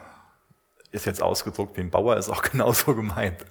Ist 0.92 1.06
jetzt 1.06 1.20
ausgedruckt 1.20 1.76
wie 1.76 1.80
ein 1.80 1.90
Bauer, 1.90 2.16
ist 2.16 2.30
auch 2.30 2.42
genauso 2.52 2.94
gemeint. 2.94 3.44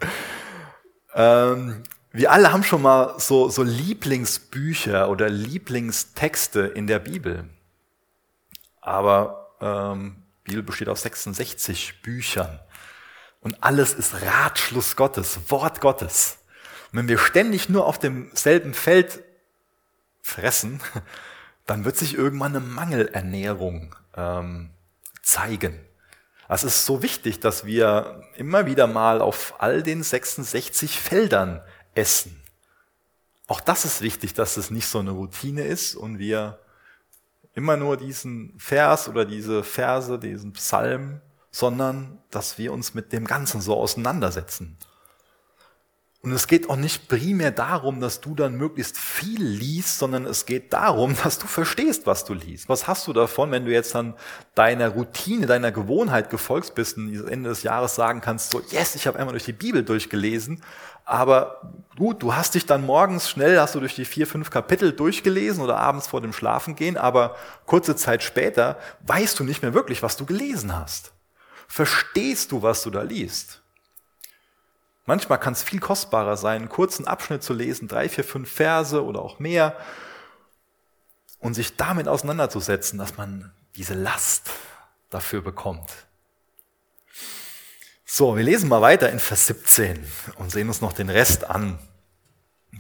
Ähm, 1.15 1.83
wir 2.11 2.31
alle 2.31 2.51
haben 2.51 2.63
schon 2.63 2.81
mal 2.81 3.19
so, 3.19 3.49
so 3.49 3.63
Lieblingsbücher 3.63 5.09
oder 5.09 5.29
Lieblingstexte 5.29 6.61
in 6.61 6.87
der 6.87 6.99
Bibel. 6.99 7.49
Aber 8.81 9.55
ähm, 9.59 10.23
Bibel 10.43 10.61
besteht 10.61 10.89
aus 10.89 11.01
66 11.01 12.01
Büchern. 12.01 12.59
Und 13.39 13.63
alles 13.63 13.93
ist 13.93 14.21
Ratschluss 14.21 14.95
Gottes, 14.95 15.39
Wort 15.49 15.81
Gottes. 15.81 16.37
Und 16.91 16.99
wenn 16.99 17.07
wir 17.07 17.17
ständig 17.17 17.69
nur 17.69 17.85
auf 17.85 17.99
demselben 17.99 18.73
Feld 18.73 19.23
fressen, 20.21 20.81
dann 21.65 21.85
wird 21.85 21.97
sich 21.97 22.15
irgendwann 22.15 22.55
eine 22.55 22.65
Mangelernährung 22.65 23.95
ähm, 24.15 24.69
zeigen. 25.21 25.79
Es 26.47 26.63
ist 26.63 26.85
so 26.85 27.01
wichtig, 27.01 27.39
dass 27.39 27.65
wir 27.65 28.21
immer 28.35 28.65
wieder 28.65 28.87
mal 28.87 29.21
auf 29.21 29.55
all 29.59 29.81
den 29.81 30.03
66 30.03 30.99
Feldern 30.99 31.61
essen. 31.95 32.41
Auch 33.47 33.59
das 33.59 33.85
ist 33.85 34.01
wichtig, 34.01 34.33
dass 34.33 34.57
es 34.57 34.71
nicht 34.71 34.87
so 34.87 34.99
eine 34.99 35.11
Routine 35.11 35.63
ist 35.63 35.95
und 35.95 36.19
wir 36.19 36.59
immer 37.53 37.77
nur 37.77 37.97
diesen 37.97 38.53
Vers 38.59 39.07
oder 39.07 39.25
diese 39.25 39.63
Verse, 39.63 40.19
diesen 40.19 40.53
Psalm, 40.53 41.21
sondern 41.51 42.19
dass 42.29 42.57
wir 42.57 42.73
uns 42.73 42.93
mit 42.93 43.13
dem 43.13 43.25
Ganzen 43.25 43.61
so 43.61 43.75
auseinandersetzen. 43.77 44.77
Und 46.25 46.31
es 46.31 46.47
geht 46.47 46.71
auch 46.71 46.75
nicht 46.75 47.07
primär 47.07 47.51
darum, 47.51 48.01
dass 48.01 48.19
du 48.19 48.33
dann 48.33 48.55
möglichst 48.55 48.97
viel 48.97 49.43
liest, 49.43 49.99
sondern 49.99 50.25
es 50.25 50.47
geht 50.47 50.73
darum, 50.73 51.15
dass 51.23 51.37
du 51.37 51.45
verstehst, 51.45 52.07
was 52.07 52.25
du 52.25 52.33
liest. 52.33 52.67
Was 52.67 52.87
hast 52.87 53.05
du 53.05 53.13
davon, 53.13 53.51
wenn 53.51 53.65
du 53.65 53.71
jetzt 53.71 53.93
dann 53.93 54.15
deiner 54.55 54.89
Routine, 54.89 55.45
deiner 55.45 55.71
Gewohnheit 55.71 56.31
gefolgt 56.31 56.73
bist 56.73 56.97
und 56.97 57.27
Ende 57.27 57.49
des 57.49 57.61
Jahres 57.61 57.93
sagen 57.93 58.21
kannst, 58.21 58.49
so, 58.49 58.61
yes, 58.71 58.95
ich 58.95 59.05
habe 59.05 59.19
einmal 59.19 59.33
durch 59.33 59.45
die 59.45 59.53
Bibel 59.53 59.83
durchgelesen, 59.83 60.63
aber 61.05 61.61
gut, 61.95 62.23
du 62.23 62.33
hast 62.33 62.55
dich 62.55 62.65
dann 62.65 62.83
morgens 62.83 63.29
schnell, 63.29 63.59
hast 63.59 63.75
du 63.75 63.79
durch 63.79 63.93
die 63.93 64.05
vier, 64.05 64.25
fünf 64.25 64.49
Kapitel 64.49 64.93
durchgelesen 64.93 65.63
oder 65.63 65.77
abends 65.77 66.07
vor 66.07 66.21
dem 66.21 66.33
Schlafengehen, 66.33 66.97
aber 66.97 67.35
kurze 67.67 67.95
Zeit 67.95 68.23
später 68.23 68.79
weißt 69.05 69.39
du 69.39 69.43
nicht 69.43 69.61
mehr 69.61 69.75
wirklich, 69.75 70.01
was 70.01 70.17
du 70.17 70.25
gelesen 70.25 70.75
hast. 70.75 71.11
Verstehst 71.67 72.51
du, 72.51 72.63
was 72.63 72.81
du 72.81 72.89
da 72.89 73.03
liest? 73.03 73.61
Manchmal 75.05 75.39
kann 75.39 75.53
es 75.53 75.63
viel 75.63 75.79
kostbarer 75.79 76.35
sein, 76.37 76.61
einen 76.61 76.69
kurzen 76.69 77.07
Abschnitt 77.07 77.43
zu 77.43 77.53
lesen, 77.53 77.87
drei, 77.87 78.09
vier, 78.09 78.23
fünf 78.23 78.51
Verse 78.51 79.03
oder 79.03 79.21
auch 79.21 79.39
mehr, 79.39 79.77
und 81.39 81.53
sich 81.53 81.77
damit 81.77 82.07
auseinanderzusetzen, 82.07 82.97
dass 82.97 83.17
man 83.17 83.51
diese 83.75 83.93
Last 83.93 84.49
dafür 85.11 85.41
bekommt. 85.41 85.91
So, 88.03 88.35
wir 88.35 88.43
lesen 88.43 88.69
mal 88.69 88.81
weiter 88.81 89.11
in 89.11 89.19
Vers 89.19 89.47
17 89.47 90.05
und 90.37 90.51
sehen 90.51 90.69
uns 90.69 90.81
noch 90.81 90.93
den 90.93 91.09
Rest 91.09 91.47
an. 91.49 91.77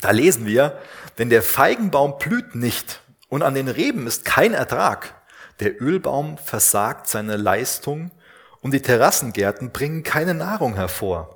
Da 0.01 0.11
lesen 0.11 0.45
wir, 0.45 0.79
denn 1.17 1.29
der 1.29 1.43
Feigenbaum 1.43 2.17
blüht 2.17 2.55
nicht 2.55 3.01
Und 3.27 3.43
an 3.43 3.53
den 3.53 3.67
Reben 3.67 4.07
ist 4.07 4.23
kein 4.23 4.53
Ertrag. 4.53 5.13
Der 5.59 5.81
Ölbaum 5.81 6.37
versagt 6.37 7.07
seine 7.07 7.37
Leistung 7.37 8.11
und 8.61 8.71
die 8.71 8.81
Terrassengärten 8.81 9.71
bringen 9.71 10.03
keine 10.03 10.33
Nahrung 10.33 10.75
hervor. 10.75 11.34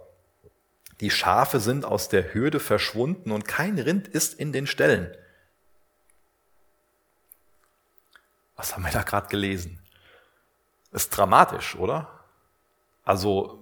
Die 0.99 1.11
Schafe 1.11 1.59
sind 1.59 1.85
aus 1.85 2.09
der 2.09 2.33
Hürde 2.33 2.59
verschwunden 2.59 3.31
und 3.31 3.47
kein 3.47 3.79
Rind 3.79 4.07
ist 4.07 4.33
in 4.33 4.51
den 4.51 4.67
Ställen. 4.67 5.15
Was 8.55 8.75
haben 8.75 8.83
wir 8.83 8.91
da 8.91 9.03
gerade 9.03 9.29
gelesen? 9.29 9.81
Ist 10.91 11.09
dramatisch, 11.11 11.75
oder? 11.75 12.09
Also 13.05 13.59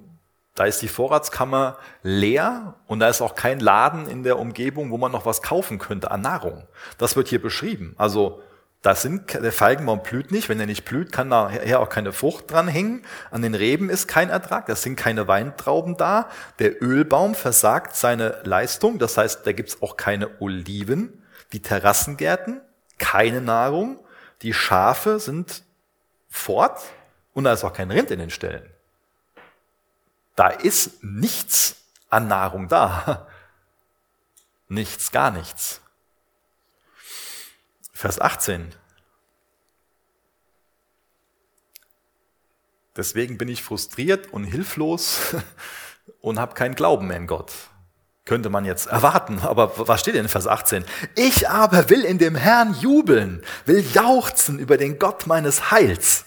da 0.56 0.66
ist 0.66 0.82
die 0.82 0.88
Vorratskammer 0.88 1.78
leer 2.02 2.74
und 2.88 3.00
da 3.00 3.10
ist 3.10 3.22
auch 3.22 3.36
kein 3.36 3.60
Laden 3.60 4.08
in 4.08 4.24
der 4.24 4.40
Umgebung, 4.40 4.90
wo 4.90 4.98
man 4.98 5.12
noch 5.12 5.28
was 5.28 5.44
kaufen 5.44 5.78
könnte 5.78 6.10
an 6.10 6.22
Nahrung. 6.22 6.68
Das 6.98 7.16
wird 7.16 7.28
hier 7.28 7.40
beschrieben. 7.40 7.94
Also 8.00 8.42
da 8.82 8.96
sind, 8.96 9.34
der 9.34 9.52
Feigenbaum 9.52 10.04
blüht 10.04 10.32
nicht. 10.32 10.50
Wenn 10.50 10.60
er 10.60 10.66
nicht 10.66 10.86
blüht, 10.86 11.12
kann 11.12 11.30
daher 11.30 11.80
auch 11.80 11.90
keine 11.90 12.14
Frucht 12.14 12.52
dran 12.52 12.68
hängen. 12.68 13.04
An 13.32 13.42
den 13.42 13.56
Reben 13.56 13.90
ist 13.90 14.08
kein 14.08 14.30
Ertrag. 14.30 14.68
Da 14.68 14.76
sind 14.76 14.96
keine 14.96 15.28
Weintrauben 15.28 15.98
da. 15.98 16.30
Der 16.60 16.82
Ölbaum 16.82 17.34
versagt 17.36 17.96
seine 17.96 18.40
Leistung. 18.44 19.00
Das 19.00 19.18
heißt, 19.18 19.46
da 19.46 19.52
gibt's 19.52 19.82
auch 19.82 19.98
keine 19.98 20.40
Oliven. 20.40 21.24
Die 21.54 21.62
Terrassengärten, 21.62 22.62
keine 23.00 23.42
Nahrung. 23.42 24.00
Die 24.44 24.54
Schafe 24.54 25.20
sind 25.20 25.64
fort 26.30 26.82
und 27.34 27.46
da 27.46 27.54
ist 27.54 27.64
auch 27.64 27.74
kein 27.74 27.90
Rind 27.90 28.12
in 28.12 28.20
den 28.20 28.30
Ställen. 28.30 28.70
Da 30.36 30.50
ist 30.50 31.04
nichts 31.04 31.78
an 32.10 32.28
Nahrung 32.28 32.68
da. 32.68 33.28
Nichts, 34.70 35.12
gar 35.12 35.32
nichts. 35.32 35.82
Vers 37.98 38.22
18. 38.22 38.76
Deswegen 42.95 43.39
bin 43.39 43.48
ich 43.48 43.64
frustriert 43.64 44.32
und 44.32 44.43
hilflos 44.43 45.18
und 46.22 46.38
habe 46.38 46.54
keinen 46.54 46.76
Glauben 46.76 47.08
mehr 47.08 47.18
in 47.18 47.26
Gott. 47.26 47.54
Könnte 48.26 48.52
man 48.52 48.66
jetzt 48.66 48.86
erwarten, 48.86 49.39
aber 49.39 49.88
was 49.88 50.02
steht 50.02 50.14
denn 50.14 50.26
in 50.26 50.30
Vers 50.30 50.45
18? 50.45 50.86
Ich 51.16 51.50
aber 51.50 51.89
will 51.89 52.04
in 52.04 52.20
dem 52.20 52.36
Herrn 52.36 52.76
jubeln, 52.76 53.43
will 53.66 53.84
jauchzen 53.95 54.60
über 54.60 54.78
den 54.78 55.00
Gott 55.00 55.26
meines 55.26 55.72
Heils. 55.72 56.26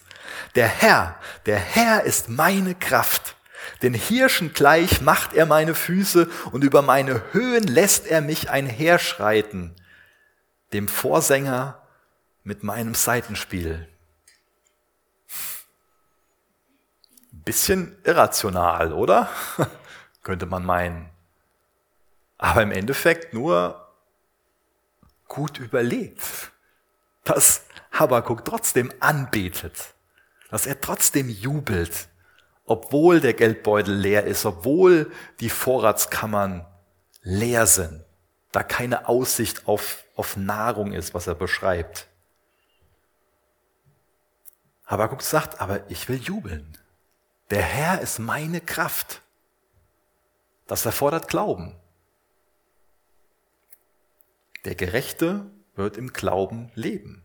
Der 0.57 0.67
Herr, 0.67 1.21
der 1.47 1.59
Herr 1.59 2.03
ist 2.03 2.29
meine 2.29 2.75
Kraft. 2.75 3.37
Den 3.83 3.95
Hirschen 3.95 4.55
gleich 4.55 5.03
macht 5.03 5.35
er 5.35 5.47
meine 5.47 5.77
Füße 5.77 6.29
und 6.51 6.65
über 6.65 6.83
meine 6.83 7.23
Höhen 7.31 7.63
lässt 7.63 8.09
er 8.09 8.23
mich 8.23 8.51
einherschreiten. 8.51 9.77
Dem 10.73 10.89
Vorsänger 10.89 11.83
mit 12.45 12.63
meinem 12.63 12.95
Seitenspiel. 12.95 13.89
Bisschen 17.33 17.97
irrational, 18.05 18.93
oder? 18.93 19.29
Könnte 20.23 20.47
man 20.47 20.65
meinen. 20.65 21.11
Aber 22.39 22.63
im 22.63 22.73
Endeffekt 22.73 23.35
nur 23.35 23.87
gut 25.29 25.59
überlegt, 25.59 26.53
dass 27.25 27.65
Habakkuk 27.93 28.45
trotzdem 28.45 28.93
anbetet, 29.01 29.95
dass 30.51 30.67
er 30.67 30.81
trotzdem 30.81 31.29
jubelt, 31.29 32.09
obwohl 32.65 33.21
der 33.21 33.35
Geldbeutel 33.35 33.95
leer 33.95 34.25
ist, 34.25 34.45
obwohl 34.45 35.11
die 35.41 35.51
Vorratskammern 35.51 36.67
leer 37.23 37.67
sind, 37.67 38.05
da 38.53 38.63
keine 38.63 39.09
Aussicht 39.09 39.67
auf, 39.67 40.05
auf 40.17 40.37
Nahrung 40.37 40.93
ist, 40.93 41.15
was 41.15 41.27
er 41.27 41.35
beschreibt. 41.35 42.09
Habakuk 44.87 45.23
sagt, 45.23 45.61
aber 45.61 45.89
ich 45.89 46.09
will 46.09 46.19
jubeln. 46.19 46.77
Der 47.51 47.63
Herr 47.63 48.01
ist 48.01 48.19
meine 48.19 48.61
Kraft. 48.61 49.23
Das 50.67 50.85
erfordert 50.85 51.29
Glauben. 51.29 51.77
Der 54.65 54.75
Gerechte 54.75 55.47
wird 55.75 55.97
im 55.97 56.13
Glauben 56.13 56.71
leben. 56.75 57.25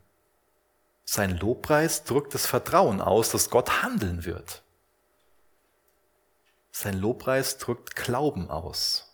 Sein 1.05 1.37
Lobpreis 1.37 2.03
drückt 2.03 2.33
das 2.33 2.47
Vertrauen 2.47 3.01
aus, 3.01 3.29
dass 3.29 3.49
Gott 3.49 3.83
handeln 3.83 4.25
wird. 4.25 4.63
Sein 6.71 6.97
Lobpreis 6.99 7.57
drückt 7.57 7.95
Glauben 7.95 8.49
aus. 8.49 9.04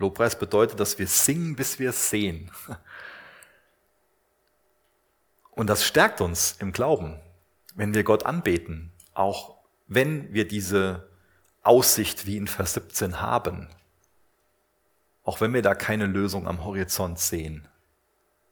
Lobpreis 0.00 0.38
bedeutet, 0.38 0.80
dass 0.80 0.98
wir 0.98 1.06
singen, 1.06 1.54
bis 1.54 1.78
wir 1.78 1.90
es 1.90 2.08
sehen. 2.08 2.50
Und 5.50 5.66
das 5.66 5.84
stärkt 5.84 6.22
uns 6.22 6.56
im 6.58 6.72
Glauben, 6.72 7.20
wenn 7.74 7.92
wir 7.92 8.02
Gott 8.02 8.24
anbeten, 8.24 8.92
auch 9.12 9.58
wenn 9.88 10.32
wir 10.32 10.48
diese 10.48 11.06
Aussicht 11.62 12.24
wie 12.24 12.38
in 12.38 12.48
Vers 12.48 12.72
17 12.74 13.20
haben, 13.20 13.68
auch 15.22 15.42
wenn 15.42 15.52
wir 15.52 15.60
da 15.60 15.74
keine 15.74 16.06
Lösung 16.06 16.48
am 16.48 16.64
Horizont 16.64 17.18
sehen, 17.18 17.68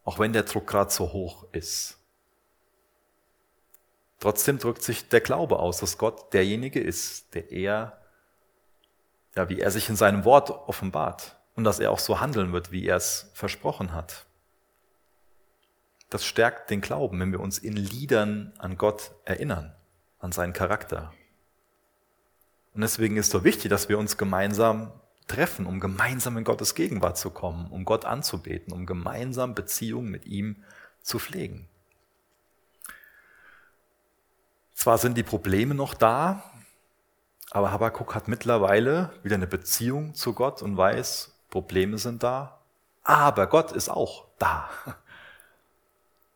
auch 0.05 0.19
wenn 0.19 0.35
der 0.35 0.43
Druck 0.43 0.67
gerade 0.67 0.91
so 0.91 1.15
hoch 1.15 1.47
ist. 1.53 1.99
Trotzdem 4.21 4.59
drückt 4.59 4.83
sich 4.83 5.09
der 5.09 5.23
Glaube 5.23 5.61
aus, 5.61 5.79
dass 5.79 5.97
Gott 5.97 6.35
derjenige 6.35 6.81
ist, 6.81 7.35
der 7.35 7.51
er, 7.51 8.03
ja, 9.35 9.49
wie 9.49 9.61
er 9.61 9.71
sich 9.71 9.89
in 9.89 9.97
seinem 9.97 10.27
Wort 10.27 10.51
offenbart 10.51 11.38
und 11.59 11.65
dass 11.65 11.81
er 11.81 11.91
auch 11.91 11.99
so 11.99 12.21
handeln 12.21 12.53
wird, 12.53 12.71
wie 12.71 12.87
er 12.87 12.95
es 12.95 13.33
versprochen 13.35 13.93
hat. 13.93 14.27
Das 16.09 16.25
stärkt 16.25 16.71
den 16.71 16.81
Glauben, 16.81 17.19
wenn 17.19 17.33
wir 17.33 17.41
uns 17.41 17.59
in 17.59 17.73
Liedern 17.73 18.53
an 18.59 18.79
Gott 18.79 19.11
erinnern, 19.25 19.75
an 20.21 20.31
seinen 20.31 20.53
Charakter. 20.53 21.13
Und 22.75 22.83
deswegen 22.83 23.17
ist 23.17 23.27
es 23.27 23.33
so 23.33 23.43
wichtig, 23.43 23.71
dass 23.71 23.89
wir 23.89 23.99
uns 23.99 24.17
gemeinsam 24.17 24.93
treffen, 25.27 25.67
um 25.67 25.81
gemeinsam 25.81 26.37
in 26.37 26.45
Gottes 26.45 26.77
Gegenwart 26.77 27.19
zu 27.19 27.31
kommen, 27.31 27.67
um 27.73 27.85
Gott 27.85 28.05
anzubeten, 28.05 28.73
um 28.73 28.87
gemeinsam 28.87 29.57
Beziehungen 29.57 30.13
mit 30.13 30.27
ihm 30.27 30.63
zu 31.03 31.19
pflegen. 31.19 31.69
Zwar 34.75 34.97
sind 34.99 35.17
die 35.17 35.25
Probleme 35.25 35.75
noch 35.75 35.95
da, 35.95 36.53
aber 37.51 37.73
Habakkuk 37.73 38.15
hat 38.15 38.29
mittlerweile 38.29 39.11
wieder 39.25 39.35
eine 39.35 39.49
Beziehung 39.49 40.15
zu 40.15 40.35
Gott 40.35 40.63
und 40.63 40.77
weiß, 40.77 41.35
Probleme 41.51 41.99
sind 41.99 42.23
da, 42.23 42.59
aber 43.03 43.47
Gott 43.47 43.73
ist 43.73 43.89
auch 43.89 44.27
da. 44.39 44.69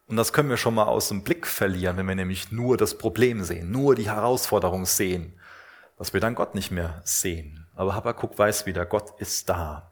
Und 0.06 0.16
das 0.16 0.32
können 0.32 0.50
wir 0.50 0.56
schon 0.56 0.74
mal 0.74 0.84
aus 0.84 1.08
dem 1.08 1.22
Blick 1.22 1.46
verlieren, 1.46 1.96
wenn 1.96 2.08
wir 2.08 2.14
nämlich 2.14 2.52
nur 2.52 2.76
das 2.76 2.98
Problem 2.98 3.44
sehen, 3.44 3.70
nur 3.70 3.94
die 3.94 4.10
Herausforderung 4.10 4.84
sehen, 4.84 5.32
dass 5.96 6.12
wir 6.12 6.20
dann 6.20 6.34
Gott 6.34 6.54
nicht 6.54 6.70
mehr 6.70 7.00
sehen. 7.04 7.66
Aber 7.74 7.94
Habakkuk 7.94 8.38
weiß 8.38 8.66
wieder, 8.66 8.84
Gott 8.84 9.18
ist 9.20 9.48
da. 9.48 9.90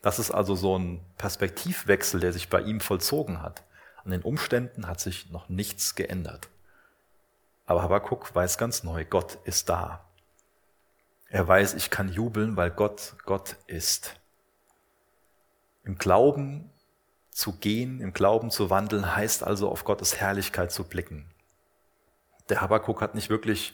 Das 0.00 0.18
ist 0.18 0.30
also 0.30 0.54
so 0.54 0.78
ein 0.78 1.04
Perspektivwechsel, 1.18 2.20
der 2.20 2.32
sich 2.32 2.48
bei 2.48 2.60
ihm 2.62 2.80
vollzogen 2.80 3.42
hat. 3.42 3.62
An 4.04 4.12
den 4.12 4.22
Umständen 4.22 4.86
hat 4.86 5.00
sich 5.00 5.30
noch 5.30 5.48
nichts 5.48 5.94
geändert. 5.94 6.48
Aber 7.66 7.82
Habakkuk 7.82 8.34
weiß 8.34 8.56
ganz 8.56 8.84
neu, 8.84 9.04
Gott 9.04 9.38
ist 9.44 9.68
da. 9.68 10.04
Er 11.28 11.46
weiß, 11.46 11.74
ich 11.74 11.90
kann 11.90 12.08
jubeln, 12.08 12.56
weil 12.56 12.70
Gott 12.70 13.16
Gott 13.26 13.56
ist. 13.66 14.14
Im 15.88 15.96
Glauben 15.96 16.70
zu 17.30 17.52
gehen, 17.52 18.02
im 18.02 18.12
Glauben 18.12 18.50
zu 18.50 18.68
wandeln, 18.68 19.16
heißt 19.16 19.42
also 19.42 19.70
auf 19.70 19.84
Gottes 19.84 20.16
Herrlichkeit 20.16 20.70
zu 20.70 20.84
blicken. 20.84 21.24
Der 22.50 22.60
Habakkuk 22.60 23.00
hat 23.00 23.14
nicht 23.14 23.30
wirklich 23.30 23.72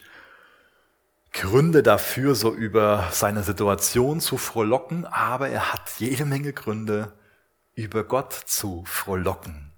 Gründe 1.32 1.82
dafür, 1.82 2.36
so 2.36 2.54
über 2.54 3.08
seine 3.10 3.42
Situation 3.42 4.20
zu 4.20 4.38
frohlocken, 4.38 5.06
aber 5.06 5.48
er 5.48 5.72
hat 5.72 5.90
jede 5.98 6.24
Menge 6.24 6.52
Gründe, 6.52 7.12
über 7.74 8.04
Gott 8.04 8.32
zu 8.32 8.84
frohlocken. 8.86 9.72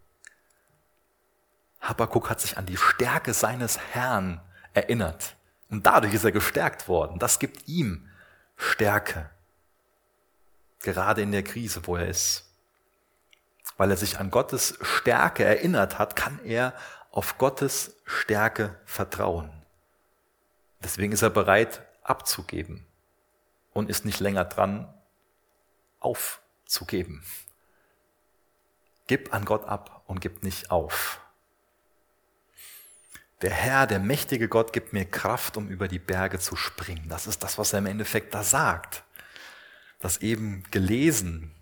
Habakkuk 1.81 2.29
hat 2.29 2.43
sich 2.43 2.59
an 2.59 2.67
die 2.67 2.77
Stärke 2.77 3.33
seines 3.33 3.79
Herrn 3.79 4.43
erinnert. 4.75 5.37
Und 5.71 5.87
dadurch 5.87 6.13
ist 6.13 6.25
er 6.25 6.33
gestärkt 6.33 6.87
worden. 6.87 7.19
Das 7.19 7.39
gibt 7.39 7.67
ihm 7.67 8.11
Stärke. 8.57 9.31
Gerade 10.87 11.21
in 11.21 11.33
der 11.33 11.43
Krise, 11.43 11.85
wo 11.89 11.97
er 11.97 12.07
ist. 12.07 12.45
Weil 13.77 13.91
er 13.91 13.97
sich 13.97 14.21
an 14.21 14.31
Gottes 14.31 14.79
Stärke 14.81 15.43
erinnert 15.43 15.99
hat, 15.99 16.15
kann 16.15 16.39
er 16.45 16.75
auf 17.11 17.39
Gottes 17.39 17.97
Stärke 18.05 18.79
vertrauen. 18.85 19.51
Deswegen 20.85 21.13
ist 21.13 21.23
er 21.23 21.31
bereit 21.31 21.83
abzugeben 22.05 22.87
und 23.73 23.91
ist 23.91 24.05
nicht 24.05 24.21
länger 24.21 24.45
dran 24.45 24.95
aufzugeben. 25.99 27.25
Gib 29.09 29.35
an 29.35 29.45
Gott 29.45 29.65
ab 29.65 30.05
und 30.07 30.21
gib 30.21 30.45
nicht 30.45 30.71
auf. 30.71 31.21
Der 33.43 33.51
Herr, 33.51 33.89
der 33.89 33.99
mächtige 33.99 34.47
Gott, 34.47 34.73
gibt 34.73 34.93
mir 34.93 35.05
Kraft, 35.05 35.57
um 35.57 35.67
über 35.67 35.89
die 35.89 35.99
Berge 35.99 36.39
zu 36.39 36.55
springen. 36.55 37.09
Das 37.09 37.27
ist 37.27 37.43
das, 37.43 37.59
was 37.59 37.73
er 37.73 37.81
im 37.81 37.87
Endeffekt 37.87 38.33
da 38.35 38.45
sagt. 38.45 39.03
Das 40.01 40.19
eben 40.19 40.63
gelesen 40.71 41.53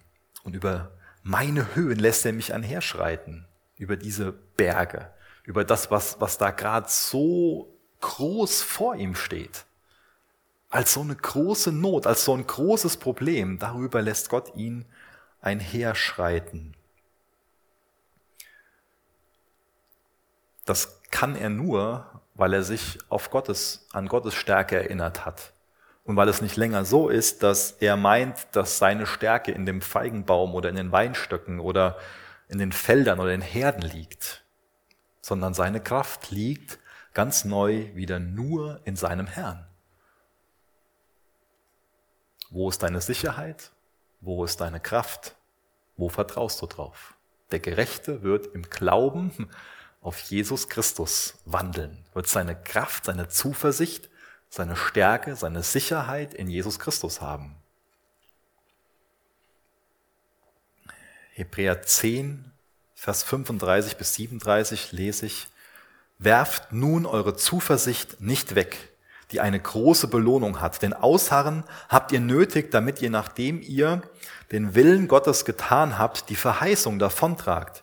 und 0.43 0.55
über 0.55 0.93
meine 1.23 1.75
Höhen 1.75 1.99
lässt 1.99 2.27
er 2.27 2.33
mich 2.33 2.53
einherschreiten, 2.53 3.47
über 3.77 3.97
diese 3.97 4.33
Berge, 4.33 5.11
über 5.45 5.65
das, 5.65 5.91
was, 5.91 6.21
was 6.21 6.37
da 6.37 6.51
gerade 6.51 6.89
so 6.89 7.75
groß 8.01 8.63
vor 8.63 8.97
ihm 8.97 9.15
steht. 9.15 9.65
Als 10.69 10.93
so 10.93 11.01
eine 11.01 11.17
große 11.17 11.73
Not, 11.73 12.07
als 12.07 12.25
so 12.25 12.35
ein 12.35 12.47
großes 12.47 12.99
Problem, 12.99 13.59
darüber 13.59 14.03
lässt 14.03 14.29
Gott 14.29 14.55
ihn 14.55 14.85
einherschreiten. 15.41 16.77
Das 20.67 21.01
kann 21.11 21.37
er 21.37 21.49
nur, 21.49 22.21
weil 22.35 22.53
er 22.53 22.65
sich 22.65 22.99
auf 23.09 23.31
Gottes, 23.31 23.87
an 23.93 24.09
Gottes 24.09 24.35
Stärke 24.35 24.77
erinnert 24.77 25.25
hat. 25.25 25.54
Und 26.05 26.17
weil 26.17 26.29
es 26.29 26.43
nicht 26.43 26.57
länger 26.57 26.85
so 26.85 27.09
ist, 27.09 27.43
dass 27.43 27.73
er 27.73 27.97
meint, 27.97 28.49
dass 28.53 28.79
seine 28.79 29.07
Stärke 29.07 29.53
in 29.53 29.65
dem 29.65 29.81
Feigenbaum 29.81 30.55
oder 30.55 30.69
in 30.69 30.77
den 30.77 30.93
Weinstöcken 30.93 31.61
oder 31.61 31.99
in 32.49 32.59
den 32.59 32.73
Feldern 32.73 33.21
oder 33.21 33.33
in 33.33 33.41
Herden 33.41 33.83
liegt, 33.83 34.45
sondern 35.23 35.55
seine 35.55 35.81
Kraft 35.81 36.31
liegt 36.31 36.79
ganz 37.15 37.45
neu 37.45 37.95
wieder 37.95 38.19
nur 38.19 38.81
in 38.85 38.97
seinem 38.97 39.27
Herrn. 39.27 39.67
Wo 42.51 42.69
ist 42.69 42.83
deine 42.83 43.01
Sicherheit? 43.01 43.71
Wo 44.21 44.45
ist 44.45 44.61
deine 44.61 44.81
Kraft? 44.81 45.35
Wo 45.97 46.09
vertraust 46.09 46.61
du 46.61 46.67
drauf? 46.67 47.15
Der 47.51 47.61
Gerechte 47.61 48.23
wird 48.23 48.55
im 48.55 48.63
Glauben 48.63 49.49
auf 50.03 50.19
Jesus 50.21 50.69
Christus 50.69 51.39
wandeln, 51.47 52.05
wird 52.13 52.27
seine 52.27 52.55
Kraft, 52.55 53.07
seine 53.07 53.29
Zuversicht, 53.29 54.11
seine 54.55 54.77
Stärke, 54.77 55.35
seine 55.35 55.65
Sicherheit 55.65 56.33
in 56.33 56.49
Jesus 56.49 56.79
Christus 56.79 57.21
haben. 57.21 57.57
Hebräer 61.33 61.83
10, 61.83 62.53
Vers 62.95 63.25
35 63.25 63.97
bis 63.97 64.15
37 64.15 64.93
lese 64.93 65.27
ich, 65.27 65.49
Werft 66.21 66.73
nun 66.73 67.05
eure 67.05 67.35
Zuversicht 67.35 68.21
nicht 68.21 68.55
weg, 68.55 68.93
die 69.33 69.41
eine 69.41 69.59
große 69.59 70.07
Belohnung 70.07 70.61
hat, 70.61 70.81
denn 70.83 70.93
Ausharren 70.93 71.65
habt 71.89 72.13
ihr 72.13 72.21
nötig, 72.21 72.71
damit 72.71 73.03
ihr, 73.03 73.11
nachdem 73.11 73.61
ihr 73.61 74.03
den 74.53 74.77
Willen 74.77 75.09
Gottes 75.09 75.45
getan 75.45 75.99
habt, 75.99 76.31
die 76.31 76.37
Verheißung 76.37 77.01
davontragt. 77.01 77.83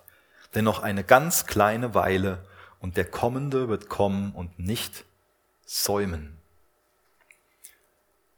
Denn 0.55 0.63
noch 0.63 0.82
eine 0.82 1.03
ganz 1.03 1.45
kleine 1.45 1.93
Weile 1.93 2.39
und 2.80 2.95
der 2.95 3.05
Kommende 3.05 3.67
wird 3.67 3.89
kommen 3.89 4.32
und 4.32 4.57
nicht 4.57 5.03
säumen. 5.65 6.40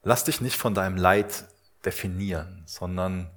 Lass 0.03 0.25
dich 0.25 0.41
nicht 0.41 0.57
von 0.57 0.73
deinem 0.73 0.97
Leid 0.97 1.45
definieren, 1.85 2.63
sondern 2.65 3.29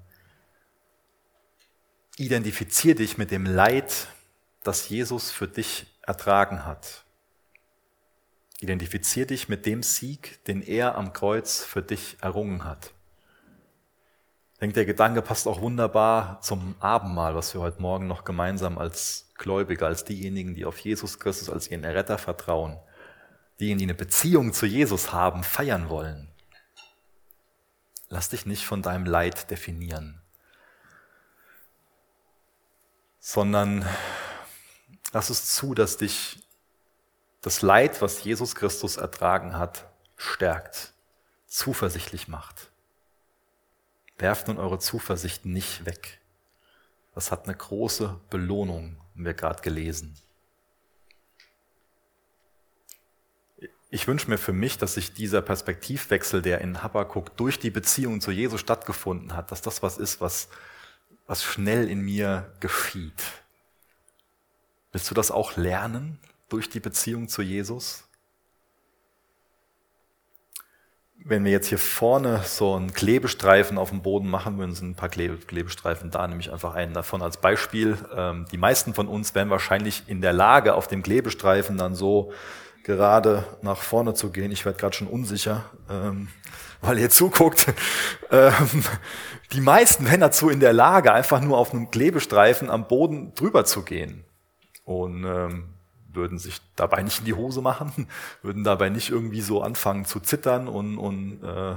identifizier 2.16 2.94
dich 2.94 3.18
mit 3.18 3.30
dem 3.30 3.46
Leid, 3.46 4.08
das 4.64 4.88
Jesus 4.88 5.30
für 5.30 5.46
dich 5.46 5.86
ertragen 6.02 6.64
hat. 6.64 7.04
Identifizier 8.60 9.26
dich 9.26 9.48
mit 9.48 9.64
dem 9.64 9.82
Sieg, 9.82 10.44
den 10.46 10.62
er 10.62 10.96
am 10.96 11.12
Kreuz 11.12 11.62
für 11.62 11.82
dich 11.82 12.16
errungen 12.20 12.64
hat. 12.64 12.92
Ich 14.54 14.60
denke, 14.60 14.74
der 14.74 14.86
Gedanke 14.86 15.20
passt 15.20 15.46
auch 15.46 15.60
wunderbar 15.60 16.40
zum 16.40 16.74
Abendmahl, 16.80 17.34
was 17.34 17.52
wir 17.52 17.60
heute 17.60 17.80
Morgen 17.82 18.06
noch 18.06 18.24
gemeinsam 18.24 18.78
als 18.78 19.28
Gläubige, 19.34 19.86
als 19.86 20.04
diejenigen, 20.04 20.54
die 20.54 20.64
auf 20.64 20.78
Jesus 20.78 21.20
Christus 21.20 21.50
als 21.50 21.70
ihren 21.70 21.84
Erretter 21.84 22.16
vertrauen, 22.16 22.78
diejenigen, 23.60 23.78
die 23.80 23.84
eine 23.84 23.94
Beziehung 23.94 24.54
zu 24.54 24.64
Jesus 24.64 25.12
haben, 25.12 25.44
feiern 25.44 25.90
wollen. 25.90 26.28
Lass 28.08 28.28
dich 28.28 28.46
nicht 28.46 28.64
von 28.64 28.82
deinem 28.82 29.04
Leid 29.04 29.50
definieren, 29.50 30.20
sondern 33.18 33.84
lass 35.12 35.30
es 35.30 35.54
zu, 35.54 35.74
dass 35.74 35.96
dich 35.96 36.46
das 37.40 37.62
Leid, 37.62 38.02
was 38.02 38.22
Jesus 38.22 38.54
Christus 38.54 38.96
ertragen 38.96 39.58
hat, 39.58 39.88
stärkt, 40.16 40.92
zuversichtlich 41.46 42.28
macht. 42.28 42.70
Werft 44.18 44.48
nun 44.48 44.58
eure 44.58 44.78
Zuversicht 44.78 45.44
nicht 45.44 45.84
weg. 45.86 46.20
Das 47.14 47.30
hat 47.30 47.44
eine 47.44 47.56
große 47.56 48.20
Belohnung, 48.30 48.98
haben 49.14 49.24
wir 49.24 49.34
gerade 49.34 49.62
gelesen. 49.62 50.16
Ich 53.96 54.06
wünsche 54.06 54.28
mir 54.28 54.36
für 54.36 54.52
mich, 54.52 54.76
dass 54.76 54.92
sich 54.92 55.14
dieser 55.14 55.40
Perspektivwechsel, 55.40 56.42
der 56.42 56.60
in 56.60 56.82
Habakkuk 56.82 57.34
durch 57.38 57.58
die 57.58 57.70
Beziehung 57.70 58.20
zu 58.20 58.30
Jesus 58.30 58.60
stattgefunden 58.60 59.34
hat, 59.34 59.50
dass 59.50 59.62
das 59.62 59.82
was 59.82 59.96
ist, 59.96 60.20
was, 60.20 60.50
was 61.26 61.42
schnell 61.42 61.88
in 61.88 62.02
mir 62.02 62.52
geschieht. 62.60 63.22
Willst 64.92 65.10
du 65.10 65.14
das 65.14 65.30
auch 65.30 65.56
lernen 65.56 66.18
durch 66.50 66.68
die 66.68 66.78
Beziehung 66.78 67.30
zu 67.30 67.40
Jesus? 67.40 68.02
wenn 71.28 71.44
wir 71.44 71.50
jetzt 71.50 71.68
hier 71.68 71.78
vorne 71.78 72.42
so 72.44 72.74
einen 72.74 72.92
Klebestreifen 72.92 73.78
auf 73.78 73.88
dem 73.88 74.02
Boden 74.02 74.28
machen 74.28 74.58
würden, 74.58 74.76
sind 74.76 74.90
ein 74.90 74.94
paar 74.94 75.08
Klebestreifen 75.08 76.12
da, 76.12 76.28
nehme 76.28 76.40
ich 76.40 76.52
einfach 76.52 76.74
einen 76.74 76.94
davon 76.94 77.20
als 77.20 77.38
Beispiel. 77.38 77.98
Ähm, 78.14 78.46
die 78.52 78.58
meisten 78.58 78.94
von 78.94 79.08
uns 79.08 79.34
wären 79.34 79.50
wahrscheinlich 79.50 80.04
in 80.06 80.20
der 80.20 80.32
Lage, 80.32 80.74
auf 80.74 80.86
dem 80.86 81.02
Klebestreifen 81.02 81.78
dann 81.78 81.96
so 81.96 82.32
gerade 82.86 83.44
nach 83.62 83.78
vorne 83.78 84.14
zu 84.14 84.30
gehen. 84.30 84.52
Ich 84.52 84.64
werde 84.64 84.78
gerade 84.78 84.96
schon 84.96 85.08
unsicher, 85.08 85.64
ähm, 85.90 86.28
weil 86.80 86.98
ihr 86.98 87.10
zuguckt. 87.10 87.66
Ähm, 88.30 88.54
die 89.52 89.60
meisten 89.60 90.06
wären 90.06 90.20
dazu 90.20 90.48
in 90.48 90.60
der 90.60 90.72
Lage, 90.72 91.12
einfach 91.12 91.40
nur 91.40 91.58
auf 91.58 91.72
einem 91.72 91.90
Klebestreifen 91.90 92.70
am 92.70 92.88
Boden 92.88 93.34
drüber 93.34 93.64
zu 93.64 93.82
gehen. 93.82 94.24
Und 94.84 95.24
würden 96.16 96.38
sich 96.38 96.60
dabei 96.74 97.02
nicht 97.02 97.20
in 97.20 97.24
die 97.26 97.34
Hose 97.34 97.60
machen, 97.60 98.08
würden 98.42 98.64
dabei 98.64 98.88
nicht 98.88 99.10
irgendwie 99.10 99.42
so 99.42 99.62
anfangen 99.62 100.04
zu 100.04 100.18
zittern 100.18 100.66
und, 100.66 100.98
und 100.98 101.44
äh, 101.44 101.76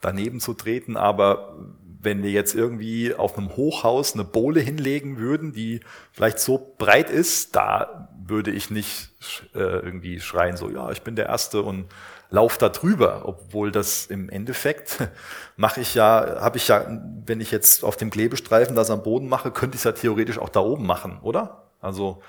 daneben 0.00 0.40
zu 0.40 0.52
treten. 0.52 0.96
Aber 0.96 1.56
wenn 2.00 2.22
wir 2.22 2.30
jetzt 2.30 2.54
irgendwie 2.54 3.14
auf 3.14 3.38
einem 3.38 3.56
Hochhaus 3.56 4.14
eine 4.14 4.24
Bohle 4.24 4.60
hinlegen 4.60 5.16
würden, 5.16 5.52
die 5.52 5.80
vielleicht 6.12 6.38
so 6.40 6.74
breit 6.78 7.10
ist, 7.10 7.56
da 7.56 8.08
würde 8.28 8.50
ich 8.50 8.70
nicht 8.70 9.10
äh, 9.54 9.58
irgendwie 9.58 10.20
schreien, 10.20 10.56
so, 10.56 10.70
ja, 10.70 10.90
ich 10.90 11.02
bin 11.02 11.16
der 11.16 11.26
Erste 11.26 11.62
und 11.62 11.86
lauf 12.30 12.58
da 12.58 12.68
drüber, 12.68 13.22
obwohl 13.24 13.70
das 13.70 14.06
im 14.06 14.28
Endeffekt 14.28 15.08
mache 15.56 15.80
ich 15.80 15.94
ja, 15.94 16.40
habe 16.40 16.58
ich 16.58 16.68
ja, 16.68 16.84
wenn 17.26 17.40
ich 17.40 17.50
jetzt 17.50 17.84
auf 17.84 17.96
dem 17.96 18.10
Klebestreifen 18.10 18.76
das 18.76 18.90
am 18.90 19.02
Boden 19.02 19.28
mache, 19.28 19.50
könnte 19.50 19.76
ich 19.76 19.80
es 19.80 19.84
ja 19.84 19.92
theoretisch 19.92 20.38
auch 20.38 20.50
da 20.50 20.60
oben 20.60 20.86
machen, 20.86 21.18
oder? 21.22 21.68
Also 21.80 22.22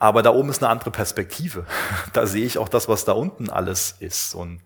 aber 0.00 0.22
da 0.22 0.30
oben 0.32 0.48
ist 0.48 0.62
eine 0.62 0.70
andere 0.70 0.90
Perspektive. 0.90 1.66
Da 2.14 2.26
sehe 2.26 2.46
ich 2.46 2.58
auch 2.58 2.70
das, 2.70 2.88
was 2.88 3.04
da 3.04 3.12
unten 3.12 3.50
alles 3.50 3.94
ist. 4.00 4.34
Und, 4.34 4.62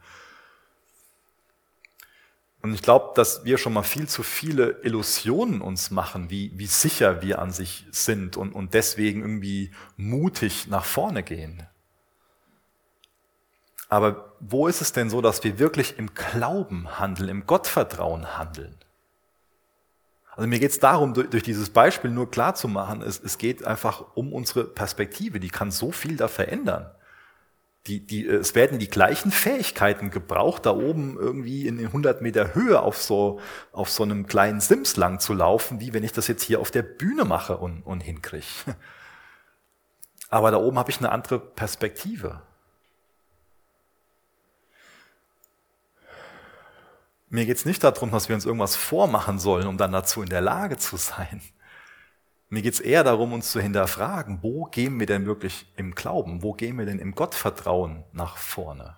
und 2.65 2.73
ich 2.73 2.81
glaube, 2.81 3.13
dass 3.15 3.45
wir 3.45 3.59
schon 3.59 3.75
mal 3.75 3.83
viel 3.83 4.09
zu 4.09 4.23
viele 4.23 4.81
Illusionen 4.85 5.61
uns 5.61 5.91
machen, 5.91 6.31
wie, 6.31 6.51
wie 6.55 6.65
sicher 6.67 7.21
wir 7.21 7.39
an 7.39 7.51
sich 7.51 7.85
sind 7.91 8.39
und, 8.39 8.55
und 8.55 8.73
deswegen 8.73 9.21
irgendwie 9.21 9.71
mutig 9.99 10.67
nach 10.67 10.87
vorne 10.87 11.23
gehen. 11.23 11.67
Aber 13.91 14.33
wo 14.41 14.67
ist 14.67 14.81
es 14.81 14.95
denn 14.95 15.11
so, 15.11 15.21
dass 15.21 15.45
wir 15.45 15.59
wirklich 15.59 15.99
im 15.99 16.15
Glauben 16.15 16.99
handeln, 16.99 17.29
im 17.29 17.45
Gottvertrauen 17.45 18.39
handeln? 18.39 18.75
Also 20.31 20.49
mir 20.49 20.59
geht 20.59 20.71
es 20.71 20.79
darum, 20.79 21.13
durch, 21.13 21.43
dieses 21.43 21.69
Beispiel 21.69 22.13
nur 22.13 22.31
klar 22.31 22.55
zu 22.55 22.67
machen, 22.67 23.03
es, 23.03 23.21
es 23.21 23.37
geht 23.37 23.63
einfach 23.67 24.07
um 24.15 24.33
unsere 24.33 24.65
Perspektive, 24.65 25.39
die 25.39 25.51
kann 25.51 25.71
so 25.71 25.93
viel 25.93 26.17
da 26.17 26.29
verändern. 26.29 26.91
Die, 27.87 28.07
die, 28.07 28.27
es 28.27 28.55
werden 28.55 28.79
die 28.79 28.89
gleichen 28.89 29.31
Fähigkeiten 29.31 30.11
gebraucht, 30.11 30.65
da 30.65 30.71
oben 30.71 31.19
irgendwie 31.19 31.67
in 31.67 31.79
100 31.79 32.23
Meter 32.23 32.55
Höhe 32.55 32.81
auf 32.81 32.97
so, 32.97 33.41
auf 33.73 33.91
so 33.91 34.03
einem 34.03 34.27
kleinen 34.27 34.61
Sims 34.61 34.97
lang 34.97 35.21
zu 35.21 35.35
laufen, 35.35 35.81
wie 35.81 35.93
wenn 35.93 36.03
ich 36.03 36.13
das 36.13 36.27
jetzt 36.27 36.43
hier 36.43 36.61
auf 36.61 36.71
der 36.71 36.83
Bühne 36.83 37.27
mache 37.27 37.59
und, 37.59 37.83
und 37.83 38.01
hinkriege. 38.01 38.47
Aber 40.31 40.51
da 40.51 40.57
oben 40.57 40.79
habe 40.79 40.91
ich 40.91 40.99
eine 40.99 41.13
andere 41.13 41.39
Perspektive. 41.39 42.43
Mir 47.29 47.47
geht 47.47 47.57
es 47.57 47.65
nicht 47.65 47.85
darum, 47.85 48.13
dass 48.13 48.29
wir 48.29 48.37
uns 48.37 48.47
irgendwas 48.47 48.77
vormachen 48.77 49.39
sollen, 49.39 49.67
um 49.67 49.77
dann 49.77 49.93
dazu 49.93 50.23
in 50.23 50.29
der 50.29 50.41
Lage 50.41 50.79
zu 50.79 50.97
sein. 50.97 51.43
Mir 52.55 52.63
geht 52.63 52.75
es 52.75 52.81
eher 52.81 53.03
darum, 53.03 53.33
uns 53.33 53.51
zu 53.51 53.61
hinterfragen, 53.61 54.39
wo 54.43 54.67
gehen 54.67 55.01
wir 55.01 55.07
denn 55.07 55.27
wirklich 55.27 55.67
im 55.75 55.93
Glauben, 55.93 56.45
wo 56.45 56.53
gehen 56.53 56.79
wir 56.79 56.87
denn 56.87 57.01
im 57.01 57.17
Gottvertrauen 57.17 58.05
nach 58.13 58.37
vorne? 58.37 58.97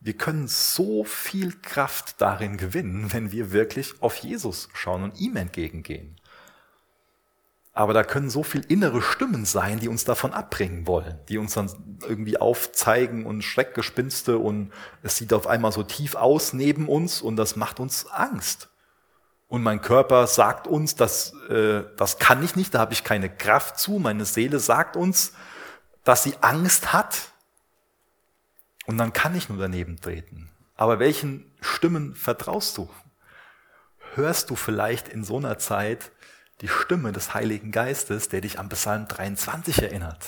Wir 0.00 0.12
können 0.12 0.46
so 0.46 1.04
viel 1.04 1.52
Kraft 1.62 2.20
darin 2.20 2.58
gewinnen, 2.58 3.14
wenn 3.14 3.32
wir 3.32 3.50
wirklich 3.50 3.94
auf 4.02 4.16
Jesus 4.16 4.68
schauen 4.74 5.04
und 5.04 5.18
ihm 5.18 5.36
entgegengehen. 5.36 6.20
Aber 7.72 7.94
da 7.94 8.04
können 8.04 8.28
so 8.28 8.42
viel 8.42 8.66
innere 8.68 9.00
Stimmen 9.00 9.46
sein, 9.46 9.78
die 9.78 9.88
uns 9.88 10.04
davon 10.04 10.34
abbringen 10.34 10.86
wollen, 10.86 11.18
die 11.30 11.38
uns 11.38 11.54
dann 11.54 11.98
irgendwie 12.06 12.36
aufzeigen 12.36 13.24
und 13.24 13.40
Schreckgespinste 13.40 14.36
und 14.36 14.70
es 15.02 15.16
sieht 15.16 15.32
auf 15.32 15.46
einmal 15.46 15.72
so 15.72 15.82
tief 15.82 16.14
aus 16.14 16.52
neben 16.52 16.86
uns 16.86 17.22
und 17.22 17.36
das 17.36 17.56
macht 17.56 17.80
uns 17.80 18.06
Angst. 18.06 18.68
Und 19.48 19.62
mein 19.62 19.80
Körper 19.80 20.26
sagt 20.26 20.66
uns, 20.66 20.96
dass, 20.96 21.32
äh, 21.48 21.84
das 21.96 22.18
kann 22.18 22.42
ich 22.44 22.56
nicht, 22.56 22.74
da 22.74 22.80
habe 22.80 22.92
ich 22.92 23.04
keine 23.04 23.30
Kraft 23.30 23.78
zu. 23.78 23.98
Meine 23.98 24.24
Seele 24.24 24.58
sagt 24.58 24.96
uns, 24.96 25.32
dass 26.04 26.24
sie 26.24 26.34
Angst 26.40 26.92
hat. 26.92 27.32
Und 28.86 28.98
dann 28.98 29.12
kann 29.12 29.36
ich 29.36 29.48
nur 29.48 29.58
daneben 29.58 30.00
treten. 30.00 30.50
Aber 30.76 30.98
welchen 30.98 31.50
Stimmen 31.60 32.14
vertraust 32.14 32.76
du? 32.76 32.88
Hörst 34.14 34.50
du 34.50 34.56
vielleicht 34.56 35.08
in 35.08 35.24
so 35.24 35.38
einer 35.38 35.58
Zeit 35.58 36.10
die 36.60 36.68
Stimme 36.68 37.12
des 37.12 37.34
Heiligen 37.34 37.70
Geistes, 37.70 38.28
der 38.28 38.40
dich 38.40 38.58
an 38.58 38.68
Psalm 38.68 39.06
23 39.08 39.82
erinnert? 39.82 40.24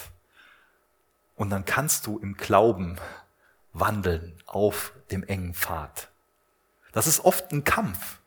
Und 1.34 1.50
dann 1.50 1.64
kannst 1.64 2.06
du 2.06 2.18
im 2.18 2.36
Glauben 2.36 2.98
wandeln 3.72 4.42
auf 4.46 4.92
dem 5.10 5.22
engen 5.22 5.54
Pfad. 5.54 6.08
Das 6.92 7.06
ist 7.06 7.24
oft 7.24 7.52
ein 7.52 7.64
Kampf, 7.64 8.18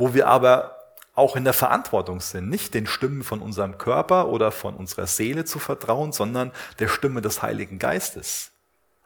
wo 0.00 0.14
wir 0.14 0.28
aber 0.28 0.78
auch 1.14 1.36
in 1.36 1.44
der 1.44 1.52
Verantwortung 1.52 2.20
sind, 2.20 2.48
nicht 2.48 2.72
den 2.72 2.86
Stimmen 2.86 3.22
von 3.22 3.42
unserem 3.42 3.76
Körper 3.76 4.28
oder 4.28 4.50
von 4.50 4.74
unserer 4.74 5.06
Seele 5.06 5.44
zu 5.44 5.58
vertrauen, 5.58 6.12
sondern 6.12 6.52
der 6.78 6.88
Stimme 6.88 7.20
des 7.20 7.42
Heiligen 7.42 7.78
Geistes. 7.78 8.50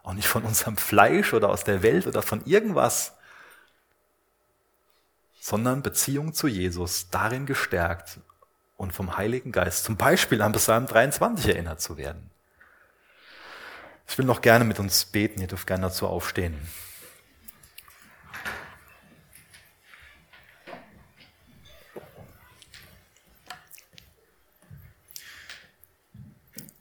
Auch 0.05 0.13
nicht 0.13 0.29
von 0.29 0.45
unserem 0.45 0.77
Fleisch 0.77 1.35
oder 1.35 1.49
aus 1.49 1.65
der 1.65 1.83
Welt 1.83 2.07
oder 2.07 2.23
von 2.23 2.47
irgendwas, 2.47 3.15
sondern 5.41 5.83
Beziehung 5.83 6.33
zu 6.33 6.47
Jesus, 6.47 7.11
darin 7.11 7.45
gestärkt 7.45 8.21
und 8.77 8.93
vom 8.93 9.17
Heiligen 9.17 9.51
Geist, 9.51 9.83
zum 9.83 9.97
Beispiel 9.97 10.43
an 10.43 10.53
Psalm 10.53 10.87
23 10.87 11.49
erinnert 11.49 11.81
zu 11.81 11.97
werden. 11.97 12.31
Ich 14.07 14.17
will 14.17 14.27
noch 14.27 14.43
gerne 14.43 14.65
mit 14.65 14.79
uns 14.79 15.07
beten, 15.07 15.41
ihr 15.41 15.49
dürft 15.49 15.67
gerne 15.67 15.87
dazu 15.87 16.07
aufstehen. 16.07 16.57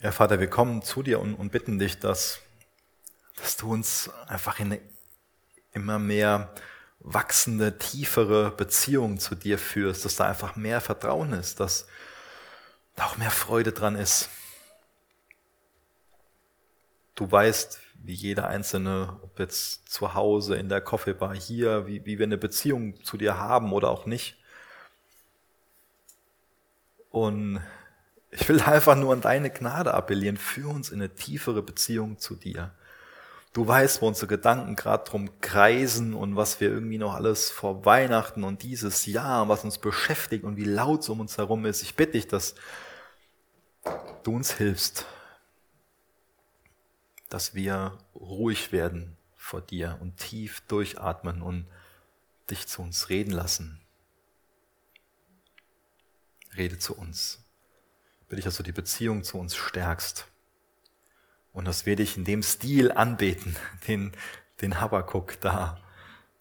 Ja, 0.04 0.12
Vater, 0.12 0.41
wir 0.41 0.49
kommen 0.49 0.82
zu 0.82 1.01
dir 1.01 1.22
und, 1.22 1.34
und 1.34 1.54
bitten 1.54 1.80
dich, 1.80 1.97
dass, 1.97 2.41
dass 3.38 3.56
du 3.56 3.72
uns 3.72 4.10
einfach 4.28 4.60
in 4.60 4.74
eine 4.74 4.82
immer 5.72 5.97
mehr 5.97 6.54
wachsende, 6.99 7.78
tiefere 7.78 8.51
Beziehung 8.51 9.18
zu 9.18 9.34
dir 9.34 9.58
führst, 9.58 10.04
dass 10.04 10.18
da 10.18 10.28
einfach 10.28 10.58
mehr 10.58 10.82
Vertrauen 10.82 11.32
ist, 11.32 11.62
dass 11.62 11.88
da 12.97 13.06
auch 13.06 13.16
mehr 13.16 13.32
Freude 13.32 13.72
dran 13.72 13.95
ist. 13.95 14.28
Du 17.16 17.32
weißt, 17.32 17.80
wie 18.04 18.14
jeder 18.14 18.49
Einzelne, 18.49 19.18
ob 19.22 19.39
jetzt 19.39 19.88
zu 19.89 20.16
Hause, 20.16 20.58
in 20.58 20.68
der 20.68 20.82
Coffeebar, 20.82 21.34
hier, 21.34 21.88
wie, 21.88 22.06
wie 22.06 22.20
wir 22.20 22.26
eine 22.26 22.38
Beziehung 22.38 23.01
zu 23.06 23.16
dir 23.16 23.38
haben 23.38 23.72
oder 23.72 23.89
auch 23.89 24.06
nicht. 24.06 24.36
Und 27.10 27.62
ich 28.36 28.49
will 28.49 28.61
einfach 28.61 28.95
nur 28.95 29.13
an 29.13 29.21
deine 29.21 29.51
Gnade 29.51 29.93
appellieren. 29.93 30.38
Führ 30.38 30.69
uns 30.69 30.89
in 30.89 30.99
eine 30.99 31.13
tiefere 31.13 31.61
Beziehung 31.61 32.17
zu 32.17 32.36
dir. 32.36 32.73
Du 33.53 33.67
weißt, 33.67 34.01
wo 34.01 34.07
unsere 34.07 34.25
Gedanken 34.25 34.75
gerade 34.75 35.07
drum 35.07 35.39
kreisen 35.39 36.15
und 36.15 36.36
was 36.36 36.59
wir 36.59 36.69
irgendwie 36.69 36.97
noch 36.97 37.13
alles 37.13 37.51
vor 37.51 37.86
Weihnachten 37.86 38.43
und 38.43 38.63
dieses 38.63 39.05
Jahr, 39.05 39.47
was 39.49 39.63
uns 39.63 39.77
beschäftigt 39.77 40.43
und 40.43 40.57
wie 40.57 40.63
laut 40.63 41.01
es 41.01 41.09
um 41.09 41.19
uns 41.19 41.38
herum 41.38 41.65
ist. 41.67 41.84
Ich 41.84 41.95
bitte 41.95 42.13
dich, 42.13 42.27
dass 42.27 42.55
du 44.23 44.36
uns 44.36 44.53
hilfst, 44.53 45.05
dass 47.29 47.53
wir 47.53 47.99
ruhig 48.15 48.71
werden 48.71 49.15
vor 49.36 49.61
dir 49.61 49.99
und 50.01 50.17
tief 50.17 50.61
durchatmen 50.61 51.43
und 51.43 51.67
dich 52.49 52.67
zu 52.67 52.81
uns 52.81 53.09
reden 53.09 53.31
lassen. 53.31 53.79
Rede 56.57 56.79
zu 56.79 56.95
uns 56.95 57.43
will 58.34 58.39
ich, 58.39 58.45
dass 58.45 58.57
du 58.57 58.63
die 58.63 58.71
Beziehung 58.71 59.23
zu 59.23 59.38
uns 59.38 59.55
stärkst. 59.55 60.25
Und 61.51 61.65
dass 61.65 61.86
wir 61.86 61.95
dich 61.95 62.17
in 62.17 62.25
dem 62.25 62.41
Stil 62.41 62.91
anbeten, 62.91 63.55
den, 63.88 64.11
den 64.59 64.81
Habakkuk 64.81 65.39
da 65.39 65.77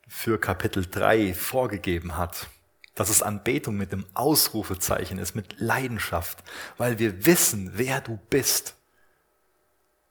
für 0.08 0.40
Kapitel 0.40 0.86
3 0.86 1.34
vorgegeben 1.34 2.16
hat. 2.16 2.48
Dass 2.94 3.10
es 3.10 3.22
Anbetung 3.22 3.76
mit 3.76 3.92
dem 3.92 4.06
Ausrufezeichen 4.14 5.18
ist, 5.18 5.34
mit 5.34 5.60
Leidenschaft, 5.60 6.42
weil 6.78 6.98
wir 6.98 7.26
wissen, 7.26 7.72
wer 7.74 8.00
du 8.00 8.18
bist. 8.30 8.74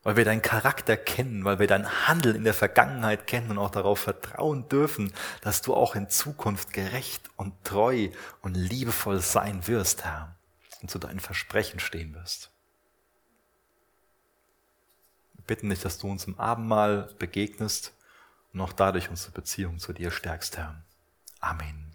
Weil 0.04 0.18
wir 0.18 0.26
deinen 0.26 0.44
Charakter 0.44 0.98
kennen, 0.98 1.44
weil 1.46 1.58
wir 1.58 1.68
dein 1.68 2.08
Handeln 2.08 2.36
in 2.36 2.44
der 2.44 2.54
Vergangenheit 2.54 3.26
kennen 3.26 3.50
und 3.50 3.58
auch 3.58 3.72
darauf 3.72 4.00
vertrauen 4.00 4.70
dürfen, 4.70 5.14
dass 5.42 5.64
du 5.64 5.74
auch 5.74 5.96
in 5.96 6.10
Zukunft 6.10 6.74
gerecht 6.74 7.32
und 7.38 7.54
treu 7.64 8.10
und 8.44 8.54
liebevoll 8.54 9.20
sein 9.20 9.66
wirst, 9.68 10.04
Herr 10.04 10.36
und 10.82 10.90
zu 10.90 11.00
deinen 11.00 11.20
Versprechen 11.20 11.80
stehen 11.80 12.14
wirst. 12.14 12.52
Wir 15.34 15.44
bitten 15.46 15.70
dich, 15.70 15.82
dass 15.82 15.98
du 15.98 16.10
uns 16.10 16.26
im 16.26 16.40
Abendmahl 16.40 17.14
begegnest 17.20 17.94
und 18.54 18.62
auch 18.62 18.74
dadurch 18.74 19.10
unsere 19.10 19.32
Beziehung 19.32 19.80
zu 19.80 19.94
dir 19.94 20.12
stärkst, 20.12 20.58
Herr. 20.58 20.84
Amen. 21.40 21.91